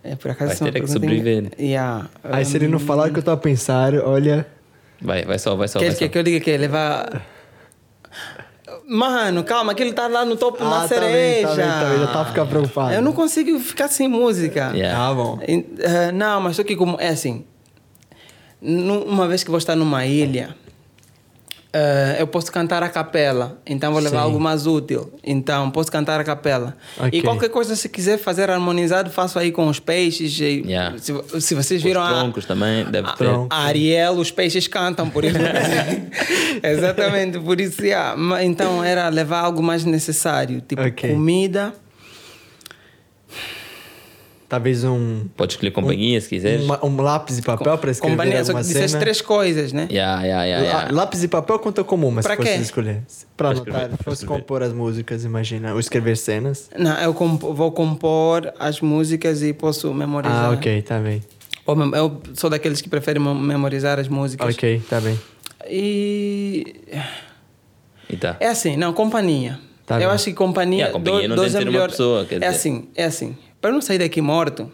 É, 0.03 0.11
é 0.11 0.15
por 0.15 0.31
acaso 0.31 0.59
Vai 0.59 0.69
é 0.69 0.71
ter 0.71 0.77
é 0.79 0.81
que 0.81 0.87
sobreviver. 0.87 1.51
Yeah, 1.59 2.07
Aí 2.23 2.45
se 2.45 2.55
ele 2.57 2.67
não 2.67 2.79
falar 2.79 3.09
o 3.09 3.13
que 3.13 3.19
eu 3.19 3.23
tô 3.23 3.31
a 3.31 3.37
pensar, 3.37 3.93
olha. 3.95 4.45
Vai, 5.01 5.23
vai 5.25 5.37
só, 5.39 5.55
vai 5.55 5.67
só. 5.67 5.79
Quer 5.79 5.87
Vai 5.87 5.95
que, 5.95 6.05
só. 6.05 6.11
que 6.11 6.17
eu 6.17 6.23
diga 6.23 6.39
que 6.39 6.57
levar. 6.57 7.21
Mano, 8.87 9.43
calma, 9.43 9.71
aquele 9.71 9.93
tá 9.93 10.07
lá 10.07 10.25
no 10.25 10.35
topo 10.35 10.57
de 10.57 10.63
uma 10.63 10.83
Ah, 10.83 10.87
tá 10.87 10.99
bem, 10.99 10.99
cereja. 10.99 11.47
tá 11.47 11.55
bem, 11.55 11.65
tá 11.65 11.89
bem, 11.89 11.99
já 11.99 12.07
tava 12.07 12.25
ficando 12.29 12.49
preocupado. 12.49 12.93
Eu 12.93 13.01
não 13.01 13.13
consigo 13.13 13.57
ficar 13.59 13.87
sem 13.87 14.07
música. 14.07 14.71
Yeah. 14.73 14.97
Tá 14.97 15.13
bom. 15.13 15.39
Eh, 15.41 16.11
não, 16.11 16.41
mas 16.41 16.55
só 16.55 16.63
que 16.63 16.75
como 16.75 16.97
é 16.99 17.07
assim, 17.09 17.45
uma 18.61 19.27
vez 19.27 19.43
que 19.43 19.49
vou 19.49 19.57
estar 19.57 19.75
numa 19.75 20.05
ilha, 20.05 20.55
eh, 21.73 22.17
eu 22.19 22.27
posso 22.27 22.51
cantar 22.51 22.83
a 22.83 22.89
capela, 22.89 23.57
então 23.65 23.91
vou 23.91 23.99
levar 24.01 24.17
Sim. 24.19 24.23
algo 24.23 24.39
mais 24.39 24.67
útil. 24.67 25.11
Então, 25.23 25.71
posso 25.71 25.91
cantar 25.91 26.19
a 26.19 26.23
capela. 26.23 26.77
Ok. 26.99 27.09
E 27.19 27.23
qualquer 27.23 27.49
coisa, 27.49 27.75
se 27.75 27.89
quiser 27.89 28.19
fazer 28.19 28.49
harmonizado, 28.51 29.09
faço 29.09 29.39
aí 29.39 29.51
com 29.51 29.67
os 29.67 29.79
peixes. 29.79 30.39
e- 30.39 30.63
Yeah. 30.67 30.95
Se, 30.99 31.13
se 31.41 31.55
vocês 31.55 31.79
Os 31.79 31.83
viram 31.83 32.01
a, 32.03 32.09
troncos 32.09 32.45
também, 32.45 32.85
deve 32.85 33.11
ter. 33.13 33.27
a 33.49 33.63
Ariel, 33.63 34.13
os 34.13 34.29
peixes 34.31 34.67
cantam, 34.67 35.09
por 35.09 35.25
isso. 35.25 35.35
Exatamente, 36.63 37.39
por 37.39 37.59
isso. 37.59 37.83
yeah. 37.83 38.15
Então, 38.43 38.83
era 38.83 39.09
levar 39.09 39.39
algo 39.39 39.61
mais 39.63 39.83
necessário, 39.83 40.61
tipo 40.61 40.81
Ok. 40.81 41.09
comida. 41.11 41.73
Talvez 44.53 44.83
um, 44.83 45.25
Podes 45.35 45.55
escolher 45.55 45.71
companhia 45.71 46.21
se 46.21 46.29
quiseres. 46.29 46.63
um, 46.69 46.85
um 46.87 47.01
lápis 47.01 47.39
e 47.39 47.41
papel 47.41 47.75
para 47.75 47.89
escrever 47.89 48.15
companhia, 48.15 48.45
só 48.45 48.53
que 48.53 48.59
disseste 48.61 48.89
cena. 48.89 48.99
três 48.99 49.19
coisas, 49.19 49.73
né? 49.73 49.87
Yeah, 49.89 50.21
yeah, 50.21 50.43
yeah, 50.45 50.63
yeah. 50.63 50.85
Lá- 50.91 51.01
Lápis 51.01 51.23
e 51.23 51.27
papel 51.27 51.57
conta 51.57 51.83
como, 51.83 52.11
mas 52.11 52.23
Pra 52.23 52.35
se 52.35 52.41
fosse 52.43 52.53
quê? 52.53 52.61
escolher. 52.61 53.01
Para 53.35 53.49
anotar, 53.49 53.89
pra 53.89 53.97
fosse 54.03 54.27
compor 54.27 54.61
as 54.61 54.71
músicas, 54.71 55.25
imagina. 55.25 55.73
Ou 55.73 55.79
escrever 55.79 56.15
cenas. 56.17 56.69
Não, 56.77 56.95
eu 56.99 57.15
compo- 57.15 57.51
vou 57.51 57.71
compor 57.71 58.53
as 58.59 58.79
músicas 58.79 59.41
e 59.41 59.53
posso 59.53 59.91
memorizar. 59.91 60.45
Ah, 60.45 60.51
ok, 60.51 60.83
tá 60.83 60.99
bem. 60.99 61.23
Eu 61.97 62.21
sou 62.35 62.47
daqueles 62.51 62.79
que 62.79 62.87
preferem 62.89 63.23
mem- 63.23 63.33
memorizar 63.33 63.97
as 63.99 64.07
músicas. 64.07 64.53
Ok, 64.53 64.83
tá 64.87 65.01
bem. 65.01 65.19
E. 65.67 66.75
E 68.07 68.15
tá. 68.17 68.37
É 68.39 68.49
assim, 68.49 68.77
não, 68.77 68.93
companhia. 68.93 69.59
Tá 69.85 69.95
eu 69.95 70.01
bem. 70.01 70.07
acho 70.09 70.25
que 70.25 70.33
companhia. 70.33 70.83
Yeah, 70.85 70.93
companhia 70.93 71.27
não 71.27 71.35
tem 71.37 71.49
de 71.49 71.55
é 71.55 71.59
uma 71.59 71.65
melhor. 71.65 71.89
pessoa, 71.89 72.25
quer 72.25 72.35
é 72.35 72.39
dizer. 72.39 72.51
assim, 72.51 72.87
é 72.95 73.03
assim. 73.05 73.35
Para 73.63 73.69
eu 73.69 73.75
não 73.75 73.81
sair 73.81 73.97
daqui 73.97 74.19
morto, 74.19 74.69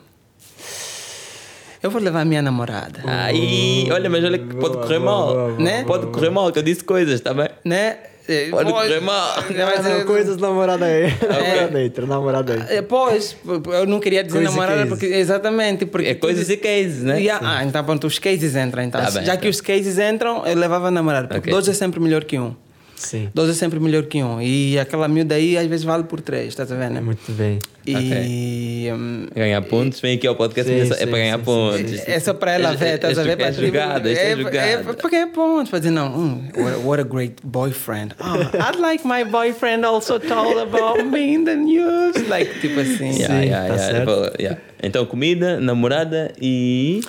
eu 1.83 1.91
vou 1.91 2.01
levar 2.01 2.21
a 2.21 2.25
minha 2.25 2.41
namorada. 2.41 3.03
Aí, 3.05 3.87
olha, 3.91 4.09
mas 4.09 4.23
olha 4.23 4.39
que 4.39 4.55
pode 4.55 4.73
Boa, 4.73 4.81
correr 4.87 4.97
boa, 4.97 5.11
mal. 5.11 5.27
boa, 5.27 5.47
boa, 5.49 5.59
Né? 5.59 5.83
Pode 5.83 6.07
correr 6.07 6.31
mal, 6.31 6.51
que 6.51 6.57
eu 6.57 6.63
disse 6.63 6.83
coisas, 6.83 7.21
tá 7.21 7.31
bem? 7.31 7.49
Né? 7.63 7.97
Eh, 8.27 8.47
Pode 8.49 8.71
correr 8.71 8.99
mal. 8.99 9.35
Mas, 9.47 9.85
Ah, 9.85 9.89
não, 9.89 9.91
eh, 9.99 10.03
coisas 10.05 10.37
namorada 10.37 10.85
aí. 10.85 11.03
namorada 11.21 11.81
entra, 11.85 12.05
namorada 12.07 12.53
aí. 12.67 12.81
Pois, 12.81 13.37
eu 13.47 13.85
não 13.85 13.99
queria 13.99 14.23
dizer 14.23 14.37
Coisas 14.39 14.55
e 14.55 14.57
namorada 14.57 14.87
porque 14.87 15.05
exatamente 15.05 15.85
porque 15.85 16.07
É 16.07 16.15
coisas 16.15 16.47
tu 16.47 16.53
e 16.53 16.57
cases, 16.57 17.03
né? 17.03 17.19
Yeah, 17.21 17.47
ah, 17.47 17.63
então 17.63 17.83
pronto, 17.83 18.07
os 18.07 18.17
cases 18.17 18.55
entram 18.55 18.81
então. 18.81 18.99
Tá 19.05 19.11
bem, 19.11 19.23
Já 19.23 19.33
tá. 19.35 19.37
que 19.41 19.47
os 19.47 19.61
cases 19.61 19.99
entram, 19.99 20.47
eu 20.47 20.55
levava 20.57 20.87
a 20.87 20.91
namorada, 20.91 21.27
porque 21.27 21.41
Ok. 21.41 21.53
dois 21.53 21.67
é 21.69 21.73
sempre 21.73 21.99
melhor 21.99 22.23
que 22.23 22.39
um. 22.39 22.55
Sim. 22.99 23.29
Dois 23.33 23.49
é 23.49 23.53
sempre 23.53 23.79
melhor 23.79 24.03
que 24.03 24.21
um. 24.21 24.41
E 24.41 24.77
aquela 24.77 25.07
miúda 25.07 25.35
aí 25.35 25.57
às 25.57 25.65
vezes 25.67 25.85
vale 25.85 26.03
por 26.03 26.19
três, 26.19 26.49
estás 26.49 26.69
a 26.69 26.75
ver, 26.75 26.89
né? 26.89 26.99
Muito 26.99 27.31
bem. 27.31 27.57
E 27.87 28.89
hum, 28.93 29.25
Ganhar 29.33 29.61
pontos, 29.61 30.01
vem 30.01 30.17
aqui 30.17 30.27
ao 30.27 30.35
podcast, 30.35 30.69
Sim, 30.69 30.79
é 30.81 30.85
sim, 30.85 31.07
para 31.07 31.17
ganhar 31.17 31.37
sim, 31.39 31.43
pontos. 31.45 32.07
é 32.07 32.19
só 32.19 32.33
para 32.33 32.51
ela 32.51 32.73
É- 32.73 32.75
ver, 32.75 32.95
estás 32.95 33.17
a 33.17 33.23
ver? 33.23 33.31
É 33.31 33.35
Para- 33.37 33.51
jogada, 33.53 34.09
é 34.11 34.31
É 34.31 34.35
jogada. 34.35 34.93
para 34.95 35.09
ganhar 35.09 35.27
pontos, 35.27 35.69
para 35.69 35.79
dizer, 35.79 35.91
não, 35.91 36.13
hum, 36.13 36.49
what, 36.57 36.73
a- 36.75 36.77
what 36.79 37.01
a 37.01 37.05
great 37.05 37.35
boyfriend. 37.41 38.13
Oh, 38.19 38.35
I'd 38.57 38.79
like 38.79 39.07
my 39.07 39.23
boyfriend 39.23 39.85
also 39.85 40.19
told 40.19 40.59
about 40.59 41.01
me 41.05 41.35
in 41.35 41.45
the 41.45 41.55
news. 41.55 42.27
Like, 42.27 42.59
tipo 42.59 42.81
assim. 42.81 43.11
Yeah, 43.17 43.33
Sim, 43.39 43.45
yeah, 43.47 43.67
tá 43.69 43.75
yeah, 43.75 43.77
certo. 44.05 44.33
Yeah. 44.41 44.61
Então, 44.83 45.05
comida, 45.05 45.57
namorada 45.59 46.33
e. 46.39 46.99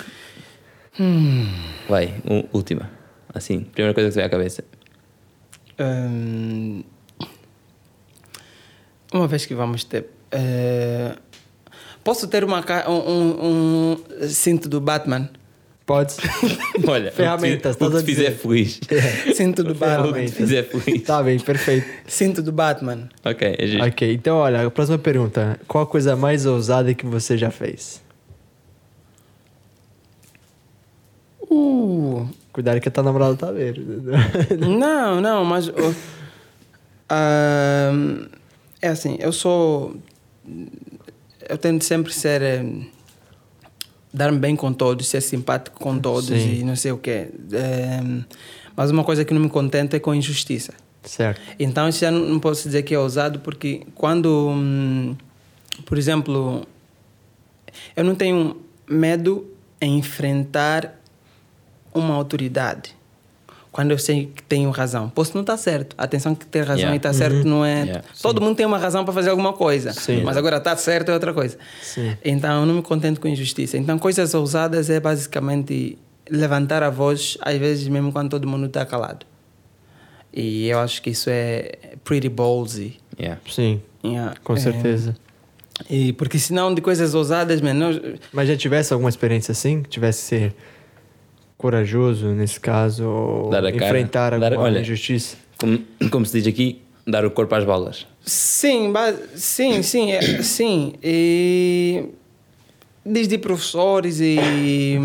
Vai, 1.89 2.13
um, 2.29 2.43
última. 2.53 2.89
Assim, 3.33 3.61
primeira 3.61 3.93
coisa 3.93 4.09
que 4.09 4.13
se 4.13 4.19
vem 4.19 4.25
à 4.25 4.29
cabeça. 4.29 4.63
Hum, 5.81 6.83
uma 9.13 9.27
vez 9.27 9.45
que 9.45 9.55
vamos 9.55 9.83
ter. 9.83 10.05
eh, 10.31 11.15
posso 12.03 12.27
ter 12.27 12.43
uma, 12.43 12.63
um, 12.87 12.91
um, 12.93 13.93
um 14.21 14.27
cinto 14.29 14.69
do 14.69 14.79
Batman? 14.79 15.29
Pode. 15.85 16.13
Olha, 16.87 17.11
Ferramentas, 17.11 17.75
o 17.75 17.79
que, 17.79 17.97
a 17.97 17.99
te 17.99 18.05
fizer 18.05 18.31
feliz. 18.31 18.79
Cinto 19.35 19.63
do 19.63 19.71
O 19.71 19.75
Batman. 19.75 20.13
que 20.13 20.25
te 20.27 20.31
fizer 20.31 20.63
feliz. 20.63 21.01
tá 21.03 21.21
bem, 21.21 21.37
perfeito. 21.39 21.85
Cinto 22.07 22.41
do 22.41 22.51
Batman. 22.51 23.09
Ok, 23.25 23.55
é 23.57 23.67
justo. 23.67 23.87
Ok, 23.87 24.13
então 24.13 24.37
olha, 24.37 24.65
a 24.65 24.71
próxima 24.71 24.97
pergunta. 24.99 25.59
Qual 25.67 25.83
a 25.83 25.87
coisa 25.87 26.15
mais 26.15 26.45
ousada 26.45 26.93
que 26.93 27.05
você 27.05 27.37
já 27.37 27.51
fez? 27.51 28.01
Uh, 31.49 32.27
Cuidado 32.53 32.79
que 32.81 32.87
a 32.89 32.91
tua 32.91 33.03
namorada 33.03 33.35
tá 33.35 33.51
vendo. 33.51 34.03
não, 34.77 35.21
não, 35.21 35.45
mas. 35.45 35.67
uh, 35.69 35.95
ahm, 37.09 38.25
é 38.81 38.89
assim, 38.89 39.17
eu 39.19 39.31
sou. 39.31 39.95
Eu 41.47 41.57
tento 41.57 41.83
sempre 41.83 42.13
ser. 42.13 42.41
eh, 42.41 42.63
Dar-me 44.13 44.37
bem 44.39 44.57
com 44.57 44.73
todos, 44.73 45.07
ser 45.07 45.21
simpático 45.21 45.79
com 45.79 45.97
todos 45.97 46.25
Sim. 46.27 46.59
e 46.59 46.63
não 46.65 46.75
sei 46.75 46.91
o 46.91 46.97
quê. 46.97 47.29
Ehm, 47.53 48.23
mas 48.75 48.91
uma 48.91 49.05
coisa 49.05 49.23
que 49.23 49.33
não 49.33 49.39
me 49.41 49.49
contenta 49.49 49.95
é 49.95 49.99
com 50.01 50.13
injustiça. 50.13 50.73
certo. 51.03 51.39
Então, 51.57 51.87
isso 51.87 51.99
já 51.99 52.11
não 52.11 52.19
não 52.19 52.39
posso 52.39 52.63
dizer 52.63 52.83
que 52.83 52.93
é 52.93 52.99
ousado, 52.99 53.39
porque 53.39 53.83
quando, 53.95 54.49
hum, 54.49 55.15
por 55.85 55.97
exemplo, 55.97 56.67
eu 57.95 58.03
não 58.03 58.13
tenho 58.13 58.57
medo 58.85 59.47
em 59.79 59.97
enfrentar 59.99 60.99
uma 61.93 62.13
autoridade. 62.15 62.95
Quando 63.71 63.91
eu 63.91 63.97
sei 63.97 64.25
que 64.35 64.43
tenho 64.43 64.69
razão. 64.69 65.09
Posso 65.09 65.31
não 65.33 65.41
estar 65.41 65.55
certo. 65.55 65.95
Atenção 65.97 66.35
que 66.35 66.45
ter 66.45 66.59
razão 66.61 66.75
Yeah. 66.77 66.93
e 66.95 66.97
estar 66.97 67.13
certo 67.13 67.47
não 67.47 67.63
é... 67.63 67.83
Yeah. 67.83 68.03
Todo 68.21 68.41
mundo 68.41 68.57
tem 68.57 68.65
uma 68.65 68.77
razão 68.77 69.05
para 69.05 69.13
fazer 69.13 69.29
alguma 69.29 69.53
coisa. 69.53 69.93
Sim. 69.93 70.23
Mas 70.23 70.35
agora 70.35 70.57
estar 70.57 70.75
certo 70.75 71.09
é 71.09 71.13
outra 71.13 71.33
coisa. 71.33 71.57
Sim. 71.81 72.17
Então, 72.25 72.59
eu 72.61 72.65
não 72.65 72.73
me 72.75 72.81
contento 72.81 73.21
com 73.21 73.29
injustiça. 73.29 73.77
Então, 73.77 73.97
coisas 73.97 74.33
ousadas 74.33 74.89
é 74.89 74.99
basicamente 74.99 75.97
levantar 76.29 76.83
a 76.83 76.89
voz, 76.89 77.37
às 77.41 77.57
vezes 77.57 77.87
mesmo 77.87 78.11
quando 78.11 78.29
todo 78.31 78.45
mundo 78.45 78.65
está 78.65 78.85
calado. 78.85 79.25
E 80.33 80.67
eu 80.67 80.79
acho 80.79 81.01
que 81.01 81.09
isso 81.11 81.29
é 81.29 81.71
pretty 82.03 82.27
ballsy. 82.29 82.99
Yeah. 83.19 83.39
Sim, 83.49 83.81
Yeah. 84.03 84.35
com 84.43 84.53
É, 84.53 84.57
certeza. 84.59 85.15
e 85.89 86.11
porque 86.13 86.37
senão 86.39 86.73
de 86.73 86.81
coisas 86.81 87.13
ousadas, 87.13 87.61
mano, 87.61 87.91
eu- 87.91 88.15
Mas 88.33 88.47
já 88.49 88.57
tivesse 88.57 88.91
alguma 88.93 89.09
experiência 89.09 89.51
assim? 89.53 89.81
Tivesse 89.83 90.19
ser 90.21 90.55
corajoso 91.61 92.27
nesse 92.29 92.59
caso? 92.59 93.47
Dar 93.51 93.63
a 93.65 93.71
cara. 93.71 93.85
enfrentar 93.85 94.39
Dar- 94.39 94.53
olha. 94.57 94.79
injustiça? 94.79 95.37
Como, 95.57 95.79
como 96.09 96.25
se 96.25 96.39
diz 96.39 96.47
aqui, 96.47 96.81
dar 97.05 97.23
o 97.23 97.29
corpo 97.29 97.53
às 97.53 97.63
balas. 97.63 98.07
Sim, 98.25 98.91
sim, 99.35 99.83
sim, 99.83 100.11
é, 100.11 100.41
sim. 100.41 100.93
E 101.03 102.05
desde 103.05 103.37
professores 103.37 104.19
e 104.19 104.97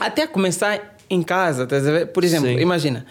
até 0.00 0.26
começar 0.26 0.96
em 1.08 1.22
casa? 1.22 1.66
Por 2.12 2.24
exemplo, 2.24 2.48
Sim. 2.48 2.58
imagina. 2.58 3.06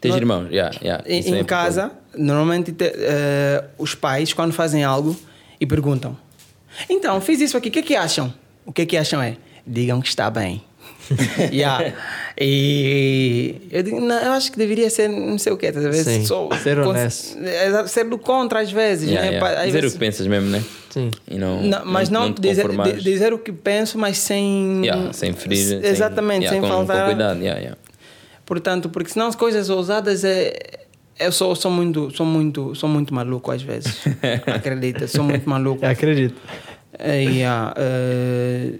Tens 0.00 0.10
no- 0.12 0.18
irmãos? 0.18 0.50
Yeah, 0.50 0.76
yeah. 0.82 1.04
Em, 1.06 1.38
é 1.38 1.44
casa, 1.44 1.92
normalmente 2.16 2.72
te- 2.72 2.92
eh, 2.94 3.64
os 3.78 3.94
pais, 3.94 4.32
quando 4.32 4.52
fazem 4.52 4.82
algo 4.84 5.16
e 5.60 5.64
perguntam: 5.66 6.16
Então, 6.90 7.20
fiz 7.20 7.40
isso 7.40 7.56
aqui, 7.56 7.68
o 7.68 7.72
que 7.72 7.78
é 7.78 7.82
que 7.82 7.96
acham? 7.96 8.32
O 8.64 8.72
que 8.72 8.82
é 8.82 8.86
que 8.86 8.96
acham 8.96 9.22
é? 9.22 9.36
Digam 9.66 10.00
que 10.00 10.08
está 10.08 10.28
bem. 10.30 10.62
yeah. 11.52 11.92
E 12.38 13.56
eu 13.70 13.82
digo, 13.82 14.00
não, 14.00 14.18
eu 14.20 14.32
acho 14.32 14.52
que 14.52 14.58
deveria 14.58 14.88
ser 14.90 15.08
não 15.08 15.38
sei 15.38 15.52
o 15.52 15.56
quê, 15.56 15.68
a 15.68 15.70
ver? 15.72 15.92
Sim, 15.94 16.24
ser 16.62 16.78
honesto. 16.78 17.38
é, 17.44 17.86
ser 17.86 18.04
do 18.04 18.18
contra 18.18 18.60
às 18.60 18.70
vezes, 18.70 19.08
Yeah, 19.08 19.30
né? 19.30 19.36
yeah. 19.36 19.60
Às 19.60 19.66
Dizer 19.66 19.80
vezes- 19.80 19.90
o 19.94 19.98
que 19.98 20.04
pensas 20.04 20.26
mesmo, 20.26 20.48
né? 20.50 20.62
Sim. 20.90 21.10
E 21.28 21.36
não, 21.38 21.62
não, 21.62 21.84
mas 21.84 22.08
não, 22.08 22.32
te 22.32 22.40
dizer, 22.40 22.66
dizer 23.02 23.32
o 23.32 23.38
que 23.38 23.52
penso, 23.52 23.98
mas 23.98 24.18
sem. 24.18 24.80
Yeah, 24.84 25.12
sem 25.12 25.32
ferir. 25.32 25.56
sem- 25.58 25.84
Exatamente, 25.84 26.44
yeah, 26.44 26.54
sem 26.54 26.60
com, 26.60 26.68
faltar. 26.68 27.00
Com 27.10 27.14
cuidado. 27.16 27.76
Portanto, 28.44 28.88
porque 28.88 29.10
senão 29.10 29.26
as 29.26 29.34
coisas 29.34 29.68
ousadas 29.68 30.24
é. 30.24 30.54
Eu 31.18 31.32
sou, 31.32 31.56
sou, 31.56 31.70
muito, 31.70 32.14
sou, 32.14 32.26
muito, 32.26 32.74
sou 32.74 32.88
muito 32.88 33.12
maluco 33.14 33.50
às 33.50 33.62
vezes. 33.62 34.00
Acredita, 34.46 35.06
sou 35.08 35.24
muito 35.24 35.48
maluco. 35.48 35.84
Acredito. 35.84 36.34
É, 36.98 37.22
yeah, 37.22 37.74
eh, 37.76 38.72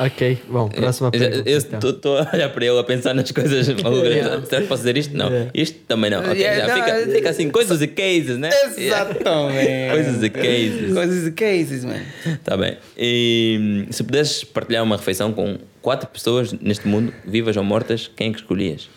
Ok, 0.00 0.38
bom, 0.48 0.68
próxima 0.68 1.08
Eu- 1.08 1.10
pergunta. 1.12 1.48
Eu 1.48 1.58
então. 1.58 1.90
estou 1.90 2.18
a 2.18 2.28
olhar 2.34 2.48
para 2.50 2.64
ele 2.66 2.78
a 2.78 2.82
pensar 2.82 3.14
nas 3.14 3.30
coisas 3.30 3.68
malucas. 3.80 4.10
Yeah. 4.14 4.44
Será 4.44 4.62
que 4.62 4.66
posso 4.68 4.82
dizer 4.82 4.96
isto? 4.96 5.16
Não. 5.16 5.28
Yeah. 5.28 5.50
Isto 5.54 5.78
também 5.86 6.10
não. 6.10 6.18
Ok, 6.20 6.32
Yeah, 6.40 6.66
já 6.66 6.66
não, 6.76 6.84
fica, 6.84 6.96
é- 6.98 7.06
fica 7.14 7.30
assim, 7.30 7.50
coisas 7.50 7.80
e 7.80 7.86
cases, 7.86 8.36
né? 8.36 8.50
Exatamente. 8.76 9.24
Coisas 9.92 10.22
e 10.22 10.30
cases. 10.30 10.92
Coisas 10.92 11.26
e 11.28 11.32
cases, 11.32 11.84
man. 11.84 12.00
Tá 12.42 12.56
bem. 12.56 12.76
E 12.98 13.58
hum, 13.60 13.86
se 13.92 14.02
pudesses 14.02 14.42
partilhar 14.44 14.82
uma 14.82 14.96
refeição 14.96 15.32
com 15.32 15.56
quatro 15.80 16.08
pessoas 16.08 16.52
neste 16.52 16.88
mundo, 16.88 17.12
vivas 17.24 17.56
ou 17.56 17.62
mortas, 17.64 18.10
quem 18.16 18.28
é 18.28 18.32
que 18.32 18.38
escolhias? 18.40 18.88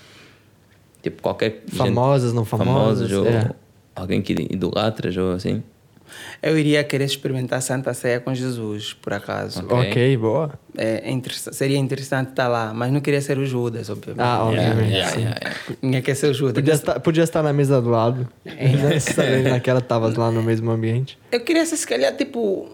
Tipo, 1.04 1.22
qualquer. 1.22 1.62
gente- 1.68 1.78
Famosas, 1.78 2.34
não 2.34 2.44
famosas, 2.44 3.12
ou 3.12 3.28
é. 3.28 3.52
alguém 3.96 4.22
que 4.22 4.34
idolatras 4.50 5.16
ou 5.16 5.34
assim. 5.34 5.64
Eu 6.42 6.58
iria 6.58 6.84
querer 6.84 7.06
experimentar 7.06 7.62
Santa 7.62 7.94
Ceia 7.94 8.20
com 8.20 8.34
Jesus, 8.34 8.94
por 8.94 9.14
acaso. 9.14 9.60
Ok. 9.64 9.90
Ok, 9.90 10.18
boa. 10.18 10.52
É, 10.78 11.10
interessa- 11.12 11.52
seria 11.52 11.78
interessante 11.78 12.30
estar 12.30 12.48
lá, 12.48 12.74
mas 12.74 12.92
não 12.92 13.02
queria 13.02 13.22
ser 13.22 13.38
o 13.38 13.46
Judas, 13.46 13.90
obviamente. 13.90 14.22
Ah, 14.26 14.44
obviamente. 14.46 14.92
Yeah, 14.94 15.12
sim. 15.12 15.20
yeah, 15.22 15.40
yeah. 15.42 15.60
Ninguém 15.82 16.02
quer 16.02 16.16
ser 16.16 16.28
o 16.28 16.34
Judas. 16.34 16.54
Podia 16.56 16.74
estar, 16.74 17.00
podia 17.00 17.24
estar 17.24 17.44
na 17.44 17.52
mesa 17.54 17.82
do 17.82 17.90
lado. 17.90 18.28
Necessariamente 18.46 19.50
naquela 19.50 19.82
tavas 19.82 20.16
lá 20.16 20.32
no 20.32 20.42
mesmo 20.44 20.72
ambiente. 20.72 21.18
Eu 21.32 21.42
queria 21.42 21.66
ser, 21.66 21.78
se 21.78 21.88
calhar, 21.88 22.16
tipo. 22.16 22.70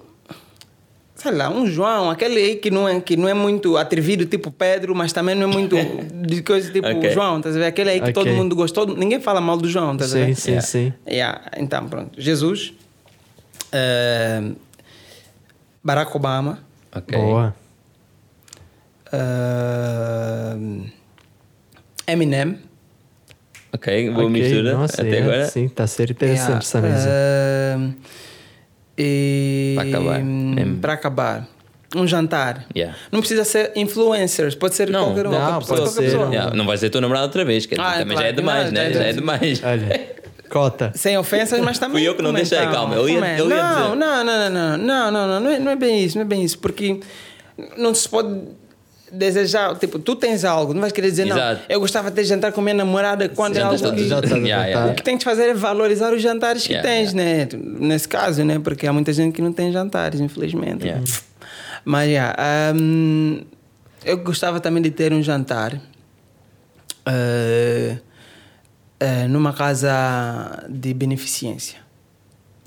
sei 1.15 1.31
lá, 1.31 1.49
um 1.49 1.65
João, 1.65 2.09
aquele 2.11 2.37
aí 2.37 2.55
que 2.57 2.69
não 2.69 2.87
é, 2.87 2.99
que 2.99 3.15
não 3.17 3.27
é 3.27 3.33
muito 3.33 3.77
atrevido, 3.77 4.25
tipo 4.25 4.51
Pedro, 4.51 4.93
mas 4.93 5.11
também 5.13 5.33
não 5.33 5.49
é 5.49 5.51
muito 5.51 5.75
de 6.27 6.43
coisa 6.43 6.71
tipo 6.71 6.87
Ok. 6.87 7.09
João, 7.11 7.41
tá 7.41 7.49
a 7.49 7.51
ver? 7.53 7.65
Aquele 7.65 7.89
aí 7.91 8.01
que 8.01 8.11
todo 8.11 8.27
Ok. 8.27 8.33
mundo 8.37 8.55
gostou, 8.55 8.85
ninguém 8.95 9.19
fala 9.19 9.39
mal 9.41 9.57
do 9.57 9.67
João, 9.67 9.95
tá 9.97 10.05
a 10.05 10.07
Sim, 10.07 10.13
ver? 10.25 10.35
sim, 10.35 10.51
Yeah. 10.51 10.67
sim. 10.67 10.93
Yeah, 11.07 11.41
Então, 11.57 11.87
pronto. 11.87 12.19
Jesus, 12.21 12.73
eh, 13.75 14.51
Barack 15.83 16.15
Obama, 16.15 16.59
Ok. 16.95 17.17
Boa. 17.17 17.53
eh, 19.11 20.57
Eminem. 22.07 22.59
Ok, 23.73 24.09
boa 24.11 24.25
Ok, 24.27 24.29
mistura 24.41 24.73
Nossa, 24.73 25.01
até 25.01 25.17
é, 25.17 25.21
agora. 25.21 25.45
Sim, 25.47 25.67
tá 25.67 25.83
a 25.83 25.87
ser 25.87 26.11
interessante 26.11 26.47
Yeah, 26.47 26.57
essa 26.59 26.81
mesa. 26.81 27.09
eh, 27.11 27.77
e 28.97 29.73
Para 29.75 29.89
acabar, 29.89 30.23
mesmo. 30.23 30.77
para 30.77 30.93
acabar, 30.93 31.47
um 31.93 32.07
jantar. 32.07 32.65
Yeah. 32.73 32.95
Não 33.11 33.19
precisa 33.19 33.43
ser 33.43 33.73
influencers, 33.75 34.55
pode 34.55 34.75
ser 34.75 34.89
Não, 34.89 35.05
qualquer 35.07 35.27
um. 35.27 35.31
não, 35.31 35.39
qualquer 35.59 35.67
pode 35.67 35.81
qualquer 35.81 36.09
ser, 36.09 36.17
Yeah, 36.33 36.55
Não 36.55 36.65
vais 36.65 36.79
dizer 36.79 36.89
tua 36.91 37.01
namorada 37.01 37.25
outra 37.25 37.43
vez, 37.43 37.65
que 37.65 37.75
Ah, 37.75 37.97
também 37.97 38.15
claro 38.15 38.21
já 38.21 38.27
é 38.27 38.31
demais, 38.31 38.65
não, 38.67 38.71
né? 38.71 38.93
já 38.93 39.03
é 39.03 39.09
é 39.09 39.13
demais. 39.13 39.61
Olha, 39.63 40.15
cota. 40.55 40.91
Sem 40.95 41.17
ofensas, 41.17 41.59
mas 41.59 41.77
também. 41.77 41.97
Fui 41.97 42.07
eu 42.07 42.15
que 42.15 42.21
não 42.21 42.31
deixei, 42.31 42.57
calma, 42.59 42.95
eu 42.95 43.09
ia- 43.09 43.37
eu 43.37 43.49
ia 43.49 43.55
não, 43.63 43.75
dizer. 43.75 43.95
não, 43.95 43.95
não, 43.95 44.23
não, 44.23 44.49
não, 44.49 44.77
não, 44.77 45.11
não, 45.11 45.27
não, 45.27 45.39
não 45.41 45.49
é, 45.51 45.59
não 45.59 45.71
é 45.71 45.75
bem 45.75 46.01
isso, 46.01 46.15
não 46.17 46.21
é 46.21 46.25
bem 46.25 46.43
isso, 46.43 46.57
porque 46.59 47.01
não 47.77 47.93
se 47.93 48.07
pode 48.07 48.39
desejar, 49.11 49.75
tipo, 49.77 49.99
tu 49.99 50.15
tens 50.15 50.45
algo, 50.45 50.73
não 50.73 50.79
vais 50.81 50.93
querer 50.93 51.09
dizer, 51.09 51.27
Exato. 51.27 51.59
não, 51.59 51.65
eu 51.69 51.79
gostava 51.81 52.09
de 52.09 52.15
ter 52.15 52.23
jantar 52.23 52.51
com 52.53 52.61
minha 52.61 52.73
namorada 52.73 53.27
quando 53.29 53.55
é 53.57 53.59
Jantas 53.59 53.83
algo 53.83 53.95
que... 53.97 54.03
A 54.13 54.37
Yeah, 54.37 54.65
yeah. 54.65 54.91
O 54.91 54.95
que 54.95 55.03
tens 55.03 55.19
de 55.19 55.25
fazer 55.25 55.49
é 55.49 55.53
valorizar 55.53 56.13
os 56.13 56.21
jantares 56.21 56.65
que 56.65 56.73
Yeah, 56.73 56.89
tens, 56.89 57.13
né? 57.13 57.47
Nesse 57.53 58.07
caso, 58.07 58.43
né? 58.43 58.59
Porque 58.59 58.87
há 58.87 58.93
muita 58.93 59.11
gente 59.13 59.33
que 59.33 59.41
não 59.41 59.53
tem 59.53 59.71
jantares, 59.71 60.19
infelizmente. 60.19 60.85
Yeah. 60.85 61.03
Mas, 61.85 62.09
yeah, 62.09 62.73
hum, 62.75 63.41
eu 64.03 64.17
gostava 64.17 64.59
também 64.59 64.81
de 64.81 64.89
ter 64.91 65.13
um 65.13 65.21
jantar 65.21 65.79
eh, 67.05 67.97
eh, 68.99 69.27
numa 69.27 69.53
casa 69.53 70.63
de 70.69 70.93
beneficência. 70.93 71.79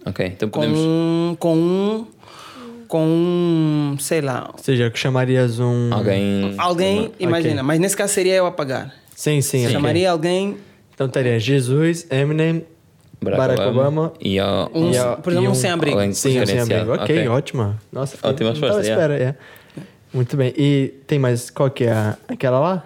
Ok, 0.07 0.27
então 0.27 0.49
Com 0.49 0.61
podemos. 0.61 0.79
um, 0.81 1.37
com 1.39 1.57
um, 1.57 2.07
com 2.87 3.05
um, 3.07 3.97
sei 3.99 4.21
lá, 4.21 4.49
Ou 4.53 4.59
seja, 4.63 4.91
que 4.91 4.99
chamarias 4.99 5.59
um... 5.61 5.91
Alguém. 5.93 6.55
alguém, 6.57 7.13
imagina, 7.21 7.63
mas 7.63 7.79
nesse 7.79 7.97
caso 7.97 8.13
seria 8.15 8.35
eu 8.37 8.47
a 8.47 8.51
pagar. 8.53 8.95
Sim, 9.15 9.41
sim. 9.43 9.63
ok. 9.63 9.73
Chamaria 9.73 10.11
alguém, 10.11 10.57
Então 10.95 11.07
estaria 11.07 11.39
Jesus, 11.39 12.07
Eminem, 12.11 12.65
Barack, 13.21 13.61
Obama, 13.63 14.13
E 14.21 14.39
ó, 14.41 14.69
um, 14.73 14.91
E 14.93 14.97
a- 14.97 15.17
por 15.17 15.31
exemplo, 15.33 15.45
e 15.45 15.49
um 15.49 15.51
um- 15.51 15.55
sem-abrigo. 15.55 16.01
Sim, 16.01 16.13
sem 16.15 16.33
diferenciado. 16.41 16.93
amigo. 16.93 17.03
Ok, 17.05 17.17
Ok. 17.19 17.29
ótima. 17.29 17.79
Nossa, 17.93 18.17
Ótima 18.23 18.51
não 18.53 18.61
tava 18.61 18.67
à 18.73 18.77
resposta, 18.79 18.91
espera, 18.91 19.15
é. 19.23 19.35
Muito 20.15 20.37
bem. 20.37 20.55
E 20.57 20.95
tem 21.07 21.19
mais... 21.19 21.51
Qual 21.51 21.69
que 21.71 21.85
é? 21.85 21.91
a- 21.93 22.17
Aquela 22.29 22.59
lá? 22.61 22.85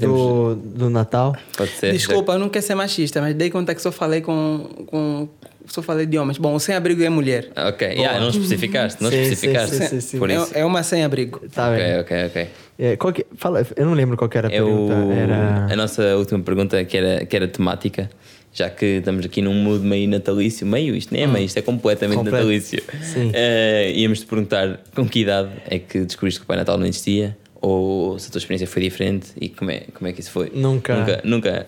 Temos- 0.00 0.18
Do, 0.20 0.54
do 0.56 0.90
Natal? 0.90 1.36
Pode 1.56 1.70
ser. 1.72 1.92
Desculpa, 1.92 2.32
eu 2.32 2.38
não 2.38 2.48
quero 2.48 2.64
ser 2.64 2.74
machista, 2.74 3.20
mas 3.20 3.34
dei 3.34 3.50
conta 3.50 3.74
que 3.74 3.82
só 3.82 3.92
falei 3.92 4.20
com. 4.20 4.68
com 4.86 5.28
só 5.66 5.82
falei 5.82 6.06
de 6.06 6.16
homens. 6.16 6.38
Bom, 6.38 6.54
o 6.54 6.60
sem-abrigo 6.60 7.02
é 7.02 7.08
mulher. 7.08 7.48
Ok, 7.56 7.86
yeah, 7.88 8.20
não 8.20 8.28
especificaste, 8.28 9.02
não 9.02 9.10
Sim, 9.10 9.20
especificaste. 9.22 9.74
sim, 9.76 9.86
sim, 9.88 10.00
sim. 10.00 10.18
Por 10.18 10.30
isso. 10.30 10.50
É, 10.54 10.60
é 10.60 10.64
uma 10.64 10.82
sem-abrigo. 10.84 11.40
Tá 11.52 11.70
ok, 11.70 11.82
bem. 11.84 11.98
ok, 12.00 12.26
ok. 12.26 12.46
É, 12.78 12.96
qual 12.96 13.12
que, 13.12 13.26
fala, 13.36 13.66
eu 13.74 13.84
não 13.84 13.94
lembro 13.94 14.16
qual 14.16 14.28
que 14.30 14.38
era 14.38 14.48
a 14.48 14.52
É 14.52 14.62
o- 14.62 14.66
pergunta. 14.86 15.14
Era... 15.14 15.66
A 15.72 15.76
nossa 15.76 16.16
última 16.16 16.38
pergunta, 16.40 16.84
que 16.84 16.96
era, 16.96 17.26
que 17.26 17.34
era 17.34 17.48
temática, 17.48 18.08
já 18.52 18.70
que 18.70 18.86
estamos 18.98 19.26
aqui 19.26 19.42
num 19.42 19.54
mood 19.54 19.84
meio 19.84 20.08
natalício, 20.08 20.64
meio, 20.64 20.94
isto 20.94 21.12
nem 21.12 21.24
é 21.24 21.26
meio, 21.26 21.46
isto 21.46 21.56
é 21.58 21.62
completamente 21.62 22.16
Completo. 22.18 22.36
natalício. 22.38 22.82
Sim. 23.02 23.32
Eh, 23.34 23.92
íamos 23.96 24.20
te 24.20 24.26
perguntar 24.26 24.78
com 24.94 25.04
que 25.08 25.18
idade 25.20 25.50
é 25.68 25.80
que 25.80 26.04
descobriste 26.04 26.38
que 26.40 26.44
o 26.44 26.46
Pai 26.46 26.58
Natal 26.58 26.78
não 26.78 26.86
existia, 26.86 27.36
ou 27.60 28.18
se 28.18 28.28
a 28.28 28.30
tua 28.30 28.38
experiência 28.38 28.66
foi 28.66 28.82
diferente 28.82 29.32
e 29.40 29.48
como 29.48 29.70
é, 29.70 29.80
como 29.94 30.08
é 30.08 30.12
que 30.12 30.20
isso 30.20 30.30
foi? 30.30 30.50
Nunca. 30.54 30.96
Nunca. 30.96 31.20
nunca. 31.24 31.66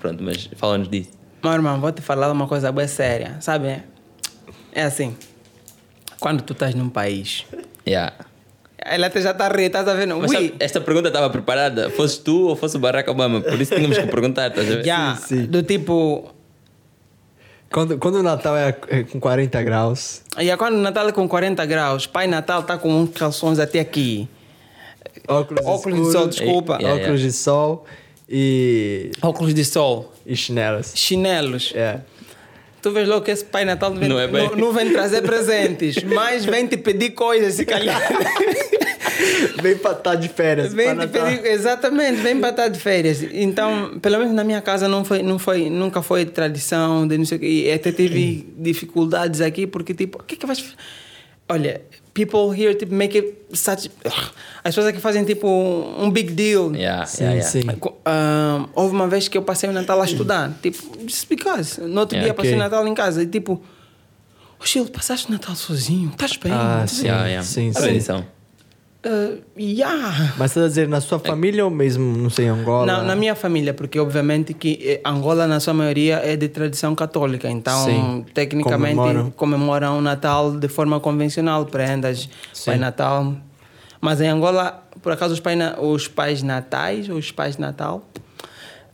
Pronto, 0.00 0.22
mas 0.22 0.48
fala-nos 0.56 0.88
disso. 0.88 1.10
Meu 1.42 1.52
irmão, 1.52 1.80
vou 1.80 1.92
te 1.92 2.02
falar 2.02 2.30
uma 2.30 2.46
coisa 2.46 2.70
bem 2.72 2.86
séria, 2.88 3.36
sabe? 3.40 3.82
É 4.72 4.82
assim. 4.82 5.16
Quando 6.20 6.42
tu 6.42 6.52
estás 6.52 6.74
num 6.74 6.88
país, 6.88 7.44
Yeah. 7.86 8.12
ela 8.78 9.06
até 9.06 9.20
já 9.20 9.30
está 9.30 9.46
a 9.46 9.48
rir, 9.48 9.66
estás 9.66 9.86
a 9.86 9.94
ver? 9.94 10.06
Não? 10.06 10.20
Mas 10.20 10.32
sabe, 10.32 10.54
esta 10.58 10.80
pergunta 10.80 11.08
estava 11.08 11.30
preparada, 11.30 11.88
fosse 11.90 12.20
tu 12.20 12.48
ou 12.48 12.56
fosse 12.56 12.76
o 12.76 12.80
Barack 12.80 13.08
Obama, 13.08 13.40
por 13.40 13.60
isso 13.60 13.74
tínhamos 13.74 13.96
que 13.96 14.06
perguntar, 14.08 14.48
estás 14.48 14.70
a 14.70 14.74
ver? 14.76 14.84
já, 14.84 15.14
sim, 15.16 15.42
sim. 15.42 15.46
do 15.46 15.62
tipo. 15.62 16.32
Quando, 17.70 17.98
quando 17.98 18.16
o 18.16 18.22
Natal 18.22 18.56
é, 18.56 18.76
é 18.88 19.02
com 19.02 19.18
40 19.20 19.62
graus, 19.62 20.22
E 20.38 20.50
aí, 20.50 20.56
quando 20.56 20.74
o 20.74 20.80
Natal 20.80 21.08
é 21.08 21.12
com 21.12 21.28
40 21.28 21.64
graus, 21.66 22.06
Pai 22.06 22.26
Natal 22.26 22.60
está 22.60 22.78
com 22.78 22.92
uns 22.92 23.10
calções 23.10 23.58
até 23.58 23.80
aqui. 23.80 24.28
Óculos, 25.28 25.64
Óculos 25.66 26.06
de 26.06 26.12
sol, 26.12 26.28
desculpa. 26.28 26.72
Yeah, 26.74 26.88
yeah. 26.88 27.02
óculos 27.04 27.20
de 27.22 27.32
sol 27.32 27.86
e, 28.28 29.10
Óculos 29.22 29.54
de 29.54 29.64
sol, 29.64 30.12
e 30.26 30.36
chinelos. 30.36 30.92
chinelos. 30.94 31.72
É. 31.74 32.00
Tu 32.82 32.90
vês 32.92 33.08
logo 33.08 33.22
que 33.24 33.30
esse 33.32 33.44
Pai 33.44 33.64
Natal 33.64 33.90
não 33.90 33.98
vem, 33.98 34.08
Não 34.08 34.18
é 34.20 34.28
bem. 34.28 34.48
não, 34.50 34.56
não 34.56 34.72
vem 34.72 34.92
trazer 34.92 35.22
presentes, 35.22 36.02
mas 36.04 36.44
vem 36.44 36.66
te 36.66 36.76
pedir 36.76 37.10
coisas, 37.10 37.54
se 37.54 37.64
calhar. 37.64 38.00
Vem 39.62 39.76
pra 39.76 39.92
estar 39.92 40.14
de 40.14 40.28
férias. 40.28 40.72
Vem 40.72 40.96
te 40.96 41.06
pedir, 41.08 41.44
exatamente, 41.46 42.20
vem 42.20 42.38
para 42.38 42.50
estar 42.50 42.68
de 42.68 42.78
férias. 42.78 43.22
Então, 43.32 43.98
pelo 44.00 44.18
menos 44.18 44.34
na 44.34 44.44
minha 44.44 44.60
casa 44.60 44.86
não 44.88 45.04
foi, 45.04 45.22
não 45.22 45.38
foi, 45.38 45.70
nunca 45.70 46.02
foi 46.02 46.24
tradição 46.26 47.06
de 47.08 47.16
não 47.16 47.24
sei 47.24 47.38
o 47.38 47.40
quê. 47.40 47.46
E 47.46 47.72
até 47.72 47.90
tive 47.92 48.46
dificuldades 48.58 49.40
aqui 49.40 49.66
porque 49.66 49.94
tipo, 49.94 50.18
o 50.20 50.22
que 50.22 50.34
é 50.34 50.38
que 50.38 50.46
vais 50.46 50.76
Olha, 51.48 51.80
people 52.16 52.50
here 52.50 52.74
tipo 52.74 52.94
make 52.94 53.16
it 53.18 53.36
such 53.52 53.90
as 54.64 54.74
pessoas 54.74 54.86
aqui 54.86 55.00
fazem 55.00 55.24
tipo 55.24 55.46
um 55.46 56.10
big 56.10 56.30
deal. 56.32 56.74
Yeah, 56.74 57.04
Sim, 57.06 57.24
yeah, 57.24 57.36
yeah. 57.36 57.50
sim. 57.50 57.62
Co- 57.78 58.00
ah, 58.06 58.66
houve 58.74 58.94
uma 58.94 59.06
vez 59.06 59.28
que 59.28 59.36
eu 59.36 59.42
passei 59.42 59.68
o 59.68 59.72
Natal 59.72 60.00
a 60.00 60.04
estudar, 60.06 60.50
tipo, 60.62 60.82
just 61.06 61.28
because. 61.28 61.78
No 61.80 62.00
outro 62.00 62.16
Yeah, 62.16 62.24
dia 62.24 62.34
passei 62.34 62.54
o. 62.54 62.58
Natal 62.58 62.86
em 62.88 62.94
casa 62.94 63.22
e 63.22 63.26
tipo, 63.26 63.62
oh, 64.58 64.64
Chile, 64.64 64.90
passaste 64.90 65.28
o 65.28 65.32
Natal 65.32 65.54
sozinho, 65.54 66.08
estás 66.10 66.36
bem? 66.38 66.52
Ah, 66.52 66.86
sim. 66.88 67.02
bem?" 67.02 67.10
Yeah, 67.10 67.26
yeah. 67.28 67.42
Sim, 67.44 67.72
sim. 67.72 68.24
Tradição. 69.06 69.38
Ah, 69.38 69.38
yeah. 69.58 70.34
Mas 70.36 70.52
você 70.52 70.60
tá 70.60 70.66
dizendo 70.66 70.90
na 70.90 71.00
sua 71.00 71.18
família 71.18 71.64
ou 71.64 71.70
mesmo, 71.70 72.16
não 72.16 72.28
sei, 72.30 72.46
em 72.46 72.48
Angola? 72.48 72.86
Na, 72.86 73.02
na 73.02 73.16
minha 73.16 73.34
família, 73.34 73.72
porque 73.72 73.98
obviamente 73.98 74.52
que 74.52 74.78
eh, 74.82 75.00
Angola, 75.04 75.46
na 75.46 75.60
sua 75.60 75.74
maioria, 75.74 76.20
é 76.24 76.36
de 76.36 76.48
tradição 76.48 76.94
católica. 76.94 77.48
Então, 77.48 77.84
Sim. 77.84 78.26
tecnicamente, 78.34 78.96
Comemoram. 78.96 79.30
comemoram. 79.30 79.98
o 79.98 80.00
Natal 80.00 80.52
de 80.56 80.68
forma 80.68 80.98
convencional, 81.00 81.64
prendas, 81.66 82.28
Sim. 82.52 82.72
Pai 82.72 82.78
Natal. 82.78 83.34
Mas 84.00 84.20
em 84.20 84.28
Angola, 84.28 84.82
por 85.02 85.12
acaso, 85.12 85.32
os, 85.34 85.40
pai, 85.40 85.56
os 85.80 86.08
pais 86.08 86.42
natais, 86.42 87.08
os 87.08 87.30
pais 87.32 87.56
Natal... 87.56 88.02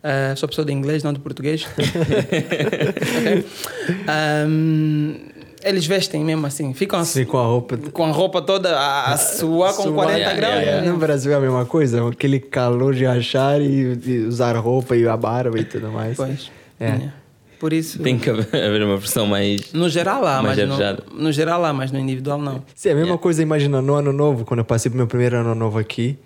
eh, 0.03 0.35
sou 0.37 0.49
pessoa 0.49 0.65
de 0.65 0.73
inglês, 0.73 1.03
não 1.03 1.13
de 1.13 1.21
português. 1.21 1.67
Ok? 1.77 3.45
Ahm, 4.07 5.32
eles 5.65 5.87
vestem 5.87 6.25
mesmo 6.25 6.47
assim, 6.47 6.73
ficam 6.75 7.05
Sim, 7.05 7.25
com 7.25 7.39
a 7.39 7.45
roupa. 7.45 7.77
com 7.77 8.05
a 8.05 8.11
roupa 8.11 8.43
toda 8.43 8.77
a, 8.79 9.13
a 9.13 9.17
suar 9.19 9.75
com 9.75 9.83
Suar. 9.85 9.95
40 10.07 10.19
Yeah, 10.19 10.37
graus. 10.37 10.53
yeah, 10.55 10.67
yeah. 10.71 10.87
né? 10.87 10.93
No 10.93 10.99
Brasil 10.99 11.33
é 11.33 11.35
a 11.37 11.41
mesma 11.41 11.65
coisa? 11.67 12.09
Aquele 12.09 12.41
calor 12.41 12.95
de 12.95 13.07
achar 13.07 13.61
e, 13.61 13.99
e 14.05 14.19
usar 14.27 14.57
roupa 14.57 14.97
e 14.97 15.07
a 15.07 15.17
barba 15.17 15.59
e 15.59 15.65
tudo 15.65 15.91
mais. 15.91 16.17
Pois. 16.17 16.51
É. 16.79 16.87
É. 16.87 17.13
Por 17.61 17.73
isso. 17.73 18.01
Tem 18.01 18.19
que 18.19 18.29
haver 18.29 18.83
uma 18.83 18.97
versão 18.97 19.25
mais. 19.25 19.73
No 19.73 19.89
geral 19.89 20.21
lá, 20.21 20.43
Mais 20.43 20.59
mas 20.59 20.69
no, 20.69 21.23
no 21.23 21.31
geral 21.31 21.61
lá, 21.61 21.73
mas 21.73 21.93
no 21.93 21.99
individual 22.01 22.37
não. 22.39 22.65
Sim, 22.75 22.89
é 22.89 22.93
a 22.93 22.95
mesma 22.97 23.17
coisa, 23.17 23.41
imagina, 23.41 23.81
no 23.81 23.95
ano 23.95 24.13
novo, 24.13 24.45
quando 24.45 24.59
eu 24.59 24.65
passei 24.65 24.91
pro 24.91 24.97
meu 24.99 25.07
primeiro 25.07 25.37
ano 25.37 25.55
novo 25.55 25.79
aqui, 25.79 26.19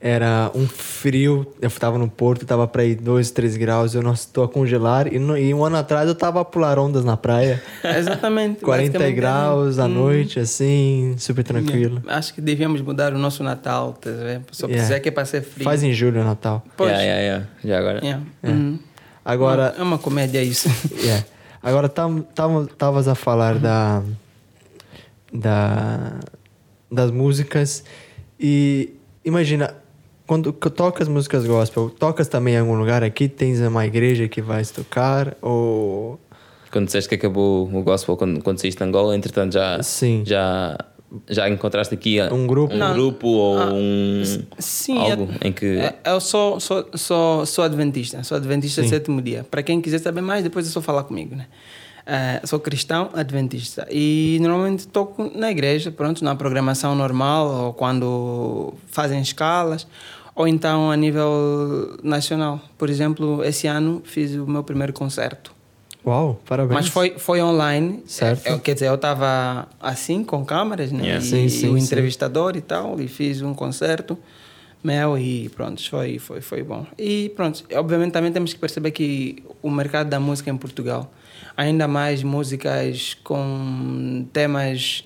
era 0.00 0.50
um 0.54 0.66
frio, 0.66 1.46
eu 1.62 1.70
tava 1.70 1.96
no 1.96 2.08
Porto, 2.08 2.44
tava 2.44 2.66
pra 2.68 2.84
ir 2.84 2.96
2, 2.96 3.30
3 3.30 3.56
graus, 3.56 3.94
eu 3.94 4.02
não 4.02 4.12
estou 4.12 4.44
a 4.44 4.48
congelar, 4.48 5.10
e, 5.12 5.18
no- 5.18 5.36
e 5.38 5.54
um 5.54 5.64
ano 5.64 5.76
atrás 5.76 6.06
eu 6.06 6.14
tava 6.14 6.40
a 6.40 6.44
pular 6.44 6.78
ondas 6.78 7.04
na 7.04 7.16
praia, 7.16 7.62
Exatamente. 7.82 8.60
40 8.64 8.92
basicamente, 8.92 9.14
graus 9.16 9.78
à 9.78 9.86
hum, 9.86 9.88
noite, 9.88 10.38
assim, 10.40 11.14
super 11.18 11.42
tranquilo. 11.42 12.02
Acho 12.06 12.34
que 12.34 12.40
devíamos 12.40 12.80
mudar 12.82 13.14
o 13.14 13.18
nosso 13.18 13.42
Natal, 13.42 13.94
tá 13.94 14.10
vendo? 14.10 14.44
Só 14.52 14.66
Yeah. 14.66 14.74
precisar 14.82 15.00
que 15.00 15.08
é 15.08 15.12
para 15.12 15.24
ser 15.24 15.42
frio. 15.42 15.64
Faz 15.64 15.82
em 15.82 15.92
julho 15.92 16.20
o 16.20 16.24
Natal. 16.24 16.62
Pois. 16.76 16.90
Yeah, 16.90 17.04
yeah, 17.06 17.22
yeah. 17.22 17.46
Já 17.64 17.78
agora. 17.78 17.98
Yeah. 18.04 18.22
Uhum. 18.42 18.78
Agora, 19.24 19.74
É 19.78 19.82
uma 19.82 19.96
comédia 19.98 20.42
isso. 20.42 20.68
Yeah. 21.02 21.24
Agora 21.62 21.86
estavas 21.86 23.08
a 23.08 23.14
falar 23.14 23.58
da, 23.58 24.02
da 25.32 26.12
das 26.90 27.10
músicas 27.10 27.82
e 28.38 28.94
imagina 29.24 29.74
quando 30.26 30.52
tocas 30.52 31.08
músicas 31.08 31.46
gospel, 31.46 31.90
tocas 31.90 32.28
também 32.28 32.54
em 32.54 32.58
algum 32.58 32.74
lugar 32.74 33.02
aqui? 33.02 33.28
Tens 33.28 33.60
uma 33.60 33.86
igreja 33.86 34.26
que 34.28 34.40
vais 34.40 34.70
tocar 34.70 35.36
ou 35.42 36.18
Quando 36.70 36.86
disseste 36.86 37.08
que 37.08 37.14
acabou 37.14 37.68
o 37.72 37.82
gospel, 37.82 38.16
quando, 38.16 38.42
quando 38.42 38.58
saíste 38.60 38.78
de 38.78 38.84
Angola, 38.88 39.14
entretanto 39.14 39.52
já, 39.52 39.82
Sim. 39.82 40.22
já, 40.26 40.76
já 41.28 41.48
encontraste 41.48 41.94
aqui 41.94 42.18
Um 42.32 42.46
grupo? 42.46 42.74
um 42.74 42.78
Não. 42.78 42.94
grupo 42.94 43.28
ou 43.28 43.58
Ah, 43.58 43.72
um. 43.72 44.22
Sim, 44.58 44.98
algo 44.98 45.28
é- 45.40 45.48
em 45.48 45.52
que. 45.52 45.66
é- 45.78 45.94
eu 46.06 46.20
sou, 46.20 46.58
sou, 46.58 46.86
sou, 46.94 47.46
sou 47.46 47.64
adventista, 47.64 48.22
sou 48.24 48.36
adventista 48.36 48.82
Sim. 48.82 48.88
sétimo 48.88 49.22
dia. 49.22 49.44
Para 49.48 49.62
quem 49.62 49.80
quiser 49.80 49.98
saber 49.98 50.20
mais, 50.22 50.42
depois 50.42 50.66
é 50.66 50.70
só 50.70 50.80
falar 50.80 51.04
comigo, 51.04 51.36
né? 51.36 51.46
Eh, 52.06 52.42
sou 52.44 52.60
cristão 52.60 53.08
adventista 53.14 53.86
e 53.90 54.36
normalmente 54.42 54.86
toco 54.86 55.30
na 55.34 55.50
igreja, 55.50 55.90
pronto, 55.90 56.22
na 56.22 56.34
programação 56.34 56.94
normal 56.94 57.48
ou 57.48 57.72
quando 57.72 58.74
fazem 58.88 59.22
escalas 59.22 59.86
ou 60.34 60.46
então 60.46 60.90
a 60.90 60.96
nível 60.96 61.96
nacional. 62.02 62.60
Por 62.76 62.90
exemplo, 62.90 63.42
esse 63.42 63.66
ano 63.66 64.02
fiz 64.04 64.34
o 64.34 64.46
meu 64.46 64.62
primeiro 64.62 64.92
concerto. 64.92 65.54
Uau, 66.06 66.38
parabéns. 66.44 66.74
Mas 66.74 66.88
foi, 66.88 67.14
foi 67.16 67.40
online. 67.40 68.02
Certo. 68.06 68.46
Eu, 68.46 68.60
quer 68.60 68.74
dizer, 68.74 68.88
eu 68.88 68.96
estava 68.96 69.66
assim, 69.80 70.22
com 70.22 70.44
câmeras, 70.44 70.92
né? 70.92 71.04
Yeah. 71.04 71.24
E, 71.24 71.26
Sim, 71.26 71.48
sim, 71.48 71.66
e 71.66 71.70
o 71.70 71.78
sim. 71.78 71.84
entrevistador 71.86 72.54
e 72.54 72.60
tal, 72.60 73.00
e 73.00 73.08
fiz 73.08 73.40
um 73.40 73.54
concerto 73.54 74.18
meu 74.84 75.16
e 75.16 75.48
pronto, 75.48 75.82
foi, 75.88 76.18
foi, 76.18 76.42
foi 76.42 76.62
bom. 76.62 76.86
E 76.98 77.32
pronto, 77.34 77.64
obviamente 77.72 78.12
também 78.12 78.30
temos 78.30 78.52
que 78.52 78.58
perceber 78.58 78.90
que 78.90 79.42
o 79.62 79.70
mercado 79.70 80.10
da 80.10 80.20
música 80.20 80.50
em 80.50 80.56
Portugal, 80.58 81.10
ainda 81.56 81.86
mais 81.88 82.22
músicas 82.22 83.16
com 83.22 84.26
temas 84.32 85.04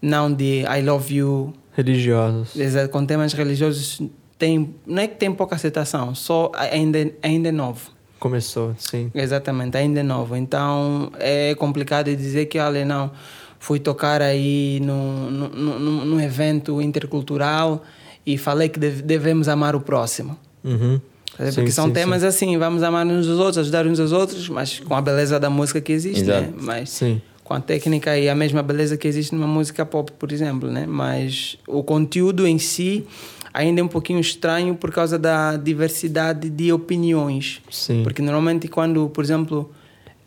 não 0.00 0.32
de 0.32 0.62
I 0.62 0.82
love 0.82 1.14
you, 1.14 1.52
Religiosos. 1.72 2.56
Exato, 2.56 2.88
com 2.90 3.06
temas 3.06 3.32
religiosos, 3.32 4.02
tem, 4.38 4.74
não 4.86 5.02
é 5.02 5.06
que 5.06 5.16
tem 5.16 5.32
pouca 5.32 5.54
aceitação, 5.54 6.14
só 6.14 6.50
ainda, 6.54 6.98
ainda 7.22 7.48
é 7.48 7.52
novo. 7.52 7.90
Começou, 8.18 8.74
sim. 8.76 9.10
Exatamente, 9.14 9.76
ainda 9.76 10.00
é 10.00 10.02
novo. 10.02 10.36
Então 10.36 11.10
é 11.18 11.54
complicado 11.54 12.14
dizer 12.14 12.46
que, 12.46 12.58
olha, 12.58 12.84
não, 12.84 13.10
fui 13.58 13.78
tocar 13.78 14.20
aí 14.20 14.78
num, 14.82 15.30
num, 15.30 16.20
evento 16.20 16.82
intercultural 16.82 17.82
e 18.26 18.36
falei 18.36 18.68
que 18.68 18.78
deve- 18.78 19.02
devemos 19.02 19.48
amar 19.48 19.74
o 19.74 19.80
próximo. 19.80 20.36
Uhum. 20.62 21.00
Porque 21.46 21.70
Sim, 21.70 21.74
são 21.74 21.86
sim, 21.86 21.92
temas 21.92 22.22
assim, 22.22 22.58
vamos 22.58 22.82
amar 22.82 23.06
uns 23.06 23.28
aos 23.28 23.38
outros, 23.38 23.58
ajudar 23.58 23.86
uns 23.86 23.98
aos 23.98 24.12
outros, 24.12 24.48
mas 24.48 24.80
com 24.80 24.94
a 24.94 25.00
beleza 25.00 25.40
da 25.40 25.48
música 25.48 25.80
que 25.80 25.92
existe, 25.92 26.24
né? 26.24 26.38
Exato. 26.38 26.54
Mas 26.60 26.90
Sim. 26.90 27.20
com 27.42 27.54
a 27.54 27.60
técnica 27.60 28.18
e 28.18 28.28
a 28.28 28.34
mesma 28.34 28.62
beleza 28.62 28.96
que 28.96 29.08
existe 29.08 29.34
numa 29.34 29.46
música 29.46 29.86
pop, 29.86 30.12
por 30.12 30.30
exemplo, 30.32 30.70
né? 30.70 30.86
Mas 30.86 31.58
o 31.66 31.82
conteúdo 31.82 32.46
em 32.46 32.58
si 32.58 33.06
ainda 33.52 33.80
é 33.80 33.84
um 33.84 33.88
pouquinho 33.88 34.20
estranho 34.20 34.74
por 34.74 34.92
causa 34.92 35.18
da 35.18 35.56
diversidade 35.56 36.48
de 36.48 36.72
opiniões. 36.72 37.60
Sim. 37.70 38.02
Porque 38.02 38.22
normalmente 38.22 38.68
quando, 38.68 39.08
por 39.08 39.24
exemplo, 39.24 39.70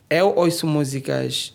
eu 0.10 0.34
ouço 0.36 0.68
músicas 0.68 1.54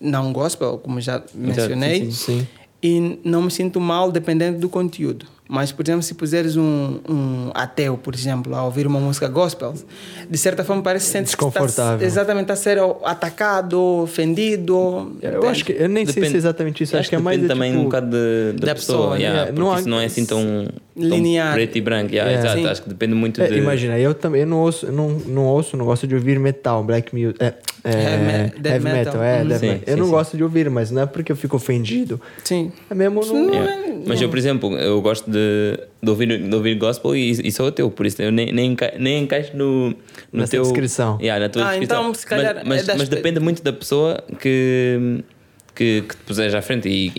não 0.00 0.32
gospel, 0.32 0.78
como 0.78 1.00
já 1.00 1.22
mencionei, 1.34 2.10
sim, 2.10 2.10
sim. 2.10 2.48
e 2.82 3.20
não 3.24 3.42
me 3.42 3.50
sinto 3.50 3.80
mal 3.80 4.10
dependendo 4.10 4.58
do 4.58 4.68
conteúdo. 4.68 5.26
Mas, 5.54 5.70
por 5.70 5.84
exemplo, 5.84 6.02
se 6.02 6.14
puseres 6.14 6.56
um, 6.56 6.98
um 7.06 7.50
ateu, 7.52 7.98
por 7.98 8.14
exemplo, 8.14 8.54
a 8.54 8.64
ouvir 8.64 8.86
uma 8.86 8.98
música 8.98 9.28
gospel, 9.28 9.74
de 10.30 10.38
certa 10.38 10.64
forma 10.64 10.80
parece 10.82 11.04
que 11.04 11.12
sente 11.12 11.24
que 11.24 11.44
está, 11.44 11.46
Desconfortável. 11.60 12.06
exatamente 12.06 12.50
a 12.50 12.56
ser 12.56 12.78
atacado, 13.04 13.78
ofendido. 14.02 15.14
Eu 15.20 15.46
acho 15.46 15.62
que 15.64 15.72
eu 15.72 15.90
nem 15.90 16.06
sei 16.06 16.12
se 16.14 16.18
é 16.18 16.22
Depende- 16.22 16.36
exatamente 16.38 16.82
isso. 16.84 16.96
Acho 16.96 17.10
que 17.10 17.16
é 17.16 17.18
mais 17.18 17.36
depende 17.38 17.52
é, 17.52 17.54
também 17.54 17.70
tipo, 17.72 17.82
um 17.82 17.84
bocado 17.84 18.06
de- 18.10 18.52
da, 18.60 18.66
da 18.68 18.74
pessoa, 18.74 18.98
pessoa, 18.98 19.14
né? 19.18 19.20
yeah, 19.20 19.40
É, 19.42 19.46
porque 19.46 19.60
não 19.60 19.72
há- 19.72 19.78
isso 19.80 19.88
não 19.90 20.00
é 20.00 20.04
assim 20.06 20.24
tão 20.24 20.68
Linear. 20.94 21.54
preto 21.54 21.78
e 21.78 21.80
branco. 21.80 22.12
yeah, 22.14 22.30
É. 22.30 22.34
exato, 22.38 22.58
Sim. 22.58 22.66
acho 22.66 22.82
que 22.82 22.88
depende 22.90 23.14
muito 23.14 23.40
É, 23.42 23.46
de. 23.48 23.56
Imagina, 23.58 23.98
eu 23.98 24.12
também 24.14 24.42
eu 24.42 24.46
não 24.46 24.58
ouço, 24.60 24.90
não, 24.92 25.08
não 25.10 25.44
ouço, 25.46 25.76
não 25.76 25.84
gosto 25.86 26.06
de 26.06 26.14
ouvir 26.14 26.38
metal, 26.38 26.84
black 26.84 27.14
music, 27.14 27.42
é, 27.42 27.54
é, 27.84 27.90
Heavy 27.90 28.68
heavy 28.68 28.84
metal, 28.84 29.14
metal. 29.14 29.22
é, 29.22 29.44
death 29.44 29.60
Sim, 29.60 29.66
metal. 29.68 29.82
Eu 29.86 29.94
sim, 29.94 29.98
não 30.00 30.06
sim. 30.06 30.12
gosto 30.12 30.36
de 30.36 30.42
ouvir, 30.42 30.68
mas 30.70 30.90
não 30.90 31.02
é 31.02 31.06
porque 31.06 31.32
eu 31.32 31.36
fico 31.36 31.56
ofendido. 31.56 32.20
Sim. 32.44 32.70
É 32.90 32.94
mesmo. 32.94 33.20
Não 33.24 33.50
Yeah. 33.54 33.72
é- 33.72 33.82
Mas 34.06 34.20
eu, 34.20 34.28
por 34.28 34.36
exemplo, 34.36 34.76
eu 34.76 35.00
gosto 35.00 35.30
de, 35.30 35.78
de, 36.02 36.10
ouvir, 36.10 36.26
de 36.48 36.54
ouvir 36.54 36.74
gospel 36.74 37.14
e, 37.16 37.30
e 37.30 37.52
sou 37.52 37.68
ateu, 37.68 37.88
por 37.90 38.04
isso 38.04 38.20
eu 38.20 38.32
nem, 38.32 38.52
nem, 38.52 38.72
enca, 38.72 38.92
nem 38.98 39.22
encaixo 39.22 39.56
no, 39.56 39.90
no 39.90 39.94
Nessa 40.32 40.50
teu. 40.52 40.62
descrição. 40.62 41.18
Yeah, 41.20 41.40
na 41.44 41.48
tua 41.48 41.62
Ah, 41.62 41.68
descrição. 41.70 42.00
então, 42.00 42.14
se 42.14 42.26
calhar, 42.26 42.56
mas, 42.56 42.66
mas, 42.66 42.82
é 42.82 42.84
das 42.86 42.96
mas 42.98 43.08
pe- 43.08 43.14
depende 43.16 43.38
muito 43.40 43.62
da 43.62 43.72
pessoa 43.72 44.22
que, 44.40 45.22
que, 45.74 46.02
que 46.02 46.16
te 46.16 46.22
puseres 46.24 46.54
à 46.54 46.60
frente 46.60 46.88
e. 46.88 47.12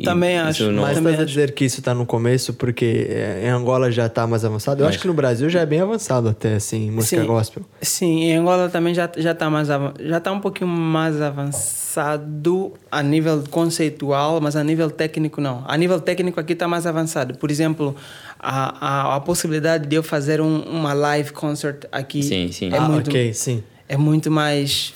e 0.00 0.02
Também 0.02 0.34
e 0.34 0.38
acho, 0.38 0.70
não- 0.72 0.82
Mas 0.82 0.94
também 0.96 1.12
estás 1.12 1.20
a 1.20 1.22
acho. 1.22 1.26
dizer 1.26 1.52
que 1.52 1.64
isso 1.64 1.78
está 1.80 1.94
no 1.94 2.04
começo 2.04 2.52
porque 2.54 3.06
é, 3.08 3.42
em 3.46 3.48
Angola 3.50 3.90
já 3.92 4.06
está 4.06 4.26
mais 4.26 4.44
avançado? 4.44 4.80
Eu 4.80 4.86
Mas- 4.86 4.94
acho 4.94 5.02
que 5.02 5.06
no 5.08 5.14
Brasil 5.14 5.48
já 5.48 5.60
é 5.60 5.66
bem 5.66 5.80
avançado 5.80 6.28
até, 6.28 6.54
assim, 6.54 6.90
música 6.90 7.20
Sim. 7.20 7.26
gospel. 7.26 7.62
Sim, 7.80 8.22
em 8.24 8.36
Angola 8.36 8.68
também 8.68 8.92
já 8.94 9.10
já 9.16 9.30
está 9.32 9.48
mais 9.48 9.68
já 10.00 10.20
tá 10.20 10.32
um 10.32 10.40
pouquinho 10.40 10.68
mais 10.68 11.20
avançado 11.20 12.72
a 12.90 13.02
nível 13.02 13.44
conceitual, 13.50 14.40
mas 14.40 14.56
a 14.56 14.64
nível 14.64 14.90
técnico 14.90 15.40
não. 15.40 15.62
A 15.66 15.76
nível 15.76 16.00
técnico 16.00 16.40
aqui 16.40 16.54
está 16.54 16.66
mais 16.66 16.86
avançado. 16.86 17.36
Por 17.38 17.50
exemplo, 17.50 17.94
a, 18.38 19.12
a, 19.12 19.16
a 19.16 19.20
possibilidade 19.20 19.86
de 19.86 19.94
eu 19.96 20.02
fazer 20.02 20.40
um, 20.40 20.60
uma 20.62 20.92
live 20.92 21.32
concert 21.32 21.84
aqui 21.92 22.22
Sim, 22.22 22.50
sim. 22.50 22.70
é 22.72 22.78
ah, 22.78 22.80
muito 22.82 23.08
ok, 23.10 23.32
sim. 23.34 23.62
é 23.88 23.96
muito 23.96 24.30
mais 24.30 24.92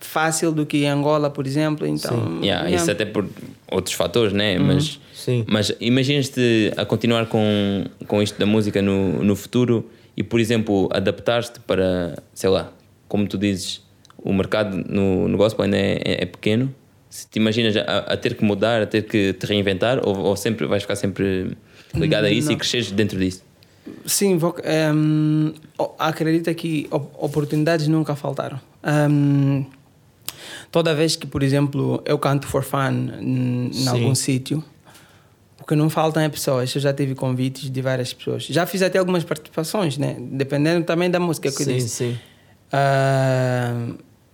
fácil 0.00 0.52
do 0.52 0.64
que 0.66 0.78
em 0.84 0.88
Angola, 0.88 1.30
por 1.30 1.46
exemplo. 1.46 1.86
Então, 1.86 2.16
Yeah, 2.42 2.66
yeah. 2.66 2.70
Isso 2.70 2.90
até 2.90 3.04
por 3.04 3.28
outros 3.70 3.94
fatores, 3.94 4.32
né? 4.32 4.58
Mas, 4.58 5.00
Sim. 5.14 5.44
mas 5.48 5.72
imaginas-te 5.80 6.72
a 6.76 6.84
continuar 6.84 7.26
com, 7.26 7.84
com 8.06 8.22
isto 8.22 8.38
da 8.38 8.46
música 8.46 8.80
no, 8.82 9.22
no 9.22 9.36
futuro 9.36 9.88
e, 10.16 10.22
por 10.22 10.40
exemplo, 10.40 10.88
adaptar-te 10.92 11.60
para, 11.60 12.18
sei 12.34 12.50
lá, 12.50 12.72
como 13.08 13.26
tu 13.26 13.38
dizes, 13.38 13.82
o 14.22 14.32
mercado 14.32 14.76
no, 14.88 15.28
no 15.28 15.36
gospel 15.36 15.64
ainda 15.64 15.76
é, 15.76 16.00
é- 16.04 16.22
é 16.22 16.26
pequeno. 16.26 16.74
Se 17.08 17.26
te 17.28 17.38
imaginas 17.38 17.76
a, 17.76 17.98
a 18.12 18.16
ter 18.16 18.34
que 18.34 18.44
mudar, 18.44 18.82
a 18.82 18.86
ter 18.86 19.02
que 19.02 19.32
te 19.32 19.44
reinventar, 19.46 20.00
ou, 20.06 20.16
ou 20.16 20.36
sempre 20.36 20.66
vais 20.66 20.82
ficar 20.82 20.94
sempre 20.96 21.56
ligado 21.94 22.24
a 22.26 22.30
isso 22.30 22.52
e 22.52 22.56
cresceres 22.56 22.90
dentro 22.92 23.18
disso? 23.18 23.42
Sim, 24.06 24.36
vou, 24.38 24.54
ehm, 24.62 25.52
o- 25.76 25.90
acredita 25.98 26.54
que 26.54 26.86
op- 26.90 27.10
oportunidades 27.18 27.88
nunca 27.88 28.14
faltaram. 28.14 28.60
Ehm, 28.84 29.64
toda 30.70 30.94
vez 30.94 31.16
que, 31.16 31.26
por 31.26 31.42
exemplo, 31.42 32.02
eu 32.04 32.18
canto 32.18 32.46
for 32.46 32.62
fun 32.62 33.10
em 33.20 33.70
Sim. 33.72 33.88
algum 33.88 34.14
sítio, 34.14 34.62
o 35.60 35.64
que 35.66 35.74
não 35.76 35.88
faltam 35.90 36.22
é 36.22 36.28
pessoas. 36.28 36.74
Eu 36.74 36.80
já 36.80 36.92
tive 36.92 37.14
convites 37.14 37.70
de 37.70 37.80
várias 37.82 38.12
pessoas. 38.12 38.44
Já 38.44 38.66
fiz 38.66 38.82
até 38.82 38.98
algumas 38.98 39.22
participações, 39.24 39.96
né? 39.98 40.16
Dependendo 40.18 40.84
também 40.84 41.10
da 41.10 41.20
música 41.20 41.50
que 41.50 41.62
eu 41.62 41.66
sim, 41.66 41.74
disse. 41.76 41.88
sim. 41.88 42.18
Ah, 42.72 43.74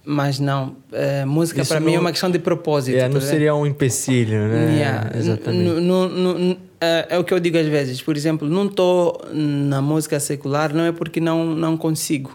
mas 0.04 0.38
não, 0.38 0.76
eh, 0.92 1.24
música 1.24 1.64
para 1.64 1.80
mim 1.80 1.92
é 1.92 1.94
não- 1.96 2.02
uma 2.02 2.10
questão 2.12 2.30
de 2.30 2.38
propósito. 2.38 2.96
É, 2.96 3.02
não 3.08 3.14
tá 3.14 3.18
vendo? 3.18 3.28
seria 3.28 3.54
um 3.56 3.66
empecilho, 3.66 4.46
né? 4.46 4.76
Yeah. 4.76 5.10
Exatamente. 5.18 5.80
N- 5.80 6.58
é 6.80 7.06
é 7.10 7.18
o 7.18 7.24
que 7.24 7.34
eu 7.34 7.40
digo 7.40 7.58
às 7.58 7.66
vezes. 7.66 8.00
Por 8.00 8.16
exemplo, 8.16 8.48
não 8.48 8.66
estou 8.66 9.20
na 9.32 9.82
música 9.82 10.20
secular, 10.20 10.72
não 10.72 10.84
é 10.84 10.92
porque 10.92 11.18
não, 11.20 11.44
não 11.44 11.76
consigo. 11.76 12.32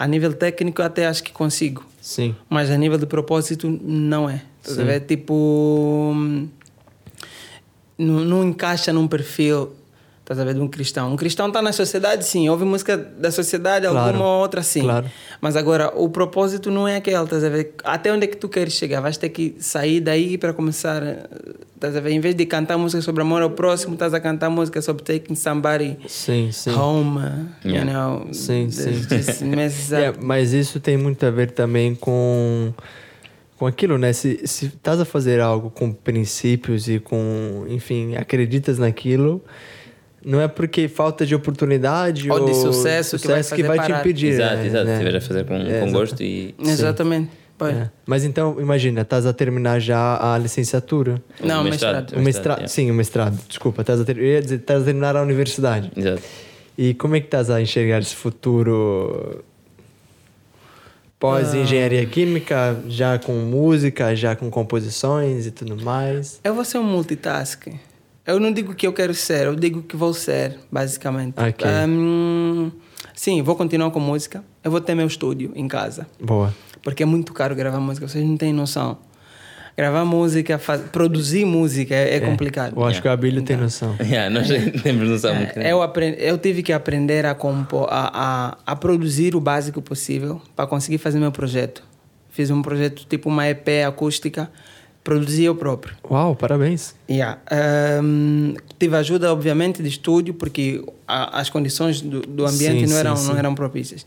A 0.00 0.06
nível 0.06 0.32
técnico, 0.32 0.80
até 0.80 1.06
acho 1.06 1.22
que 1.22 1.30
consigo. 1.30 1.84
Sim. 2.00 2.34
Mas 2.48 2.70
a 2.70 2.78
nível 2.78 2.96
de 2.96 3.04
propósito, 3.04 3.68
não 3.82 4.30
é. 4.30 4.40
Ver? 4.86 5.00
Tipo. 5.00 5.34
hum, 6.14 6.48
Não, 7.98 8.20
não 8.24 8.42
encaixa 8.48 8.94
num 8.94 9.06
perfil. 9.06 9.72
Estás 10.30 10.38
a 10.38 10.44
ver? 10.44 10.54
De 10.54 10.60
um 10.60 10.68
cristão. 10.68 11.12
Um 11.12 11.16
cristão 11.16 11.48
está 11.48 11.60
na 11.60 11.72
sociedade, 11.72 12.24
sim. 12.24 12.48
Ouve 12.48 12.64
música 12.64 12.96
da 12.96 13.32
sociedade, 13.32 13.84
Claro. 13.88 14.06
alguma 14.16 14.36
outra, 14.38 14.62
sim. 14.62 14.82
Claro. 14.82 15.06
Mas 15.40 15.56
agora, 15.56 15.92
o 15.96 16.08
propósito 16.08 16.70
não 16.70 16.86
é 16.86 16.94
aquele, 16.98 17.20
estás 17.24 17.42
a 17.42 17.48
ver? 17.48 17.74
Até 17.82 18.12
onde 18.12 18.24
é 18.24 18.26
que 18.28 18.36
tu 18.36 18.48
queres 18.48 18.72
chegar? 18.74 19.00
Vais 19.00 19.16
ter 19.16 19.30
que 19.30 19.56
sair 19.58 20.00
daí 20.00 20.38
para 20.38 20.52
começar, 20.52 21.02
estás 21.74 21.96
a 21.96 22.00
ver? 22.00 22.12
Em 22.12 22.20
vez 22.20 22.36
de 22.36 22.46
cantar 22.46 22.78
música 22.78 23.02
sobre 23.02 23.22
amor 23.22 23.42
ao 23.42 23.50
próximo, 23.50 23.94
estás 23.94 24.14
a 24.14 24.20
cantar 24.20 24.48
música 24.50 24.80
sobre 24.80 25.02
taking 25.02 25.34
somebody 25.34 25.96
Sim, 26.06 26.52
sim. 26.52 26.70
home, 26.74 27.18
you 27.64 27.72
Yeah. 27.72 27.92
know? 27.92 28.32
Sim, 28.32 28.66
This 28.68 29.38
sim. 29.38 29.50
up. 29.52 29.94
É, 29.96 30.12
mas 30.22 30.52
isso 30.52 30.78
tem 30.78 30.96
muito 30.96 31.26
a 31.26 31.30
ver 31.32 31.50
também 31.50 31.96
com 31.96 32.72
com 33.58 33.66
aquilo, 33.66 33.98
né? 33.98 34.12
Se, 34.12 34.46
se 34.46 34.66
estás 34.66 35.00
a 35.00 35.04
fazer 35.04 35.38
algo 35.40 35.70
com 35.70 35.92
princípios 35.92 36.88
e 36.88 36.98
com, 37.00 37.66
enfim, 37.68 38.14
acreditas 38.16 38.78
naquilo, 38.78 39.44
não 40.24 40.40
é 40.40 40.48
porque 40.48 40.88
falta 40.88 41.24
de 41.24 41.34
oportunidade 41.34 42.30
Ou 42.30 42.40
ou, 42.40 42.46
de 42.46 42.54
sucesso 42.54 43.18
que 43.18 43.26
vai 43.26 43.42
que 43.42 43.48
fazer 43.48 43.62
vai 43.62 43.86
te 43.86 43.92
impedir. 43.92 44.28
exato, 44.28 44.56
né? 44.56 44.66
exato. 44.66 44.84
Né? 44.84 44.96
Se 44.96 45.02
estiver 45.02 45.16
a 45.16 45.20
fazer 45.20 45.44
com, 45.44 45.54
É, 45.54 45.80
com 45.80 45.92
gosto 45.92 46.22
e. 46.22 46.54
Exatamente. 46.58 47.30
É. 47.68 47.90
Mas 48.06 48.24
então, 48.24 48.56
imagina, 48.58 49.02
estás 49.02 49.26
a 49.26 49.32
terminar 49.34 49.80
já 49.80 50.34
a 50.34 50.38
licenciatura. 50.38 51.22
Não, 51.42 51.60
O 51.60 51.64
mestrado. 51.64 52.16
O 52.16 52.20
mestrado, 52.20 52.58
yeah. 52.58 52.68
sim, 52.68 52.90
o 52.90 52.94
mestrado. 52.94 53.38
Desculpa, 53.46 53.82
estás 53.82 54.00
a, 54.00 54.04
ter, 54.04 54.16
eu 54.16 54.24
ia 54.24 54.40
dizer, 54.40 54.56
estás 54.56 54.80
a 54.80 54.84
terminar 54.86 55.14
a 55.14 55.22
universidade. 55.22 55.92
Exato. 55.94 56.22
E 56.78 56.94
como 56.94 57.16
é 57.16 57.20
que 57.20 57.26
estás 57.26 57.50
a 57.50 57.60
enxergar 57.60 57.98
esse 57.98 58.16
futuro 58.16 59.44
pós-engenharia 61.18 62.06
química, 62.06 62.78
já 62.88 63.18
com 63.18 63.32
música, 63.34 64.16
já 64.16 64.34
com 64.34 64.50
composições 64.50 65.46
e 65.46 65.50
tudo 65.50 65.76
mais? 65.84 66.40
Eu 66.42 66.54
vou 66.54 66.64
ser 66.64 66.78
um 66.78 66.84
multitask. 66.84 67.68
Eu 68.30 68.40
não 68.40 68.52
digo 68.52 68.74
que 68.74 68.86
eu 68.86 68.92
quero 68.92 69.14
ser, 69.14 69.46
eu 69.46 69.54
digo 69.56 69.82
que 69.82 69.96
vou 69.96 70.12
ser, 70.14 70.58
basicamente. 70.70 71.34
Ok. 71.38 71.66
Hum, 71.88 72.70
sim, 73.14 73.42
vou 73.42 73.54
continuar 73.56 73.90
com 73.90 74.00
música. 74.00 74.42
Eu 74.62 74.70
vou 74.70 74.80
ter 74.80 74.94
meu 74.94 75.06
estúdio 75.06 75.52
em 75.54 75.66
casa. 75.68 76.06
Boa. 76.22 76.54
Porque 76.82 77.02
é 77.02 77.06
muito 77.06 77.32
caro 77.32 77.54
gravar 77.54 77.80
música, 77.80 78.06
vocês 78.08 78.24
não 78.24 78.36
têm 78.36 78.52
noção. 78.52 78.98
Gravar 79.76 80.04
música, 80.04 80.58
faz- 80.58 80.82
produzir 80.90 81.44
música 81.46 81.94
é, 81.94 82.16
é 82.16 82.20
complicado. 82.20 82.74
Eu 82.76 82.84
acho 82.84 83.00
que 83.00 83.08
o 83.08 83.10
Abílio 83.10 83.40
tem 83.42 83.54
Então. 83.54 83.64
noção. 83.64 83.96
Yeah, 84.04 84.28
nós 84.28 84.46
temos 84.82 85.08
noção 85.08 85.34
muito. 85.34 85.58
É, 85.58 85.72
eu, 85.72 85.80
aprendi, 85.80 86.16
eu 86.20 86.36
tive 86.36 86.62
que 86.62 86.72
aprender 86.72 87.24
a, 87.24 87.34
compor, 87.34 87.86
a, 87.90 88.56
a, 88.66 88.72
a 88.72 88.76
produzir 88.76 89.34
o 89.34 89.40
básico 89.40 89.80
possível 89.80 90.40
para 90.54 90.66
conseguir 90.66 90.98
fazer 90.98 91.18
meu 91.18 91.32
projeto 91.32 91.82
Fiz 92.32 92.48
um 92.50 92.62
projeto 92.62 93.04
tipo 93.08 93.28
uma 93.28 93.48
EP 93.48 93.66
acústica, 93.86 94.48
produzi 95.02 95.44
eu 95.44 95.54
próprio. 95.54 95.94
Uau, 96.10 96.34
parabéns. 96.36 96.94
Yeah. 97.10 97.38
Um, 98.02 98.54
tive 98.78 98.96
ajuda, 98.96 99.32
obviamente, 99.32 99.82
de 99.82 99.88
estúdio, 99.88 100.34
porque 100.34 100.82
a, 101.06 101.40
as 101.40 101.48
condições 101.50 102.00
do, 102.00 102.20
do 102.20 102.44
ambiente 102.46 102.80
Sim, 102.80 102.80
não, 102.86 102.88
sim, 102.88 102.98
eram, 102.98 103.16
sim. 103.16 103.28
não 103.28 103.36
eram 103.38 103.54
propícias. 103.54 104.06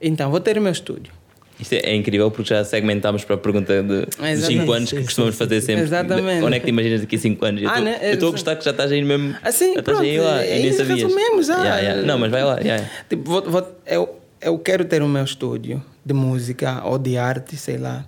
Então, 0.00 0.30
vou 0.30 0.40
ter 0.40 0.58
o 0.58 0.60
meu 0.60 0.72
estúdio. 0.72 1.12
Isto 1.58 1.72
é, 1.72 1.78
é 1.78 1.94
incrível 1.96 2.30
porque 2.30 2.50
já 2.52 2.62
segmentámos 2.64 3.24
para 3.24 3.34
a 3.36 3.38
pergunta 3.38 3.82
de, 3.82 3.88
dos 4.04 4.18
Exatamente. 4.18 4.46
5 4.60 4.72
anos 4.72 4.90
que 4.90 4.98
Sim, 4.98 5.04
costumamos 5.04 5.34
sim, 5.36 5.38
fazer 5.38 5.60
sempre. 5.62 5.84
Exatamente. 5.84 6.44
Onde 6.44 6.56
é 6.56 6.58
que 6.58 6.66
te 6.66 6.68
imaginas 6.68 7.00
daqui 7.00 7.16
a 7.16 7.18
5 7.18 7.44
anos? 7.46 7.62
Eu 7.62 7.70
Ah, 7.70 7.80
né? 7.80 7.98
eu 8.02 8.12
estou 8.12 8.28
a 8.28 8.32
gostar 8.32 8.56
que 8.56 8.64
já 8.64 8.72
estás 8.72 8.92
aí 8.92 9.02
mesmo. 9.02 9.34
Assim, 9.42 9.72
já 9.72 9.80
estás 9.80 9.98
aí 10.00 10.16
pronto, 10.16 10.28
lá, 10.28 10.44
é 10.44 10.58
e 10.58 10.62
nem 10.64 10.72
sabias. 10.74 11.02
resumimos, 11.02 11.48
ah. 11.48 11.54
Yeah, 11.62 11.78
yeah. 11.80 12.02
Não, 12.06 12.18
mas 12.18 12.30
vai 12.30 12.44
lá. 12.44 12.58
yeah. 12.60 12.86
Tipo, 13.08 13.30
vou- 13.30 13.50
vou- 13.50 13.76
eu, 13.86 14.20
eu 14.42 14.58
quero 14.58 14.84
ter 14.84 15.00
o 15.02 15.08
meu 15.08 15.24
estúdio 15.24 15.82
de 16.04 16.12
música 16.12 16.82
ou 16.84 16.98
de 16.98 17.16
arte, 17.16 17.56
sei 17.56 17.78
lá. 17.78 18.04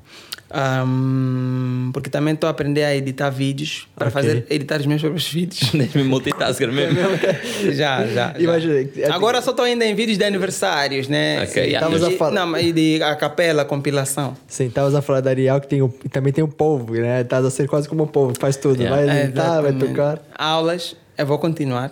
Ahm, 0.51 1.91
porque 1.93 2.09
também 2.11 2.35
estou 2.35 2.49
a 2.49 2.51
aprender 2.51 2.85
a 2.85 2.95
editar 2.97 3.31
vídeos 3.31 3.87
para 3.95 4.09
Ok. 4.09 4.23
fazer 4.23 4.47
editar 4.51 4.81
os 4.81 4.87
meus 4.87 5.01
próprios 5.01 5.29
vídeos. 5.31 5.73
Multitasker 6.07 6.73
mesmo. 6.73 6.99
já, 7.73 8.07
já. 8.07 8.07
já. 8.07 8.35
Imagina, 8.39 8.75
é- 8.97 9.11
Agora 9.11 9.41
só 9.43 9.51
estou 9.51 9.65
ainda 9.65 9.85
em 9.85 9.95
vídeos 9.95 10.19
de 10.19 10.25
aniversários, 10.25 11.09
né? 11.09 11.43
Ok, 11.43 11.63
E- 11.63 11.67
yeah. 11.73 11.87
A 11.87 12.11
falar- 12.13 12.33
Não, 12.33 12.47
mas 12.47 12.65
e 12.67 12.73
de 12.73 13.03
a 13.03 13.15
capela, 13.17 13.65
compilação. 13.65 14.37
Sim, 14.47 14.67
estavas 14.67 14.95
a 14.95 15.03
falar 15.03 15.21
da 15.21 15.31
Ariel 15.31 15.61
que 15.61 15.69
tem 15.69 15.83
o, 15.83 15.89
também 16.11 16.33
tem 16.33 16.43
o 16.45 16.49
povo, 16.49 16.95
né? 16.95 17.21
Estás 17.23 17.45
a 17.45 17.51
ser 17.51 17.69
quase 17.69 17.89
como 17.89 18.05
o 18.05 18.07
povo, 18.07 18.33
faz 18.39 18.57
tudo. 18.57 18.81
Yeah. 18.83 19.07
Vai 19.07 19.25
editar, 19.25 19.61
vai 19.61 19.73
tocar. 19.73 20.21
Aulas, 20.37 20.97
eu 21.17 21.27
vou 21.27 21.39
continuar. 21.39 21.91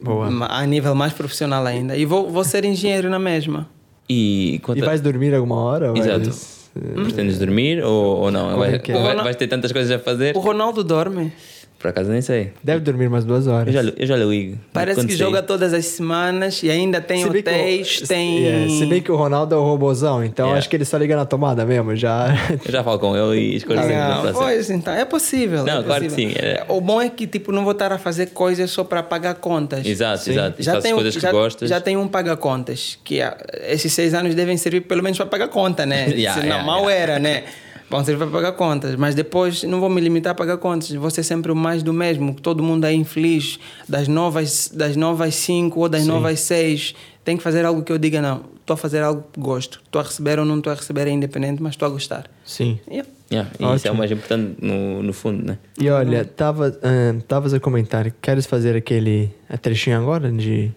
Boa. 0.00 0.28
A 0.48 0.64
nível 0.64 0.94
mais 0.94 1.12
profissional 1.12 1.66
ainda. 1.66 1.96
E 1.96 2.04
vou, 2.04 2.30
vou 2.30 2.44
ser 2.44 2.64
engenheiro 2.64 3.10
na 3.10 3.18
mesma. 3.18 3.68
E 4.08 4.58
quanto 4.62 4.78
E 4.78 4.82
vais 4.82 5.00
dormir 5.00 5.34
alguma 5.34 5.56
hora? 5.56 5.92
Exato. 5.96 6.30
Vais- 6.30 6.58
Pretendes 7.04 7.38
dormir 7.38 7.82
ou, 7.82 8.18
ou 8.20 8.30
não? 8.30 8.56
Vai- 8.56 8.74
é 8.74 8.82
é? 8.92 9.02
vai- 9.02 9.16
vais 9.16 9.36
ter 9.36 9.48
tantas 9.48 9.72
coisas 9.72 9.90
a 9.90 9.98
fazer? 9.98 10.36
O 10.36 10.40
Ronaldo 10.40 10.84
dorme. 10.84 11.32
Por 11.78 11.88
acaso 11.90 12.10
nem 12.10 12.20
sei. 12.20 12.52
Deve 12.60 12.80
dormir 12.80 13.06
umas 13.06 13.24
duas 13.24 13.46
horas. 13.46 13.72
Eu 13.72 13.84
já, 13.84 13.92
eu 13.96 14.06
já 14.06 14.16
ligo. 14.16 14.58
Parece 14.72 15.00
que 15.02 15.12
sair. 15.12 15.16
joga 15.16 15.42
todas 15.44 15.72
as 15.72 15.86
semanas 15.86 16.60
e 16.64 16.70
ainda 16.70 17.00
tem 17.00 17.22
Se 17.22 17.30
que 17.30 17.36
o- 17.36 17.40
hotéis, 17.40 18.00
tem. 18.00 18.38
Yeah, 18.42 18.68
se 18.70 18.86
bem 18.86 19.00
que 19.00 19.12
o 19.12 19.16
Ronaldo 19.16 19.54
é 19.54 19.58
o 19.58 19.62
robozão, 19.62 20.24
então 20.24 20.46
Yeah. 20.46 20.58
acho 20.58 20.68
que 20.68 20.74
ele 20.74 20.84
só 20.84 20.96
liga 20.96 21.14
na 21.14 21.24
tomada 21.24 21.64
mesmo, 21.64 21.94
já. 21.94 22.34
Eu 22.66 22.72
já 22.72 22.82
falo 22.82 22.98
com 22.98 23.16
ele 23.16 23.38
e 23.40 23.56
escolho 23.56 23.78
sempre 23.80 23.94
Ah, 23.94 24.30
pois, 24.34 24.70
então, 24.70 24.92
é 24.92 25.04
possível. 25.04 25.64
Não, 25.64 25.78
é 25.78 25.82
claro 25.84 26.02
que 26.04 26.10
sim, 26.10 26.32
é. 26.34 26.64
O 26.66 26.80
bom 26.80 27.00
é 27.00 27.08
que 27.08 27.28
tipo, 27.28 27.52
não 27.52 27.62
vou 27.62 27.72
estar 27.72 27.92
a 27.92 27.98
fazer 27.98 28.26
coisas 28.30 28.68
só 28.72 28.82
para 28.82 29.00
pagar 29.02 29.34
contas. 29.36 29.86
Exato, 29.86 30.24
Sim. 30.24 30.32
exato. 30.32 30.60
Já 30.62 30.80
tenho- 30.80 30.96
coisas 30.96 31.14
que 31.14 31.22
já, 31.22 31.30
gostas. 31.30 31.68
Já 31.70 31.80
tem 31.80 31.96
um 31.96 32.08
paga-contas, 32.08 32.98
que 33.04 33.20
ah, 33.22 33.36
esses 33.68 33.92
seis 33.92 34.14
anos 34.14 34.34
devem 34.34 34.56
servir 34.56 34.80
pelo 34.80 35.00
menos 35.02 35.16
para 35.16 35.26
pagar 35.26 35.46
conta, 35.48 35.86
né? 35.86 36.08
Yeah, 36.18 36.34
Se 36.40 36.48
não, 36.48 36.56
yeah, 36.56 36.64
mal 36.66 36.80
yeah. 36.90 37.12
era, 37.12 37.18
né? 37.20 37.44
Vão 37.90 38.04
servir 38.04 38.24
para 38.24 38.30
pagar 38.32 38.52
contas, 38.52 38.94
mas 38.96 39.14
depois 39.14 39.62
não 39.62 39.80
vou 39.80 39.88
me 39.88 40.00
limitar 40.00 40.32
a 40.32 40.34
pagar 40.34 40.58
contas, 40.58 40.90
vou 40.92 41.08
ser 41.10 41.22
sempre 41.22 41.50
o 41.50 41.56
mais 41.56 41.82
do 41.82 41.92
mesmo, 41.92 42.34
todo 42.34 42.62
mundo 42.62 42.84
é 42.84 42.92
infeliz, 42.92 43.58
das 43.88 44.06
novas, 44.08 44.70
das 44.74 44.94
novas 44.94 45.34
cinco 45.34 45.80
ou 45.80 45.88
das 45.88 46.02
novas 46.06 46.40
seis, 46.40 46.94
tem 47.24 47.36
que 47.36 47.42
fazer 47.42 47.64
algo 47.64 47.82
que 47.82 47.90
eu 47.90 47.96
diga, 47.96 48.20
não, 48.20 48.42
estou 48.60 48.74
a 48.74 48.76
fazer 48.76 49.02
algo 49.02 49.24
que 49.32 49.40
gosto, 49.40 49.80
estou 49.84 50.00
a 50.00 50.04
receber 50.04 50.38
ou 50.38 50.44
não 50.44 50.58
estou 50.58 50.70
a 50.70 50.76
receber 50.76 51.06
é 51.06 51.10
independente, 51.10 51.62
mas 51.62 51.72
estou 51.74 51.86
a 51.86 51.90
gostar. 51.90 52.30
Sim. 52.44 52.78
Yeah. 52.90 53.08
Yeah, 53.30 53.50
e 53.60 53.76
isso 53.76 53.86
é 53.86 53.90
o 53.90 53.94
mais 53.94 54.10
importante 54.10 54.56
no, 54.62 55.02
no 55.02 55.12
fundo, 55.12 55.44
né? 55.46 55.58
E 55.78 55.90
olha, 55.90 56.24
tava, 56.24 56.74
estavas 57.18 57.52
a 57.52 57.60
comentar, 57.60 58.10
queres 58.22 58.46
fazer 58.46 58.74
aquele 58.74 59.30
a 59.50 59.58
trechinho 59.58 59.98
agora 59.98 60.32
de. 60.32 60.70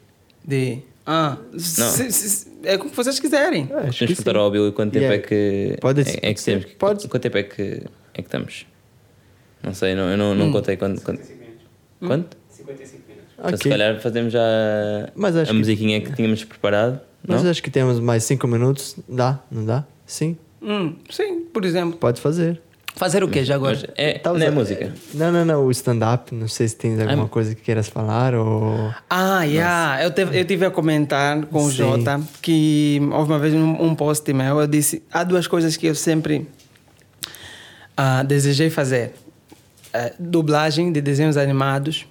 De. 0.46 0.80
Ah, 1.08 1.38
se- 1.58 2.12
se- 2.12 2.51
é 2.64 2.78
como 2.78 2.90
vocês 2.92 3.20
quiserem. 3.20 3.68
É, 3.72 3.74
acho 3.76 3.80
Temos 3.80 3.98
que 3.98 4.06
que 4.08 4.16
perguntar 4.24 4.40
ao 4.40 4.52
Billy 4.52 4.72
quanto 4.72 4.92
tempo 4.94 5.06
Yeah. 5.06 5.24
é 5.24 5.28
que. 5.28 5.78
Pode- 5.82 6.02
é, 6.02 6.30
é 6.30 6.34
que 6.34 6.44
temos. 6.44 6.66
pode- 6.80 7.08
Quanto 7.08 7.22
tempo 7.24 7.38
é 7.38 7.44
que, 7.44 7.62
é 8.14 8.22
que 8.22 8.22
estamos? 8.22 8.66
Não 9.64 9.74
sei, 9.74 9.94
não, 9.96 10.10
eu 10.10 10.18
não, 10.18 10.34
não 10.36 10.52
contei 10.52 10.76
quanto. 10.78 11.02
Quanto? 11.02 11.22
quanto? 12.00 12.38
Então, 12.60 13.50
se 13.50 13.56
Ok. 13.56 13.72
calhar 13.72 14.00
fazemos 14.00 14.32
já 14.34 14.42
Mas 15.16 15.36
acho 15.36 15.50
a 15.50 15.54
que- 15.54 15.60
musiquinha 15.60 16.00
que 16.02 16.14
tínhamos 16.14 16.44
preparado. 16.44 17.00
Mas 17.28 17.44
não? 17.44 17.50
acho 17.52 17.62
que 17.64 17.70
temos 17.72 18.00
mais 18.00 18.24
cinco 18.24 18.48
minutos. 18.48 18.96
Dá? 19.10 19.40
Não 19.52 19.66
dá? 19.66 19.84
Sim, 20.06 20.38
Hum, 20.62 20.96
sim, 21.10 21.42
por 21.52 21.66
exemplo. 21.66 21.98
pode 21.98 22.20
fazer. 22.22 22.62
Fazer 22.96 23.24
o 23.24 23.28
quê 23.28 23.44
já 23.44 23.56
agora? 23.56 23.78
É, 23.96 24.20
Tava- 24.20 24.38
não 24.38 24.46
é 24.46 24.52
música. 24.52 24.94
Não, 25.14 25.32
não, 25.32 25.46
não. 25.46 25.66
O 25.66 25.72
stand-up, 25.72 26.34
não 26.36 26.48
sei 26.48 26.68
se 26.68 26.76
tens 26.76 27.00
alguma 27.00 27.28
coisa 27.28 27.56
que 27.56 27.62
queiras 27.62 27.88
falar 27.88 28.36
ou. 28.36 28.94
Ah, 29.10 29.44
yeah. 29.44 30.04
eu, 30.04 30.12
teve, 30.12 30.40
eu 30.40 30.46
tive 30.46 30.66
a 30.66 30.72
comentar 30.72 31.46
com 31.46 31.64
o 31.64 31.70
Sim. 31.70 31.78
Jota 31.78 32.22
que 32.42 33.00
houve 33.12 33.32
uma 33.32 33.40
vez 33.40 33.54
um, 33.54 33.82
um 33.82 33.96
post 33.96 34.32
meu, 34.34 34.60
eu 34.60 34.68
disse, 34.68 35.02
há 35.12 35.24
duas 35.24 35.48
coisas 35.48 35.78
que 35.78 35.88
eu 35.88 35.96
sempre 35.96 36.48
ah, 37.96 38.24
desejei 38.24 38.70
fazer. 38.70 39.14
Ah, 39.94 40.12
dublagem 40.20 40.92
de 40.92 41.02
desenhos 41.02 41.38
animados 41.38 42.06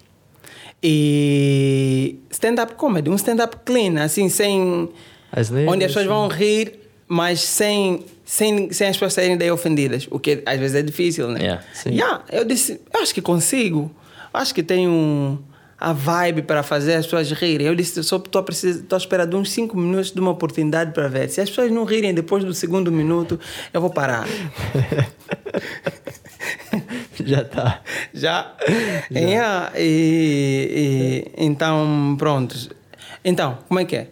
e 0.83 2.19
stand-up 2.31 2.75
comedy, 2.75 3.11
um 3.11 3.15
stand-up 3.17 3.59
clean, 3.65 4.03
assim, 4.03 4.29
sem... 4.29 4.89
Asneira, 5.31 5.71
onde 5.71 5.85
as 5.85 5.93
pessoas 5.93 6.07
vão 6.07 6.27
rir, 6.27 6.80
mas 7.13 7.41
sem, 7.41 8.05
sem, 8.25 8.71
sem 8.71 8.87
as 8.87 8.95
pessoas 8.97 9.15
saírem 9.15 9.37
daí 9.37 9.51
ofendidas, 9.51 10.07
o 10.13 10.21
que 10.21 10.45
às 10.47 10.61
vezes 10.61 10.77
é 10.77 10.83
difícil, 10.83 11.27
né? 11.27 11.41
Yeah. 11.41 11.65
Sim. 11.75 11.91
Yeah, 11.91 12.23
eu 12.31 12.45
disse, 12.45 12.81
eu 12.95 13.03
acho 13.03 13.13
que 13.13 13.21
consigo. 13.21 13.91
Acho 14.33 14.55
que 14.55 14.63
tenho 14.63 15.43
a 15.77 15.93
vibe 15.93 16.43
para 16.43 16.63
fazer 16.63 16.95
as 16.95 17.07
pessoas 17.07 17.29
rirem. 17.33 17.67
Eu 17.67 17.75
disse, 17.75 18.01
só 18.05 18.19
estou 18.19 18.45
a 18.93 18.97
esperar 18.97 19.27
de 19.27 19.35
uns 19.35 19.51
5 19.51 19.77
minutos 19.77 20.13
de 20.13 20.21
uma 20.21 20.31
oportunidade 20.31 20.93
para 20.93 21.09
ver. 21.09 21.29
Se 21.29 21.41
as 21.41 21.49
pessoas 21.49 21.73
não 21.73 21.83
rirem 21.85 22.15
depois 22.15 22.45
do 22.45 22.55
segundo 22.55 22.93
minuto, 22.93 23.41
eu 23.75 23.81
vou 23.81 23.91
parar. 23.91 24.29
Já 27.25 27.45
tá. 27.45 27.83
Já. 28.15 28.55
Yeah, 29.11 29.73
e, 29.77 31.25
e- 31.37 31.45
então, 31.45 32.15
pronto. 32.19 32.57
Então, 33.25 33.59
como 33.67 33.81
é 33.81 33.85
que 33.85 33.97
é? 33.97 34.09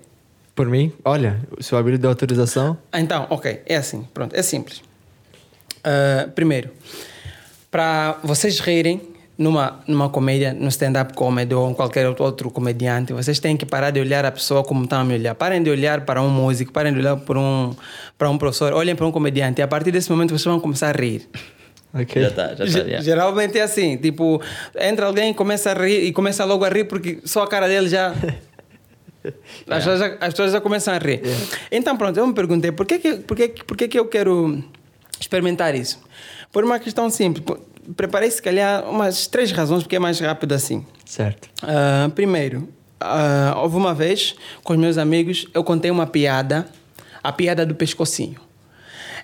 Por 0.59 0.67
mim, 0.69 0.93
olha, 1.05 1.39
se 1.61 1.73
o 1.73 1.79
Abílio 1.79 2.01
deu 2.01 2.11
autorização. 2.11 2.77
Então, 2.93 3.29
ok, 3.31 3.61
é 3.65 3.77
assim, 3.77 4.03
pronto, 4.13 4.35
é 4.35 4.43
simples. 4.43 4.83
Ah, 5.85 6.29
primeiro, 6.35 6.71
para 7.71 8.19
vocês 8.25 8.59
rirem 8.59 9.01
numa, 9.39 9.79
numa 9.87 10.09
comédia, 10.09 10.53
no 10.53 10.67
stand-up 10.67 11.15
comedy 11.15 11.55
ou 11.55 11.71
em 11.71 11.75
qualquer 11.75 12.09
outro 12.21 12.51
comediante, 12.51 13.13
vocês 13.13 13.39
têm 13.39 13.57
que 13.57 13.65
parar 13.65 13.93
de 13.93 14.01
olhar 14.01 14.25
a 14.25 14.33
pessoa 14.33 14.65
como 14.65 14.83
estão 14.83 15.01
a 15.01 15.05
me 15.05 15.15
olhar. 15.15 15.33
Parem 15.37 15.63
de 15.63 15.71
olhar 15.71 16.01
para 16.01 16.21
um 16.21 16.29
músico, 16.29 16.73
parem 16.73 16.93
de 16.93 16.99
olhar 16.99 17.17
para 17.17 17.39
um, 17.39 17.77
para 18.19 18.29
um 18.29 18.37
professor, 18.37 18.73
olhem 18.73 18.97
para 18.97 19.07
um 19.07 19.13
comediante 19.13 19.61
e 19.61 19.63
a 19.63 19.69
partir 19.69 19.93
desse 19.93 20.11
momento 20.11 20.31
vocês 20.31 20.43
vão 20.45 20.59
começar 20.59 20.89
a 20.93 21.01
rir. 21.01 21.29
Ok. 21.95 22.21
Já 22.21 22.29
está, 22.29 22.55
já 22.57 22.67
Ge- 22.67 22.81
está. 22.81 23.01
Geralmente 23.01 23.57
é 23.59 23.63
assim, 23.63 23.97
tipo, 23.97 24.43
entra 24.79 25.07
alguém 25.07 25.31
e 25.31 25.35
começa 25.35 25.71
a 25.71 25.75
rir 25.75 26.03
e 26.05 26.13
começa 26.13 26.45
logo 26.45 26.65
a 26.65 26.69
rir 26.69 26.85
porque 26.85 27.21
só 27.25 27.45
a 27.45 27.47
cara 27.49 27.69
dele 27.69 27.89
já. 27.89 28.13
As, 29.69 29.85
pessoas 29.85 29.99
já 29.99 30.07
as 30.21 30.33
pessoas 30.33 30.53
já 30.53 30.61
começam 30.61 30.95
a 30.95 30.99
rir. 30.99 31.23
Então, 31.71 31.97
pronto, 31.97 32.19
eu 32.19 32.27
me 32.27 32.35
perguntei 32.35 32.73
por 32.73 32.87
que, 32.87 32.99
que, 32.99 33.15
por 33.17 33.37
que, 33.37 33.49
por 33.49 33.77
que, 33.77 33.89
que 33.89 33.99
eu 33.99 34.07
quero 34.07 34.63
experimentar 35.21 35.75
isso? 35.75 36.01
Por 36.53 36.65
uma 36.65 36.79
questão 36.79 37.11
simples. 37.11 37.45
Preparei, 37.97 38.31
se 38.31 38.43
calhar, 38.43 38.89
umas 38.89 39.27
três 39.27 39.51
razões 39.51 39.83
porque 39.83 39.97
é 39.97 39.99
mais 39.99 40.21
rápido 40.21 40.53
assim. 40.53 40.85
Certo. 41.05 41.49
Ah, 41.63 42.11
primeiro, 42.15 42.69
ah, 43.01 43.55
houve 43.57 43.77
uma 43.77 43.95
vez 43.95 44.35
com 44.63 44.73
os 44.73 44.79
meus 44.79 44.99
amigos, 44.99 45.47
eu 45.55 45.65
contei 45.65 45.91
uma 45.91 46.07
piada, 46.07 46.67
a 47.23 47.33
piada 47.33 47.65
do 47.65 47.75
pescocinho. 47.75 48.41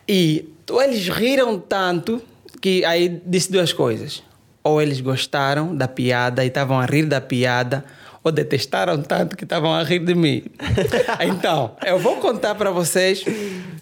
E 0.08 0.48
ou 0.70 0.82
eles 0.82 1.08
riram 1.08 1.58
tanto 1.58 2.22
que 2.60 2.84
aí 2.84 3.20
disse 3.26 3.52
duas 3.52 3.72
coisas. 3.72 4.22
Ou 4.62 4.80
eles 4.80 5.00
gostaram 5.00 5.76
da 5.76 5.86
piada 5.86 6.42
e 6.42 6.48
estavam 6.48 6.80
a 6.80 6.86
rir 6.86 7.04
da 7.04 7.20
piada, 7.20 7.84
ou 8.24 8.32
detestaram 8.32 9.02
tanto 9.02 9.36
que 9.36 9.44
estavam 9.44 9.72
a 9.72 9.82
rir 9.82 9.98
de 9.98 10.14
mim. 10.14 10.42
então, 11.20 11.76
eu 11.84 11.98
vou 11.98 12.16
contar 12.16 12.54
para 12.54 12.70
vocês, 12.70 13.22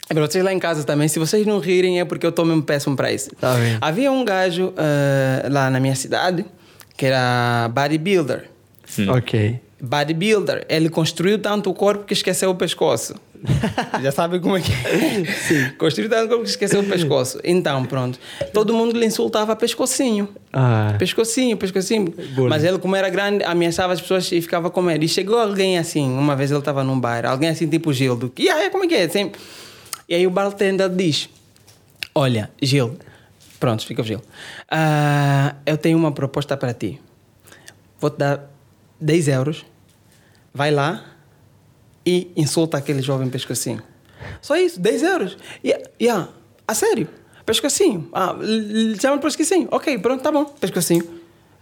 para 0.08 0.20
vocês 0.20 0.44
lá 0.44 0.52
em 0.52 0.58
casa 0.58 0.82
também, 0.82 1.06
se 1.06 1.20
vocês 1.20 1.46
não 1.46 1.60
rirem 1.60 2.00
é 2.00 2.04
porque 2.04 2.26
eu 2.26 2.30
estou 2.30 2.44
mesmo 2.44 2.64
péssimo 2.64 2.96
para 2.96 3.12
isso. 3.12 3.30
Tá 3.40 3.54
bem. 3.54 3.78
Havia 3.80 4.10
um 4.10 4.24
gajo 4.24 4.74
eh, 4.76 5.48
lá 5.48 5.70
na 5.70 5.78
minha 5.78 5.94
cidade 5.94 6.44
que 6.96 7.06
era 7.06 7.68
bodybuilder. 7.68 8.50
Ok. 9.08 9.60
Bodybuilder, 9.80 10.66
ele 10.68 10.88
construiu 10.88 11.38
tanto 11.38 11.70
o 11.70 11.74
corpo 11.74 12.04
que 12.04 12.12
esqueceu 12.12 12.50
o 12.50 12.54
pescoço. 12.54 13.14
Já 14.02 14.12
sabe 14.12 14.38
como 14.40 14.56
é 14.56 14.60
que 14.60 14.72
é? 14.72 15.24
Sim. 15.24 15.70
Construiu 15.78 16.08
tanto 16.08 16.26
o 16.26 16.28
corpo 16.28 16.44
que 16.44 16.50
esqueceu 16.50 16.80
o 16.80 16.84
pescoço. 16.84 17.40
Então, 17.42 17.84
pronto. 17.84 18.18
Todo 18.52 18.72
mundo 18.72 18.98
lhe 18.98 19.04
insultava 19.06 19.54
pescocinho. 19.56 20.28
Ah, 20.52 20.94
Pescocinho, 20.98 21.56
pescocinho. 21.56 22.14
Mas 22.48 22.62
ele, 22.64 22.78
como 22.78 22.94
era 22.94 23.08
grande, 23.08 23.42
ameaçava 23.44 23.92
as 23.92 24.00
pessoas 24.00 24.30
e 24.30 24.40
ficava 24.40 24.70
com 24.70 24.82
medo. 24.82 25.04
E 25.04 25.08
chegou 25.08 25.38
alguém 25.38 25.78
assim, 25.78 26.08
uma 26.10 26.36
vez 26.36 26.50
ele 26.50 26.60
estava 26.60 26.84
num 26.84 26.98
bar, 26.98 27.26
alguém 27.26 27.48
assim, 27.48 27.66
tipo 27.68 27.92
Gildo. 27.92 28.32
E 28.38 28.48
aí, 28.48 28.70
como 28.70 28.84
é 28.84 28.86
que 28.86 28.94
é? 28.94 29.08
Sempre. 29.08 29.40
E 30.08 30.14
aí 30.14 30.26
o 30.26 30.30
bartender 30.30 30.88
diz: 30.88 31.28
Olha, 32.14 32.50
Gil, 32.60 32.96
pronto, 33.58 33.84
fica 33.86 34.02
o 34.02 34.04
Gil. 34.04 34.20
Ah, 34.70 35.54
eu 35.64 35.76
tenho 35.78 35.96
uma 35.98 36.12
proposta 36.12 36.56
para 36.56 36.72
ti. 36.74 37.00
Vou 38.00 38.10
te 38.10 38.18
dar 38.18 38.50
10 39.00 39.28
euros. 39.28 39.64
Vai 40.54 40.70
lá 40.70 41.02
e 42.04 42.30
insulta 42.36 42.76
aquele 42.78 43.02
jovem 43.02 43.28
pescocinho. 43.28 43.82
Só 44.40 44.56
isso, 44.56 44.80
10 44.80 45.02
euros. 45.02 45.36
E, 45.62 45.76
yeah, 46.00 46.28
A 46.66 46.74
sério? 46.74 47.08
Pescocinho. 47.44 48.08
Ah, 48.12 48.36
chama 49.00 49.16
de 49.16 49.22
pescocinho. 49.22 49.68
Ok, 49.70 49.98
pronto, 49.98 50.22
tá 50.22 50.30
bom. 50.30 50.44
Pescocinho. 50.44 51.04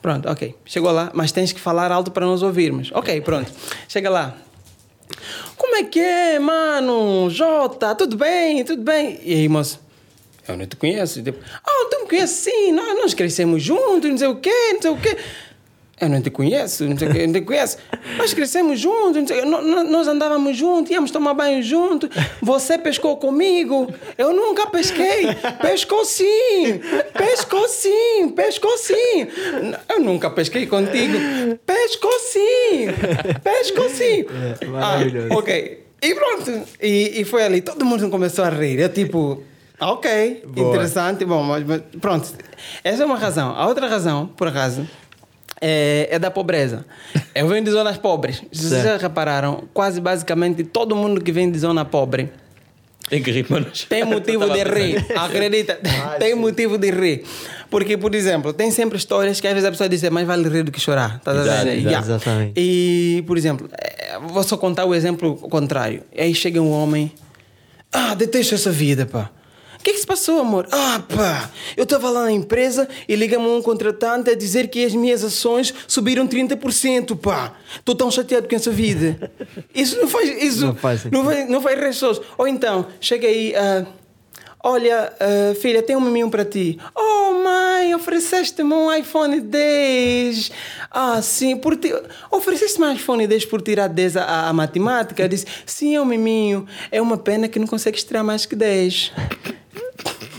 Pronto, 0.03 0.29
ok. 0.31 0.55
Chegou 0.65 0.91
lá, 0.91 1.11
mas 1.15 1.33
tens 1.33 1.53
que 1.53 1.61
falar 1.61 1.91
alto 1.93 2.11
para 2.11 2.27
nós 2.27 2.43
ouvirmos. 2.43 2.91
Ok, 2.93 3.21
pronto. 3.23 3.51
Chega 3.89 4.09
lá. 4.11 4.37
Como 5.57 5.77
é 5.77 5.85
que 5.85 6.01
é, 6.01 6.39
mano? 6.39 7.29
Jota, 7.31 7.95
tudo 7.95 8.17
bem? 8.17 8.65
Tudo 8.65 8.83
bem? 8.83 9.21
E 9.25 9.35
aí, 9.35 9.49
moço? 9.49 9.81
Eu 10.49 10.57
não 10.57 10.67
te 10.67 10.77
conheço. 10.77 11.23
Ah, 11.65 11.89
tu 11.91 12.01
me 12.01 12.09
conheces 12.09 12.37
sim, 12.37 12.73
nós, 12.73 12.99
nós 12.99 13.15
crescemos 13.15 13.63
juntos, 13.63 14.11
não 14.11 14.19
sei 14.19 14.29
o 14.29 14.37
quê, 14.37 14.73
não 14.75 14.83
sei 14.83 14.91
o 14.91 14.97
quê. 14.97 15.17
Eu 16.01 16.09
não 16.09 16.23
te 16.23 16.31
conheço, 16.31 16.85
não 16.85 16.97
sei 16.97 17.27
não 17.27 17.35
te 17.35 17.43
conheço. 17.43 17.77
Nós 18.17 18.33
crescemos 18.33 18.81
juntos, 18.81 19.29
sei, 19.29 19.45
nós 19.45 20.09
andávamos 20.09 20.57
juntos, 20.57 20.91
íamos 20.91 21.11
tomar 21.11 21.35
banho 21.35 21.63
juntos. 21.63 22.09
Você 22.41 22.79
pescou 22.79 23.19
comigo. 23.19 23.93
Eu 24.17 24.33
nunca 24.33 24.67
pesquei. 24.69 25.27
Pescou 25.61 26.05
sim, 26.07 26.81
pescou 27.13 27.69
sim, 27.69 28.29
pescou 28.35 28.79
sim. 28.79 29.27
Eu 29.89 30.01
nunca 30.01 30.31
pesquei 30.31 30.67
contigo. 30.67 31.19
Pescou 31.67 32.19
sim, 32.21 32.87
pescou 33.45 33.91
sim. 33.91 34.25
É, 34.61 34.65
maravilhoso. 34.67 35.29
Ah, 35.31 35.37
ok. 35.37 35.85
E 36.03 36.15
pronto. 36.15 36.63
E, 36.81 37.21
e 37.21 37.25
foi 37.25 37.43
ali, 37.43 37.61
todo 37.61 37.85
mundo 37.85 38.09
começou 38.09 38.45
a 38.45 38.49
rir. 38.49 38.79
Eu 38.81 38.89
tipo, 38.89 39.43
ok, 39.79 40.45
Boa. 40.47 40.69
interessante, 40.69 41.27
bom, 41.27 41.43
mas, 41.43 41.63
mas 41.63 41.83
pronto. 42.01 42.33
Essa 42.83 43.03
é 43.03 43.07
uma 43.07 43.19
razão. 43.19 43.55
A 43.55 43.67
outra 43.67 43.87
razão, 43.87 44.27
por 44.29 44.49
acaso, 44.49 44.89
é, 45.61 46.09
é 46.11 46.19
da 46.19 46.31
pobreza. 46.31 46.85
Eu 47.35 47.49
venho 47.49 47.65
de 47.65 47.71
zonas 47.71 47.97
pobres. 47.99 48.43
Vocês 48.53 48.83
já 48.83 48.97
repararam, 48.97 49.65
quase 49.75 50.01
basicamente 50.01 50.65
todo 50.65 50.97
mundo 50.97 51.21
que 51.21 51.31
vem 51.33 51.51
de 51.51 51.59
zona 51.59 51.85
pobre 51.85 52.31
Tem 53.09 53.23
que 53.23 53.31
rir 53.31 53.47
tem 53.89 54.05
motivo 54.07 54.49
de 54.49 54.63
rir. 54.65 55.05
Acredita, 55.17 55.79
tem 56.19 56.35
motivo 56.35 56.79
de 56.79 56.91
rir. 56.91 57.25
Porque, 57.69 57.97
por 57.97 58.15
exemplo, 58.15 58.53
tem 58.53 58.71
sempre 58.71 58.97
histórias 58.99 59.41
que 59.41 59.47
às 59.47 59.53
vezes 59.55 59.67
a 59.69 59.71
pessoa 59.71 59.89
diz 59.89 60.03
"É 60.03 60.11
mais 60.11 60.27
vale 60.27 60.49
rir 60.49 60.63
do 60.65 60.73
que 60.73 60.81
chorar. 60.81 61.21
A 61.25 61.31
Exato, 61.31 61.49
exato, 61.49 61.69
Yeah. 61.69 61.99
exatamente. 62.01 62.53
E, 62.57 63.23
por 63.27 63.37
exemplo, 63.37 63.69
eh, 63.79 64.19
vou 64.29 64.43
só 64.43 64.57
contar 64.57 64.85
o 64.87 64.95
exemplo 64.95 65.37
contrário. 65.37 66.03
Aí 66.17 66.35
chega 66.35 66.61
um 66.61 66.71
homem, 66.71 67.13
ah, 67.93 68.15
detesto 68.15 68.55
essa 68.55 68.71
vida, 68.71 69.07
pá. 69.07 69.31
O 69.81 69.83
que 69.83 69.91
é 69.91 69.93
que 69.95 70.01
se 70.01 70.07
passou, 70.07 70.41
amor? 70.41 70.69
Ah, 70.71 71.03
pá, 71.09 71.51
eu 71.75 71.85
estava 71.85 72.11
lá 72.11 72.25
na 72.25 72.33
empresa 72.33 72.87
e 73.09 73.17
liga-me 73.17 73.47
um 73.47 73.63
contratante 73.63 74.29
a 74.29 74.35
dizer 74.35 74.69
que 74.69 74.85
as 74.85 74.95
minhas 74.95 75.25
ações 75.25 75.73
subiram 75.89 76.29
30%, 76.29 77.17
pá. 77.17 77.55
Estou 77.79 77.95
tão 77.95 78.11
chateado 78.11 78.47
com 78.47 78.55
essa 78.55 78.71
vida. 78.71 79.33
Isso 79.75 79.99
não 79.99 80.07
faz... 80.07 80.29
Isso 80.43 80.67
Não 80.67 80.77
faz 80.77 81.05
não 81.07 81.25
vai, 81.25 81.47
não. 81.47 81.63
Ou 82.37 82.47
então, 82.47 82.87
chega 83.01 83.27
aí, 83.27 83.55
ah, 83.57 83.87
olha, 84.63 85.13
ah, 85.19 85.55
filha, 85.61 85.83
tem 85.83 85.97
um 85.97 86.01
miminho 86.01 86.31
para 86.31 86.45
ti. 86.45 86.79
Oh, 86.95 87.33
mãe, 87.43 87.95
ofereceste-me 87.95 88.73
um 88.73 88.93
iPhone 88.95 89.41
10. 89.41 90.53
Ah, 90.91 91.21
sim, 91.23 91.57
por 91.57 91.77
ti... 91.77 91.93
ofereceste-me 92.31 92.87
um 92.87 92.93
iPhone 92.93 93.27
10 93.27 93.45
por 93.47 93.63
tirar 93.63 93.89
10 93.89 94.17
a, 94.17 94.49
a 94.49 94.53
matemática? 94.53 95.23
Eu 95.23 95.29
disse, 95.29 95.47
sim, 95.65 95.95
é 95.95 96.01
um 96.01 96.05
miminho. 96.05 96.67
É 96.91 97.01
uma 97.01 97.17
pena 97.17 97.49
que 97.49 97.59
não 97.59 97.67
consegues 97.67 98.05
tirar 98.05 98.23
mais 98.23 98.47
que 98.47 98.57
10. 98.57 99.13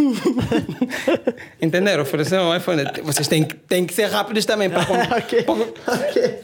Entenderam? 1.62 2.04
Ofereceram 2.04 2.50
um 2.50 2.56
iPhone. 2.56 2.84
Vocês 3.04 3.28
têm, 3.28 3.44
que- 3.44 3.56
têm 3.56 3.86
que 3.86 3.94
ser 3.94 4.06
rápidos 4.06 4.46
também. 4.46 4.70
Para, 4.70 4.82
Ok. 5.18 5.46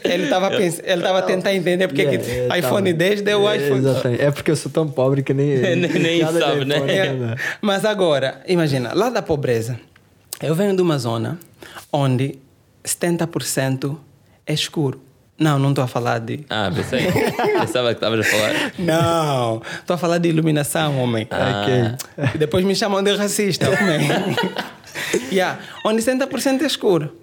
Ele 0.04 0.24
estava 0.24 0.52
ele 0.54 1.02
tava 1.02 1.18
a 1.18 1.22
tentar 1.22 1.54
entender 1.54 1.88
porque 1.88 2.02
Yeah, 2.02 2.24
que 2.24 2.30
yeah, 2.30 2.58
iPhone 2.58 2.92
tá. 2.92 2.98
10 2.98 3.20
deu 3.22 3.40
o 3.42 3.50
É, 3.50 3.56
iPhone. 3.56 3.78
Exatamente. 3.80 4.22
É 4.22 4.30
porque 4.30 4.50
eu 4.50 4.56
sou 4.56 4.70
tão 4.70 4.88
pobre 4.88 5.22
que 5.22 5.34
nem. 5.34 5.58
Nem- 5.76 5.76
nem 5.92 6.20
sabe, 6.26 6.64
né? 6.64 6.76
É, 6.86 7.12
nada. 7.12 7.36
Mas 7.60 7.84
agora, 7.84 8.40
imagina, 8.46 8.92
lá 8.94 9.10
da 9.10 9.22
pobreza, 9.22 9.78
eu 10.42 10.54
venho 10.54 10.74
de 10.74 10.82
uma 10.82 10.98
zona 10.98 11.38
onde 11.92 12.38
70% 12.84 13.96
é 14.46 14.52
escuro. 14.52 15.00
Não, 15.38 15.56
não 15.56 15.70
estou 15.70 15.84
a 15.84 15.86
falar 15.86 16.18
de. 16.18 16.44
Ah, 16.50 16.70
pensei. 16.74 17.00
Pensava 17.60 17.88
que 17.90 18.04
estavas 18.04 18.20
a 18.20 18.30
falar. 18.30 18.72
Não, 18.78 19.62
estou 19.78 19.94
a 19.94 19.98
falar 19.98 20.18
de 20.18 20.28
iluminação, 20.28 21.00
homem. 21.00 21.28
Ah. 21.30 21.96
E 22.34 22.38
depois 22.38 22.64
me 22.64 22.74
chamam 22.74 23.02
de 23.02 23.14
racista, 23.14 23.68
homem. 23.70 24.08
yeah, 25.30 25.60
onde 25.84 26.02
70% 26.02 26.62
é 26.62 26.66
escuro. 26.66 27.16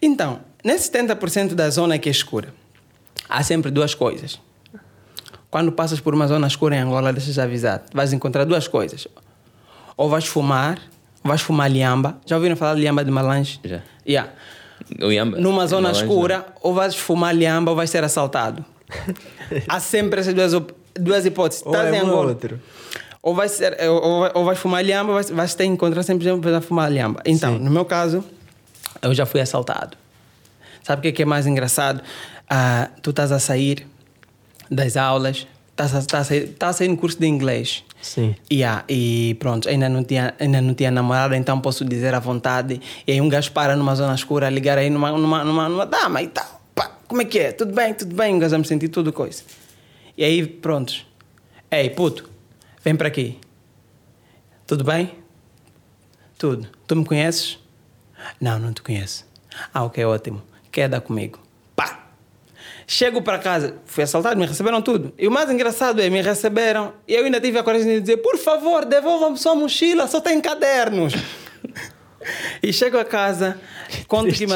Então, 0.00 0.40
nesse 0.64 0.90
70% 0.92 1.54
da 1.54 1.68
zona 1.70 1.98
que 1.98 2.08
é 2.08 2.12
escura, 2.12 2.54
há 3.28 3.42
sempre 3.42 3.72
duas 3.72 3.94
coisas. 3.94 4.40
Quando 5.50 5.72
passas 5.72 5.98
por 5.98 6.14
uma 6.14 6.28
zona 6.28 6.46
escura 6.46 6.76
em 6.76 6.78
Angola, 6.78 7.12
deixa 7.12 7.38
eu 7.38 7.44
avisar, 7.44 7.82
vais 7.92 8.12
encontrar 8.12 8.44
duas 8.44 8.68
coisas. 8.68 9.08
Ou 9.96 10.08
vais 10.08 10.24
fumar, 10.24 10.78
vais 11.24 11.40
fumar 11.40 11.68
liamba. 11.68 12.16
Já 12.24 12.36
ouviram 12.36 12.54
falar 12.54 12.74
de 12.76 12.82
liamba 12.82 13.04
de 13.04 13.10
malange? 13.10 13.58
Já. 13.64 13.82
Yeah. 14.06 14.32
Numa 14.98 15.66
zona 15.66 15.88
Malange, 15.88 16.02
escura, 16.04 16.46
ou 16.62 16.74
vais 16.74 16.94
fumar 16.94 17.34
liamba 17.34 17.70
ou 17.70 17.76
vais 17.76 17.90
ser 17.90 18.02
assaltado. 18.04 18.64
Há 19.68 19.80
sempre 19.80 20.20
essas 20.20 20.34
duas, 20.34 20.52
duas 20.94 21.24
hipóteses. 21.26 21.62
Ou 21.64 21.72
Estás 21.72 21.92
é 21.94 21.98
em 21.98 22.02
um 22.02 22.06
Angola. 22.06 22.28
outro. 22.30 22.60
Ou, 23.22 23.34
vai 23.34 23.48
ser, 23.48 23.76
ou, 23.88 24.30
ou- 24.34 24.44
vais 24.44 24.58
fumar 24.58 24.84
liamba, 24.84 25.10
ou 25.10 25.14
vais, 25.14 25.30
vais 25.30 25.54
ter 25.54 25.64
encontrar 25.64 26.02
sempre 26.02 26.24
gente 26.24 26.40
para 26.40 26.60
fumar 26.60 26.90
liamba. 26.90 27.20
Então, 27.26 27.58
no 27.58 27.70
meu 27.70 27.84
caso, 27.84 28.24
eu 29.02 29.12
já 29.14 29.26
fui 29.26 29.40
assaltado. 29.40 29.96
Sabe 30.82 31.00
o 31.00 31.02
que 31.02 31.08
é, 31.08 31.12
que 31.12 31.22
é 31.22 31.26
mais 31.26 31.46
engraçado? 31.46 32.00
Ah, 32.48 32.88
tu 33.02 33.10
estás 33.10 33.30
a 33.30 33.38
sair 33.38 33.86
das 34.70 34.96
aulas, 34.96 35.46
estás 35.70 35.94
a, 35.94 35.98
estás 35.98 36.20
a, 36.22 36.24
sair, 36.24 36.44
estás 36.44 36.76
a 36.76 36.78
sair 36.78 36.88
no 36.88 36.96
curso 36.96 37.18
de 37.20 37.26
inglês. 37.26 37.84
Sim. 38.00 38.34
Yeah, 38.50 38.84
e 38.88 39.36
pronto, 39.38 39.68
ainda 39.68 39.88
não, 39.88 40.02
tinha, 40.02 40.34
ainda 40.38 40.60
não 40.60 40.74
tinha 40.74 40.90
namorada, 40.90 41.36
então 41.36 41.60
posso 41.60 41.84
dizer 41.84 42.14
à 42.14 42.18
vontade. 42.18 42.80
E 43.06 43.12
aí 43.12 43.20
um 43.20 43.28
gajo 43.28 43.52
para 43.52 43.76
numa 43.76 43.94
zona 43.94 44.14
escura, 44.14 44.48
ligar 44.48 44.78
aí 44.78 44.88
numa, 44.88 45.12
numa, 45.12 45.44
numa, 45.44 45.68
numa 45.68 45.86
dama 45.86 46.22
e 46.22 46.28
tal. 46.28 46.60
Pá, 46.74 46.90
como 47.06 47.22
é 47.22 47.24
que 47.24 47.38
é? 47.38 47.52
Tudo 47.52 47.74
bem, 47.74 47.92
tudo 47.92 48.14
bem. 48.14 48.34
Um 48.34 48.38
gajo 48.38 48.58
me 48.58 48.64
sentir 48.64 48.88
tudo 48.88 49.12
coisa. 49.12 49.42
E 50.16 50.24
aí, 50.24 50.46
pronto. 50.46 50.94
Ei, 51.70 51.90
puto, 51.90 52.28
vem 52.82 52.96
para 52.96 53.08
aqui. 53.08 53.38
Tudo 54.66 54.84
bem? 54.84 55.14
Tudo. 56.38 56.68
Tu 56.86 56.96
me 56.96 57.04
conheces? 57.04 57.58
Não, 58.40 58.58
não 58.58 58.72
te 58.72 58.82
conheço. 58.82 59.26
Ah, 59.74 59.84
ok, 59.84 60.04
ótimo. 60.04 60.42
Queda 60.72 61.00
comigo. 61.00 61.38
Chego 62.92 63.22
para 63.22 63.38
casa, 63.38 63.76
fui 63.84 64.02
assaltado, 64.02 64.36
me 64.36 64.44
receberam 64.44 64.82
tudo. 64.82 65.14
E 65.16 65.28
o 65.28 65.30
mais 65.30 65.48
engraçado 65.48 66.02
é, 66.02 66.10
me 66.10 66.20
receberam 66.20 66.92
e 67.06 67.14
eu 67.14 67.24
ainda 67.24 67.40
tive 67.40 67.56
a 67.56 67.62
coragem 67.62 67.86
de 67.86 68.00
dizer, 68.00 68.16
por 68.16 68.36
favor, 68.36 68.84
devolvam-me 68.84 69.38
sua 69.38 69.54
mochila, 69.54 70.08
só 70.08 70.20
tem 70.20 70.40
cadernos. 70.40 71.14
e 72.60 72.72
chego 72.72 72.98
a 72.98 73.04
casa, 73.04 73.60
conto 74.08 74.32
que 74.32 74.44
me... 74.44 74.54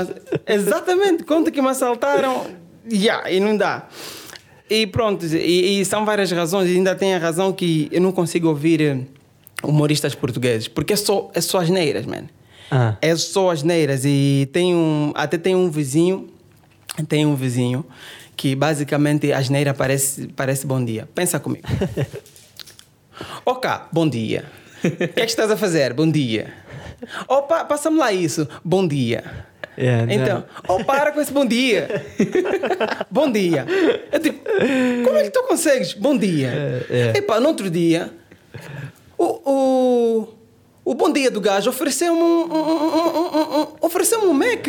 Exatamente, 0.49 1.23
conto 1.23 1.53
que 1.53 1.63
me 1.63 1.69
assaltaram, 1.69 2.49
yeah, 2.93 3.31
e 3.31 3.39
não 3.39 3.57
dá. 3.57 3.87
E 4.69 4.85
pronto, 4.85 5.25
e, 5.25 5.81
e 5.81 5.85
são 5.85 6.05
várias 6.05 6.33
razões, 6.33 6.69
e 6.69 6.75
ainda 6.75 6.97
tem 6.97 7.15
a 7.15 7.19
razão 7.19 7.53
que 7.53 7.89
eu 7.93 8.01
não 8.01 8.11
consigo 8.11 8.49
ouvir 8.49 8.81
eh, 8.81 8.99
humoristas 9.63 10.13
portugueses, 10.17 10.67
porque 10.67 10.95
é 10.95 10.97
só, 10.97 11.31
é 11.35 11.41
só 11.41 11.61
asneiras, 11.61 12.05
man. 12.05 12.25
Ah. 12.69 12.97
É 13.01 13.15
só 13.15 13.51
asneiras. 13.51 14.05
E 14.05 14.49
tem 14.53 14.75
um, 14.75 15.13
até 15.15 15.39
tem 15.39 15.55
um 15.55 15.71
vizinho, 15.71 16.29
tem 17.07 17.25
um 17.25 17.37
vizinho 17.37 17.85
que 18.37 18.55
basicamente 18.55 19.33
a 19.33 19.39
asneira 19.39 19.75
parece, 19.75 20.29
parece 20.29 20.67
bom 20.67 20.85
dia. 20.85 21.09
Pensa 21.15 21.39
comigo. 21.41 21.67
Ok, 23.47 23.71
bom 23.93 24.09
dia. 24.09 24.45
O 24.83 24.91
que 24.91 25.05
é 25.05 25.07
que 25.07 25.31
estás 25.31 25.51
a 25.51 25.57
fazer? 25.57 25.93
Bom 25.93 26.11
dia. 26.11 26.53
Opa, 27.29 27.65
passa-me 27.65 27.97
lá 27.97 28.13
isso. 28.13 28.49
Bom 28.65 28.89
dia. 28.89 29.23
É, 29.77 30.07
não. 30.07 30.13
Então, 30.13 30.45
oh, 30.69 30.85
para 30.85 31.13
com 31.13 31.21
esse 31.21 31.33
bom 31.33 31.47
dia. 31.47 31.89
bom 33.11 33.31
dia. 33.31 33.67
Eu 34.11 34.21
tipo, 34.21 34.41
como 35.05 35.17
é 35.17 35.25
que 35.25 35.31
tu 35.31 35.43
consegues? 35.45 35.95
Bom 35.95 36.17
dia. 36.17 36.85
É, 36.91 37.13
é. 37.15 37.19
Epá, 37.19 37.41
no 37.41 37.49
outro 37.49 37.71
dia, 37.71 38.11
o, 39.17 39.25
o, 39.25 40.29
o 40.85 40.95
bom 40.95 41.13
dia 41.13 41.31
do 41.31 41.41
gajo 41.41 41.71
ofereceu-me 41.71 42.21
um, 42.21 42.25
um, 42.25 42.57
um, 42.57 42.87
um, 42.87 43.37
um, 43.37 43.61
um, 43.61 43.67
ofereceu-me 43.81 44.27
um 44.27 44.35
Mac. 44.35 44.67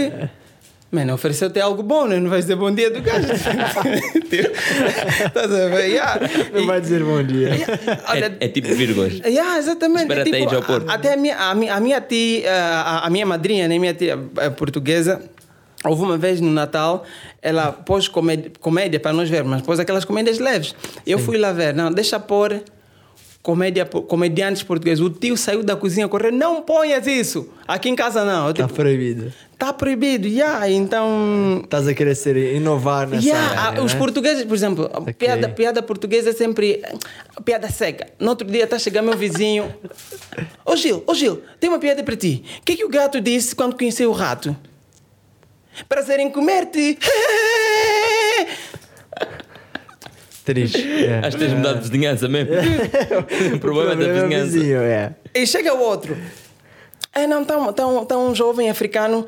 Mano, 0.96 1.14
ofereceu-te 1.14 1.60
algo 1.60 1.84
bom, 1.84 2.08
né? 2.08 2.20
não 2.20 2.30
vais 2.30 2.46
dizer 2.46 2.56
bom 2.56 2.74
dia 2.74 2.90
do 2.90 3.02
gajo. 3.02 3.28
Estás 5.26 5.52
a 5.52 5.68
ver? 5.68 5.88
Yeah. 5.90 6.20
Não 6.54 6.62
E- 6.62 6.66
vai 6.66 6.80
dizer 6.80 7.04
bom 7.04 7.22
dia. 7.22 7.50
Olha, 8.08 8.38
É, 8.40 8.46
é 8.46 8.48
tipo 8.48 8.74
vírgulas. 8.74 9.14
Yeah, 9.26 9.58
exatamente. 9.58 10.04
Espera 10.04 10.20
É 10.22 10.24
até 10.24 10.40
tipo, 10.40 10.54
ir 10.54 10.56
ao 10.56 10.62
Porto. 10.64 10.90
a- 10.90 10.94
Até 10.94 11.14
a 11.14 11.18
minha, 11.18 11.38
a 11.38 11.54
minha, 11.54 11.76
a 11.76 11.80
minha 11.82 12.00
tia, 12.02 12.50
a, 12.52 13.08
a 13.08 13.10
minha 13.10 13.26
madrinha, 13.26 13.68
né, 13.68 13.78
minha 13.78 13.94
tia 13.94 14.18
eh, 14.38 14.50
portuguesa, 14.52 15.22
houve 15.84 16.02
uma 16.02 16.18
vez 16.18 16.40
no 16.40 16.50
Natal, 16.52 17.04
ela 17.42 17.72
pôs 17.74 18.08
comédia, 18.08 18.52
comédia 18.62 19.00
para 19.00 19.12
nós 19.12 19.30
vermos, 19.30 19.52
mas 19.52 19.62
pôs 19.64 19.80
aquelas 19.80 20.06
comédias 20.06 20.40
leves. 20.40 20.74
Eu 21.06 21.20
fui 21.20 21.38
lá 21.38 21.52
ver, 21.52 21.74
não, 21.74 21.92
deixa 21.92 22.18
pôr 22.20 22.62
comédia, 23.46 23.86
comediantes 23.86 24.64
portugueses. 24.64 25.00
O 25.00 25.10
tio 25.12 25.38
saiu 25.38 25.62
da 25.62 25.76
cozinha 25.76 26.08
correndo, 26.08 26.36
não 26.36 26.64
ponhas 26.64 27.06
isso. 27.06 27.48
Aqui 27.68 27.88
em 27.90 27.96
casa 27.96 28.26
não. 28.26 28.48
Eu, 28.48 28.54
Tá 28.56 28.64
tipo, 28.64 28.74
proibido. 28.74 29.32
tá 29.56 29.72
proibido, 29.72 30.28
yeah, 30.28 30.68
então. 30.68 31.62
Estás 31.64 31.88
a 31.88 31.94
querer 31.94 32.16
ser, 32.16 32.36
inovar 32.56 33.08
nessa 33.08 33.24
Yeah, 33.24 33.62
área, 33.62 33.84
os 33.84 33.94
né? 33.94 34.00
portugueses, 34.00 34.44
por 34.46 34.56
exemplo, 34.56 34.90
a 34.92 34.98
Ok. 35.00 35.14
piada, 35.14 35.48
piada 35.48 35.84
portuguesa 35.84 36.32
é 36.32 36.34
sempre 36.34 36.82
piada 37.46 37.70
seca. 37.70 38.08
No 38.20 38.30
outro 38.30 38.48
dia 38.50 38.64
está 38.64 38.78
a 38.78 38.80
chegar 38.80 39.04
meu 39.04 39.16
vizinho. 39.16 39.72
Ô 40.66 40.76
Gil, 40.76 41.04
ô 41.06 41.14
Gil, 41.14 41.44
tem 41.60 41.70
uma 41.70 41.78
piada 41.78 42.04
para 42.04 42.16
ti. 42.16 42.44
O 42.62 42.66
que 42.66 42.72
é 42.74 42.76
que 42.78 42.84
o 42.84 42.90
gato 42.90 43.22
disse 43.22 43.56
quando 43.56 43.78
conheceu 43.78 44.10
o 44.10 44.14
rato? 44.14 44.56
Prazer 45.88 46.20
em 46.20 46.32
comer-te. 46.32 46.98
Triste. 50.46 51.06
É. 51.06 51.20
Acho 51.26 51.38
que 51.38 51.44
tens 51.44 51.54
mudado 51.54 51.76
de 51.82 51.90
vizinhança 51.90 52.28
mesmo. 52.30 52.54
o 53.56 53.60
problema 53.60 53.94
é 53.94 53.96
da 53.96 54.06
é 54.06 54.14
vizinhança. 54.14 54.52
vizinho, 54.52 54.82
é. 54.82 55.16
E 55.34 55.46
chega 55.48 55.74
o 55.74 55.80
outro. 55.80 56.16
É, 57.14 57.26
não, 57.28 57.42
está 57.42 57.74
tá 57.74 57.88
um, 57.88 58.06
tá 58.06 58.18
um 58.18 58.36
jovem 58.36 58.70
africano. 58.70 59.26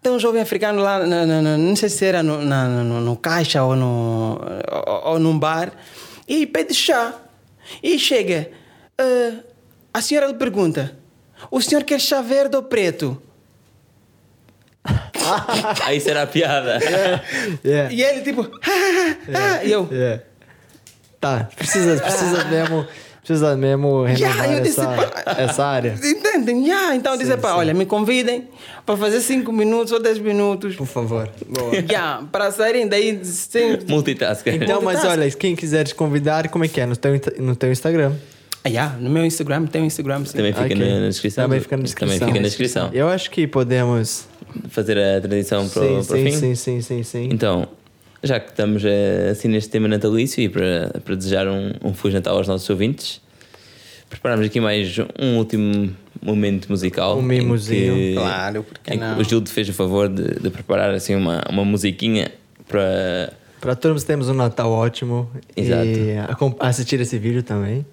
Tem 0.00 0.12
um 0.12 0.18
jovem 0.18 0.40
africano 0.40 0.80
lá, 0.80 1.04
na- 1.04 1.26
na- 1.26 1.42
na- 1.42 1.58
não 1.58 1.74
sei 1.74 1.88
se 1.88 2.04
era 2.04 2.22
no, 2.22 2.40
na- 2.42 2.68
no, 2.68 3.00
no 3.00 3.16
caixa 3.16 3.62
ou, 3.64 3.74
no, 3.74 4.40
ou, 4.86 5.12
ou 5.12 5.18
num 5.18 5.36
bar, 5.38 5.72
e 6.28 6.46
pede 6.46 6.72
chá. 6.72 7.14
E 7.82 7.98
chega. 7.98 8.48
"Ah, 8.96 9.32
a 9.94 10.00
senhora 10.00 10.26
lhe 10.28 10.34
pergunta: 10.34 10.96
O 11.50 11.60
senhor 11.60 11.82
quer 11.82 12.00
chá 12.00 12.20
verde 12.22 12.54
ou 12.56 12.62
preto? 12.62 13.20
Aí 15.84 16.00
será 16.00 16.22
a 16.22 16.26
piada. 16.26 16.78
Yeah. 17.64 17.92
E 17.92 18.02
ele, 18.02 18.22
tipo, 18.22 18.48
ah, 19.34 19.64
e 19.64 19.70
eu, 19.72 19.88
É. 19.92 20.20
Tá, 21.20 21.48
precisa, 21.56 22.00
precisa 22.00 22.44
mesmo, 22.44 22.86
precisa 23.20 23.56
mesmo 23.56 24.04
renovar 24.06 24.18
Yeah, 24.20 24.56
eu 24.56 24.60
disse, 24.62 24.80
essa, 24.80 24.88
pá. 25.24 25.34
essa 25.36 25.64
área. 25.64 25.94
entendem? 26.02 26.64
Yeah, 26.64 26.94
então 26.94 27.12
eu 27.14 27.18
disse, 27.18 27.36
pá, 27.38 27.54
olha, 27.54 27.74
me 27.74 27.84
convidem 27.84 28.48
para 28.86 28.96
fazer 28.96 29.20
5 29.20 29.52
minutos 29.52 29.92
ou 29.92 30.00
10 30.00 30.18
minutos. 30.20 30.76
Por 30.76 30.86
favor. 30.86 31.28
Boa. 31.46 31.72
Yeah, 31.90 32.22
para 32.30 32.50
saírem 32.52 32.86
daí 32.86 33.24
sem, 33.24 33.78
Multitasker. 33.88 34.54
Então, 34.54 34.80
mas 34.80 34.94
Multitask. 35.00 35.18
olha, 35.20 35.30
quem 35.32 35.56
quiser 35.56 35.84
te 35.84 35.94
convidar, 35.94 36.48
como 36.48 36.64
é 36.64 36.68
que 36.68 36.80
é? 36.80 36.86
No 36.86 36.96
teu, 36.96 37.20
no 37.38 37.56
teu 37.56 37.72
Instagram. 37.72 38.12
Ah, 38.64 38.68
yeah, 38.68 38.96
no 38.98 39.08
meu 39.10 39.24
Instagram, 39.24 39.66
tem 39.66 39.82
um 39.82 39.86
Instagram, 39.86 40.24
sim. 40.24 40.36
Também 40.36 40.52
fica 40.52 40.64
Ok. 40.66 40.76
na, 40.76 41.00
na 41.00 41.08
descrição. 41.08 41.44
Também 41.44 41.60
fica 41.60 41.76
na 41.76 41.82
descrição. 41.84 42.18
Também 42.18 42.28
fica 42.28 42.40
na 42.40 42.48
descrição. 42.48 42.90
Eu 42.92 43.08
acho 43.08 43.30
que 43.30 43.46
podemos. 43.46 44.26
Fazer 44.70 44.98
a 44.98 45.20
transição 45.20 45.68
para, 45.68 45.82
o- 45.82 46.02
Sim, 46.02 46.08
para 46.08 46.16
sim, 46.16 46.24
fim. 46.24 46.32
sim, 46.32 46.54
sim, 46.54 46.80
sim, 46.82 47.02
sim. 47.02 47.28
Então, 47.30 47.68
já 48.22 48.40
que 48.40 48.50
estamos 48.50 48.82
eh, 48.84 49.28
assim 49.30 49.48
neste 49.48 49.70
tema 49.70 49.86
natalício 49.88 50.42
e 50.42 50.48
para, 50.48 51.00
para 51.04 51.14
desejar 51.14 51.46
um, 51.48 51.72
um 51.84 51.94
Feliz 51.94 52.14
Natal 52.14 52.36
aos 52.36 52.48
nossos 52.48 52.68
ouvintes, 52.70 53.20
preparamos 54.10 54.44
aqui 54.46 54.60
mais 54.60 54.96
um 55.20 55.36
último 55.38 55.94
momento 56.20 56.68
musical. 56.68 57.18
Um 57.18 57.22
que- 57.40 58.14
Claro, 58.14 58.62
porque 58.64 58.90
em 58.94 58.98
que 58.98 59.04
não? 59.04 59.18
O 59.18 59.24
Gildo 59.24 59.48
fez 59.50 59.68
o 59.68 59.72
favor 59.72 60.08
de, 60.08 60.40
de 60.40 60.50
preparar 60.50 60.90
assim 60.94 61.14
uma, 61.14 61.42
uma 61.48 61.64
musiquinha 61.64 62.30
para. 62.66 63.32
Para 63.60 63.74
todos 63.74 64.04
temos 64.04 64.28
um 64.28 64.34
Natal 64.34 64.70
ótimo. 64.70 65.28
Exato. 65.56 65.84
E 65.84 66.16
acom- 66.28 66.54
assistir 66.60 67.00
esse 67.00 67.18
vídeo 67.18 67.42
também. 67.42 67.84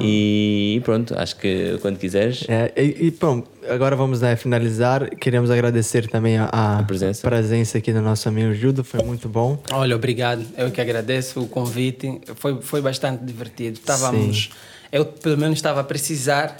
E 0.00 0.80
pronto, 0.84 1.14
acho 1.18 1.36
que 1.36 1.78
quando 1.80 1.98
quiseres. 1.98 2.44
É, 2.48 2.72
e, 2.76 3.06
e, 3.06 3.10
bom, 3.10 3.42
agora 3.68 3.94
vamos 3.94 4.20
né, 4.20 4.36
finalizar. 4.36 5.08
Queremos 5.16 5.50
agradecer 5.50 6.08
também 6.08 6.38
a, 6.38 6.46
a 6.78 6.82
presença. 6.82 7.28
presença 7.28 7.78
aqui 7.78 7.92
do 7.92 8.00
nosso 8.00 8.28
amigo 8.28 8.52
Gildo. 8.54 8.82
Foi 8.82 9.02
muito 9.02 9.28
bom. 9.28 9.62
Olha, 9.72 9.94
obrigado. 9.94 10.44
Eu 10.56 10.70
que 10.70 10.80
agradeço 10.80 11.40
o 11.40 11.48
convite. 11.48 12.20
Foi, 12.36 12.60
foi 12.60 12.80
bastante 12.80 13.24
divertido. 13.24 13.78
Estávamos. 13.78 14.50
Eu, 14.92 15.04
pelo 15.04 15.38
menos, 15.38 15.58
estava 15.58 15.80
a 15.80 15.84
precisar 15.84 16.56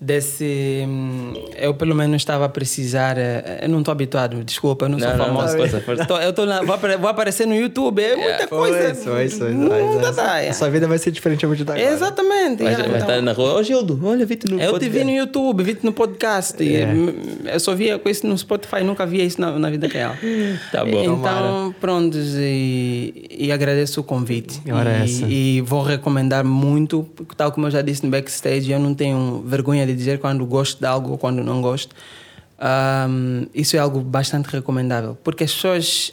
desse. 0.00 0.84
hum, 0.86 1.32
Eu, 1.56 1.74
pelo 1.74 1.94
menos, 1.94 2.16
estava 2.16 2.44
a 2.44 2.48
precisar. 2.48 3.16
eh, 3.18 3.60
Eu 3.62 3.68
não 3.68 3.78
estou 3.80 3.92
habituado, 3.92 4.42
desculpa, 4.44 4.84
eu 4.86 4.88
não, 4.88 4.98
sou 4.98 5.08
Não, 5.08 5.16
não, 5.16 5.26
não, 5.28 5.34
famoso. 5.36 5.56
força, 5.56 5.80
força. 5.80 6.04
Tô- 6.06 6.18
eu 6.18 6.32
tô 6.32 6.44
na- 6.46 6.62
vou, 6.62 6.76
vou 6.98 7.08
aparecer 7.08 7.46
no 7.46 7.54
YouTube, 7.54 8.02
é 8.02 8.16
muita 8.16 8.46
coisa. 8.46 8.94
Foi 8.94 9.24
isso, 9.24 9.38
foi 9.38 9.48
isso. 9.48 9.54
Muita 9.58 10.08
Essa- 10.08 10.12
daia. 10.22 10.52
Sua 10.52 10.68
vida 10.70 10.86
vai 10.86 10.98
ser 10.98 11.10
diferente 11.10 11.44
a 11.44 11.48
partir 11.48 11.64
de 11.64 11.70
agora. 11.72 11.92
Exatamente. 11.92 12.62
Vai, 12.62 12.72
yeah, 12.72 12.88
vai 12.88 12.96
então- 13.00 13.08
estar 13.10 13.22
na 13.22 13.32
rua. 13.32 13.54
Ô 13.54 13.62
Gildo, 13.62 14.00
olha, 14.04 14.26
vi-te 14.26 14.46
no 14.50 14.54
Eu 14.60 14.66
te 14.66 14.70
podcast." 14.72 14.98
vi 14.98 15.04
no 15.04 15.10
YouTube, 15.10 15.62
vi-te 15.62 15.84
no 15.84 15.92
podcast. 15.92 16.62
É. 16.76 16.86
hum, 16.86 17.12
Eu 17.52 17.60
só 17.60 17.74
via 17.74 17.98
com 17.98 18.08
isso 18.08 18.26
no 18.26 18.36
Spotify, 18.36 18.82
nunca 18.82 19.06
via 19.06 19.24
isso 19.24 19.40
na, 19.40 19.58
na 19.58 19.70
vida 19.70 19.86
real. 19.86 20.14
Tá 20.72 20.84
bom. 20.84 21.02
Então, 21.04 21.74
pronto, 21.80 22.16
e, 22.18 23.26
e 23.30 23.52
agradeço 23.52 24.00
o 24.00 24.04
convite. 24.04 24.60
Ora 24.70 25.04
e, 25.06 25.56
e 25.58 25.60
vou 25.60 25.82
recomendar 25.82 26.44
muito, 26.44 27.08
porque 27.14 27.34
tal 27.36 27.52
como 27.52 27.66
eu 27.66 27.70
já 27.70 27.80
disse 27.82 28.04
no 28.04 28.10
backstage, 28.10 28.70
eu 28.70 28.78
não 28.78 28.94
tenho 28.94 29.42
vergonha 29.46 29.83
de 29.86 29.94
dizer 29.94 30.18
quando 30.18 30.44
gosto 30.46 30.78
de 30.80 30.86
algo 30.86 31.12
ou 31.12 31.18
quando 31.18 31.42
não 31.42 31.60
gosto. 31.62 31.94
Ahm, 32.58 33.46
isso 33.54 33.76
é 33.76 33.78
algo 33.80 34.00
bastante 34.00 34.46
recomendável, 34.48 35.16
porque 35.24 35.44
as 35.44 35.52
pessoas 35.52 36.12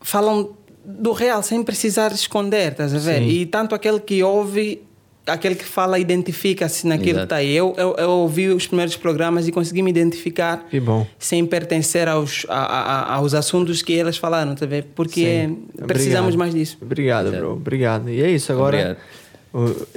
falam 0.00 0.50
do 0.84 1.12
real 1.12 1.42
sem 1.42 1.62
precisar 1.64 2.12
esconder, 2.12 2.72
estás 2.72 2.94
a 2.94 2.98
ver? 2.98 3.18
Sim. 3.18 3.28
E 3.28 3.46
tanto 3.46 3.74
aquele 3.74 3.98
que 3.98 4.22
ouve, 4.22 4.82
aquele 5.26 5.56
que 5.56 5.64
fala, 5.64 5.98
identifica-se 5.98 6.86
naquilo 6.86 7.18
Exato. 7.18 7.18
que 7.18 7.24
está 7.24 7.36
aí. 7.36 7.56
Eu, 7.56 7.74
eu, 7.76 7.96
eu 7.98 8.10
ouvi 8.10 8.48
os 8.48 8.68
primeiros 8.68 8.94
programas 8.96 9.48
e 9.48 9.52
consegui 9.52 9.82
me 9.82 9.90
identificar 9.90 10.64
Que 10.70 10.78
bom. 10.78 11.04
sem 11.18 11.44
pertencer 11.44 12.06
aos, 12.06 12.46
a- 12.48 12.54
a- 12.54 12.82
a- 12.82 13.14
aos 13.16 13.34
assuntos 13.34 13.82
que 13.82 13.98
elas 13.98 14.16
falaram, 14.16 14.54
tá 14.54 14.64
a 14.64 14.68
ver? 14.68 14.86
Porque 14.94 15.24
Sim. 15.48 15.64
precisamos 15.88 16.34
Obrigado. 16.34 16.38
mais 16.38 16.54
disso. 16.54 16.78
Obrigado, 16.80 17.32
bro. 17.32 17.52
Obrigado. 17.54 18.08
E 18.08 18.22
é 18.22 18.30
isso. 18.30 18.52
Agora 18.52 18.76
Obrigado. 18.78 18.98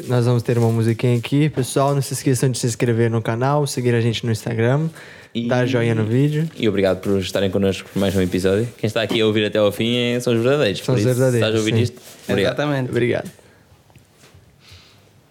Nós 0.08 0.26
vamos 0.26 0.41
ter 0.43 0.58
uma 0.58 0.70
musiquinha 0.72 1.18
aqui. 1.18 1.50
Pessoal, 1.50 1.93
não 1.93 2.02
se 2.02 2.14
esqueçam 2.14 2.50
de 2.50 2.58
se 2.58 2.66
inscrever 2.68 3.10
no 3.10 3.22
canal, 3.22 3.66
seguir 3.68 3.93
a 3.93 4.02
gente 4.02 4.26
no 4.26 4.32
Instagram, 4.32 4.88
E- 5.36 5.47
dar 5.47 5.66
joinha 5.66 5.93
no 5.93 6.06
vídeo. 6.06 6.50
E 6.58 6.68
obrigado 6.70 7.00
por 7.02 7.20
estarem 7.20 7.50
connosco 7.50 7.89
por 7.91 8.00
mais 8.00 8.16
um 8.16 8.22
episódio. 8.22 8.68
Quem 8.78 8.88
está 8.88 9.02
aqui 9.02 9.20
a 9.20 9.26
ouvir 9.26 9.45
até 9.45 9.58
ao 9.60 9.72
fim 9.72 9.95
é- 9.95 10.20
são 10.20 10.34
os 10.34 10.41
verdadeiros. 10.41 10.80
São 10.82 10.95
os 10.95 11.04
verdadeiros, 11.04 11.36
estás 11.36 11.56
a 11.56 11.58
ouvir 11.60 11.74
sim. 11.76 11.82
isto, 11.82 12.02
obrigado. 12.28 12.54
Exatamente. 12.54 12.89
Obrigado. 12.89 13.32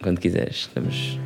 Quando 0.01 0.19
quiseres, 0.19 0.55
estamos. 0.57 1.17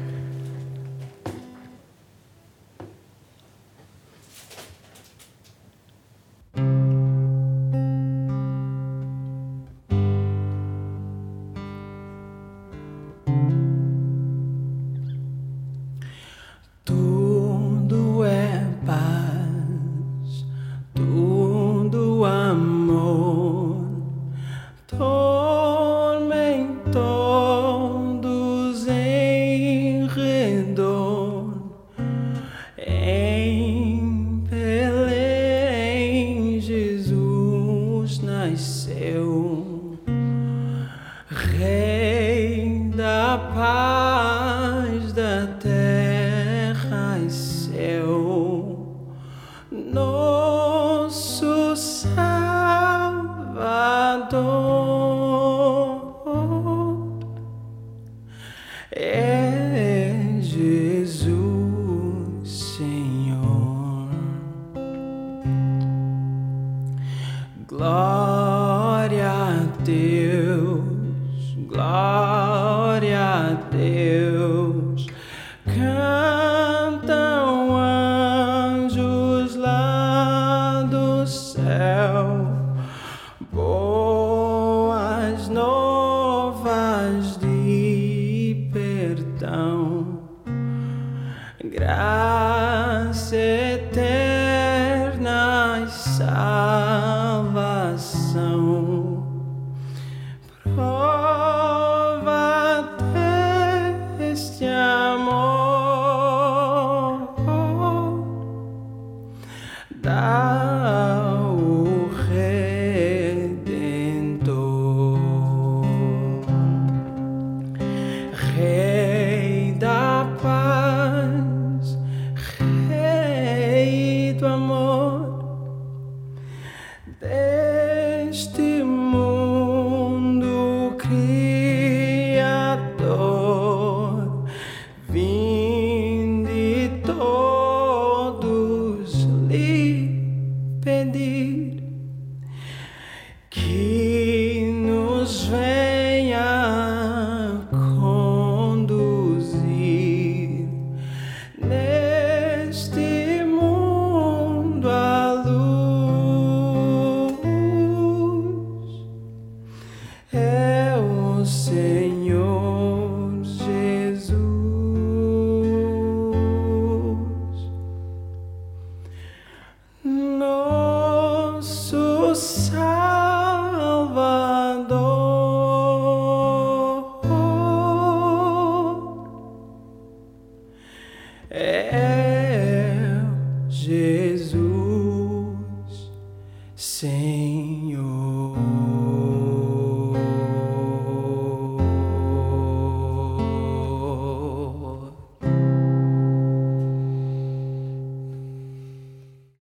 Deus, 69.83 71.57
glória 71.67 72.32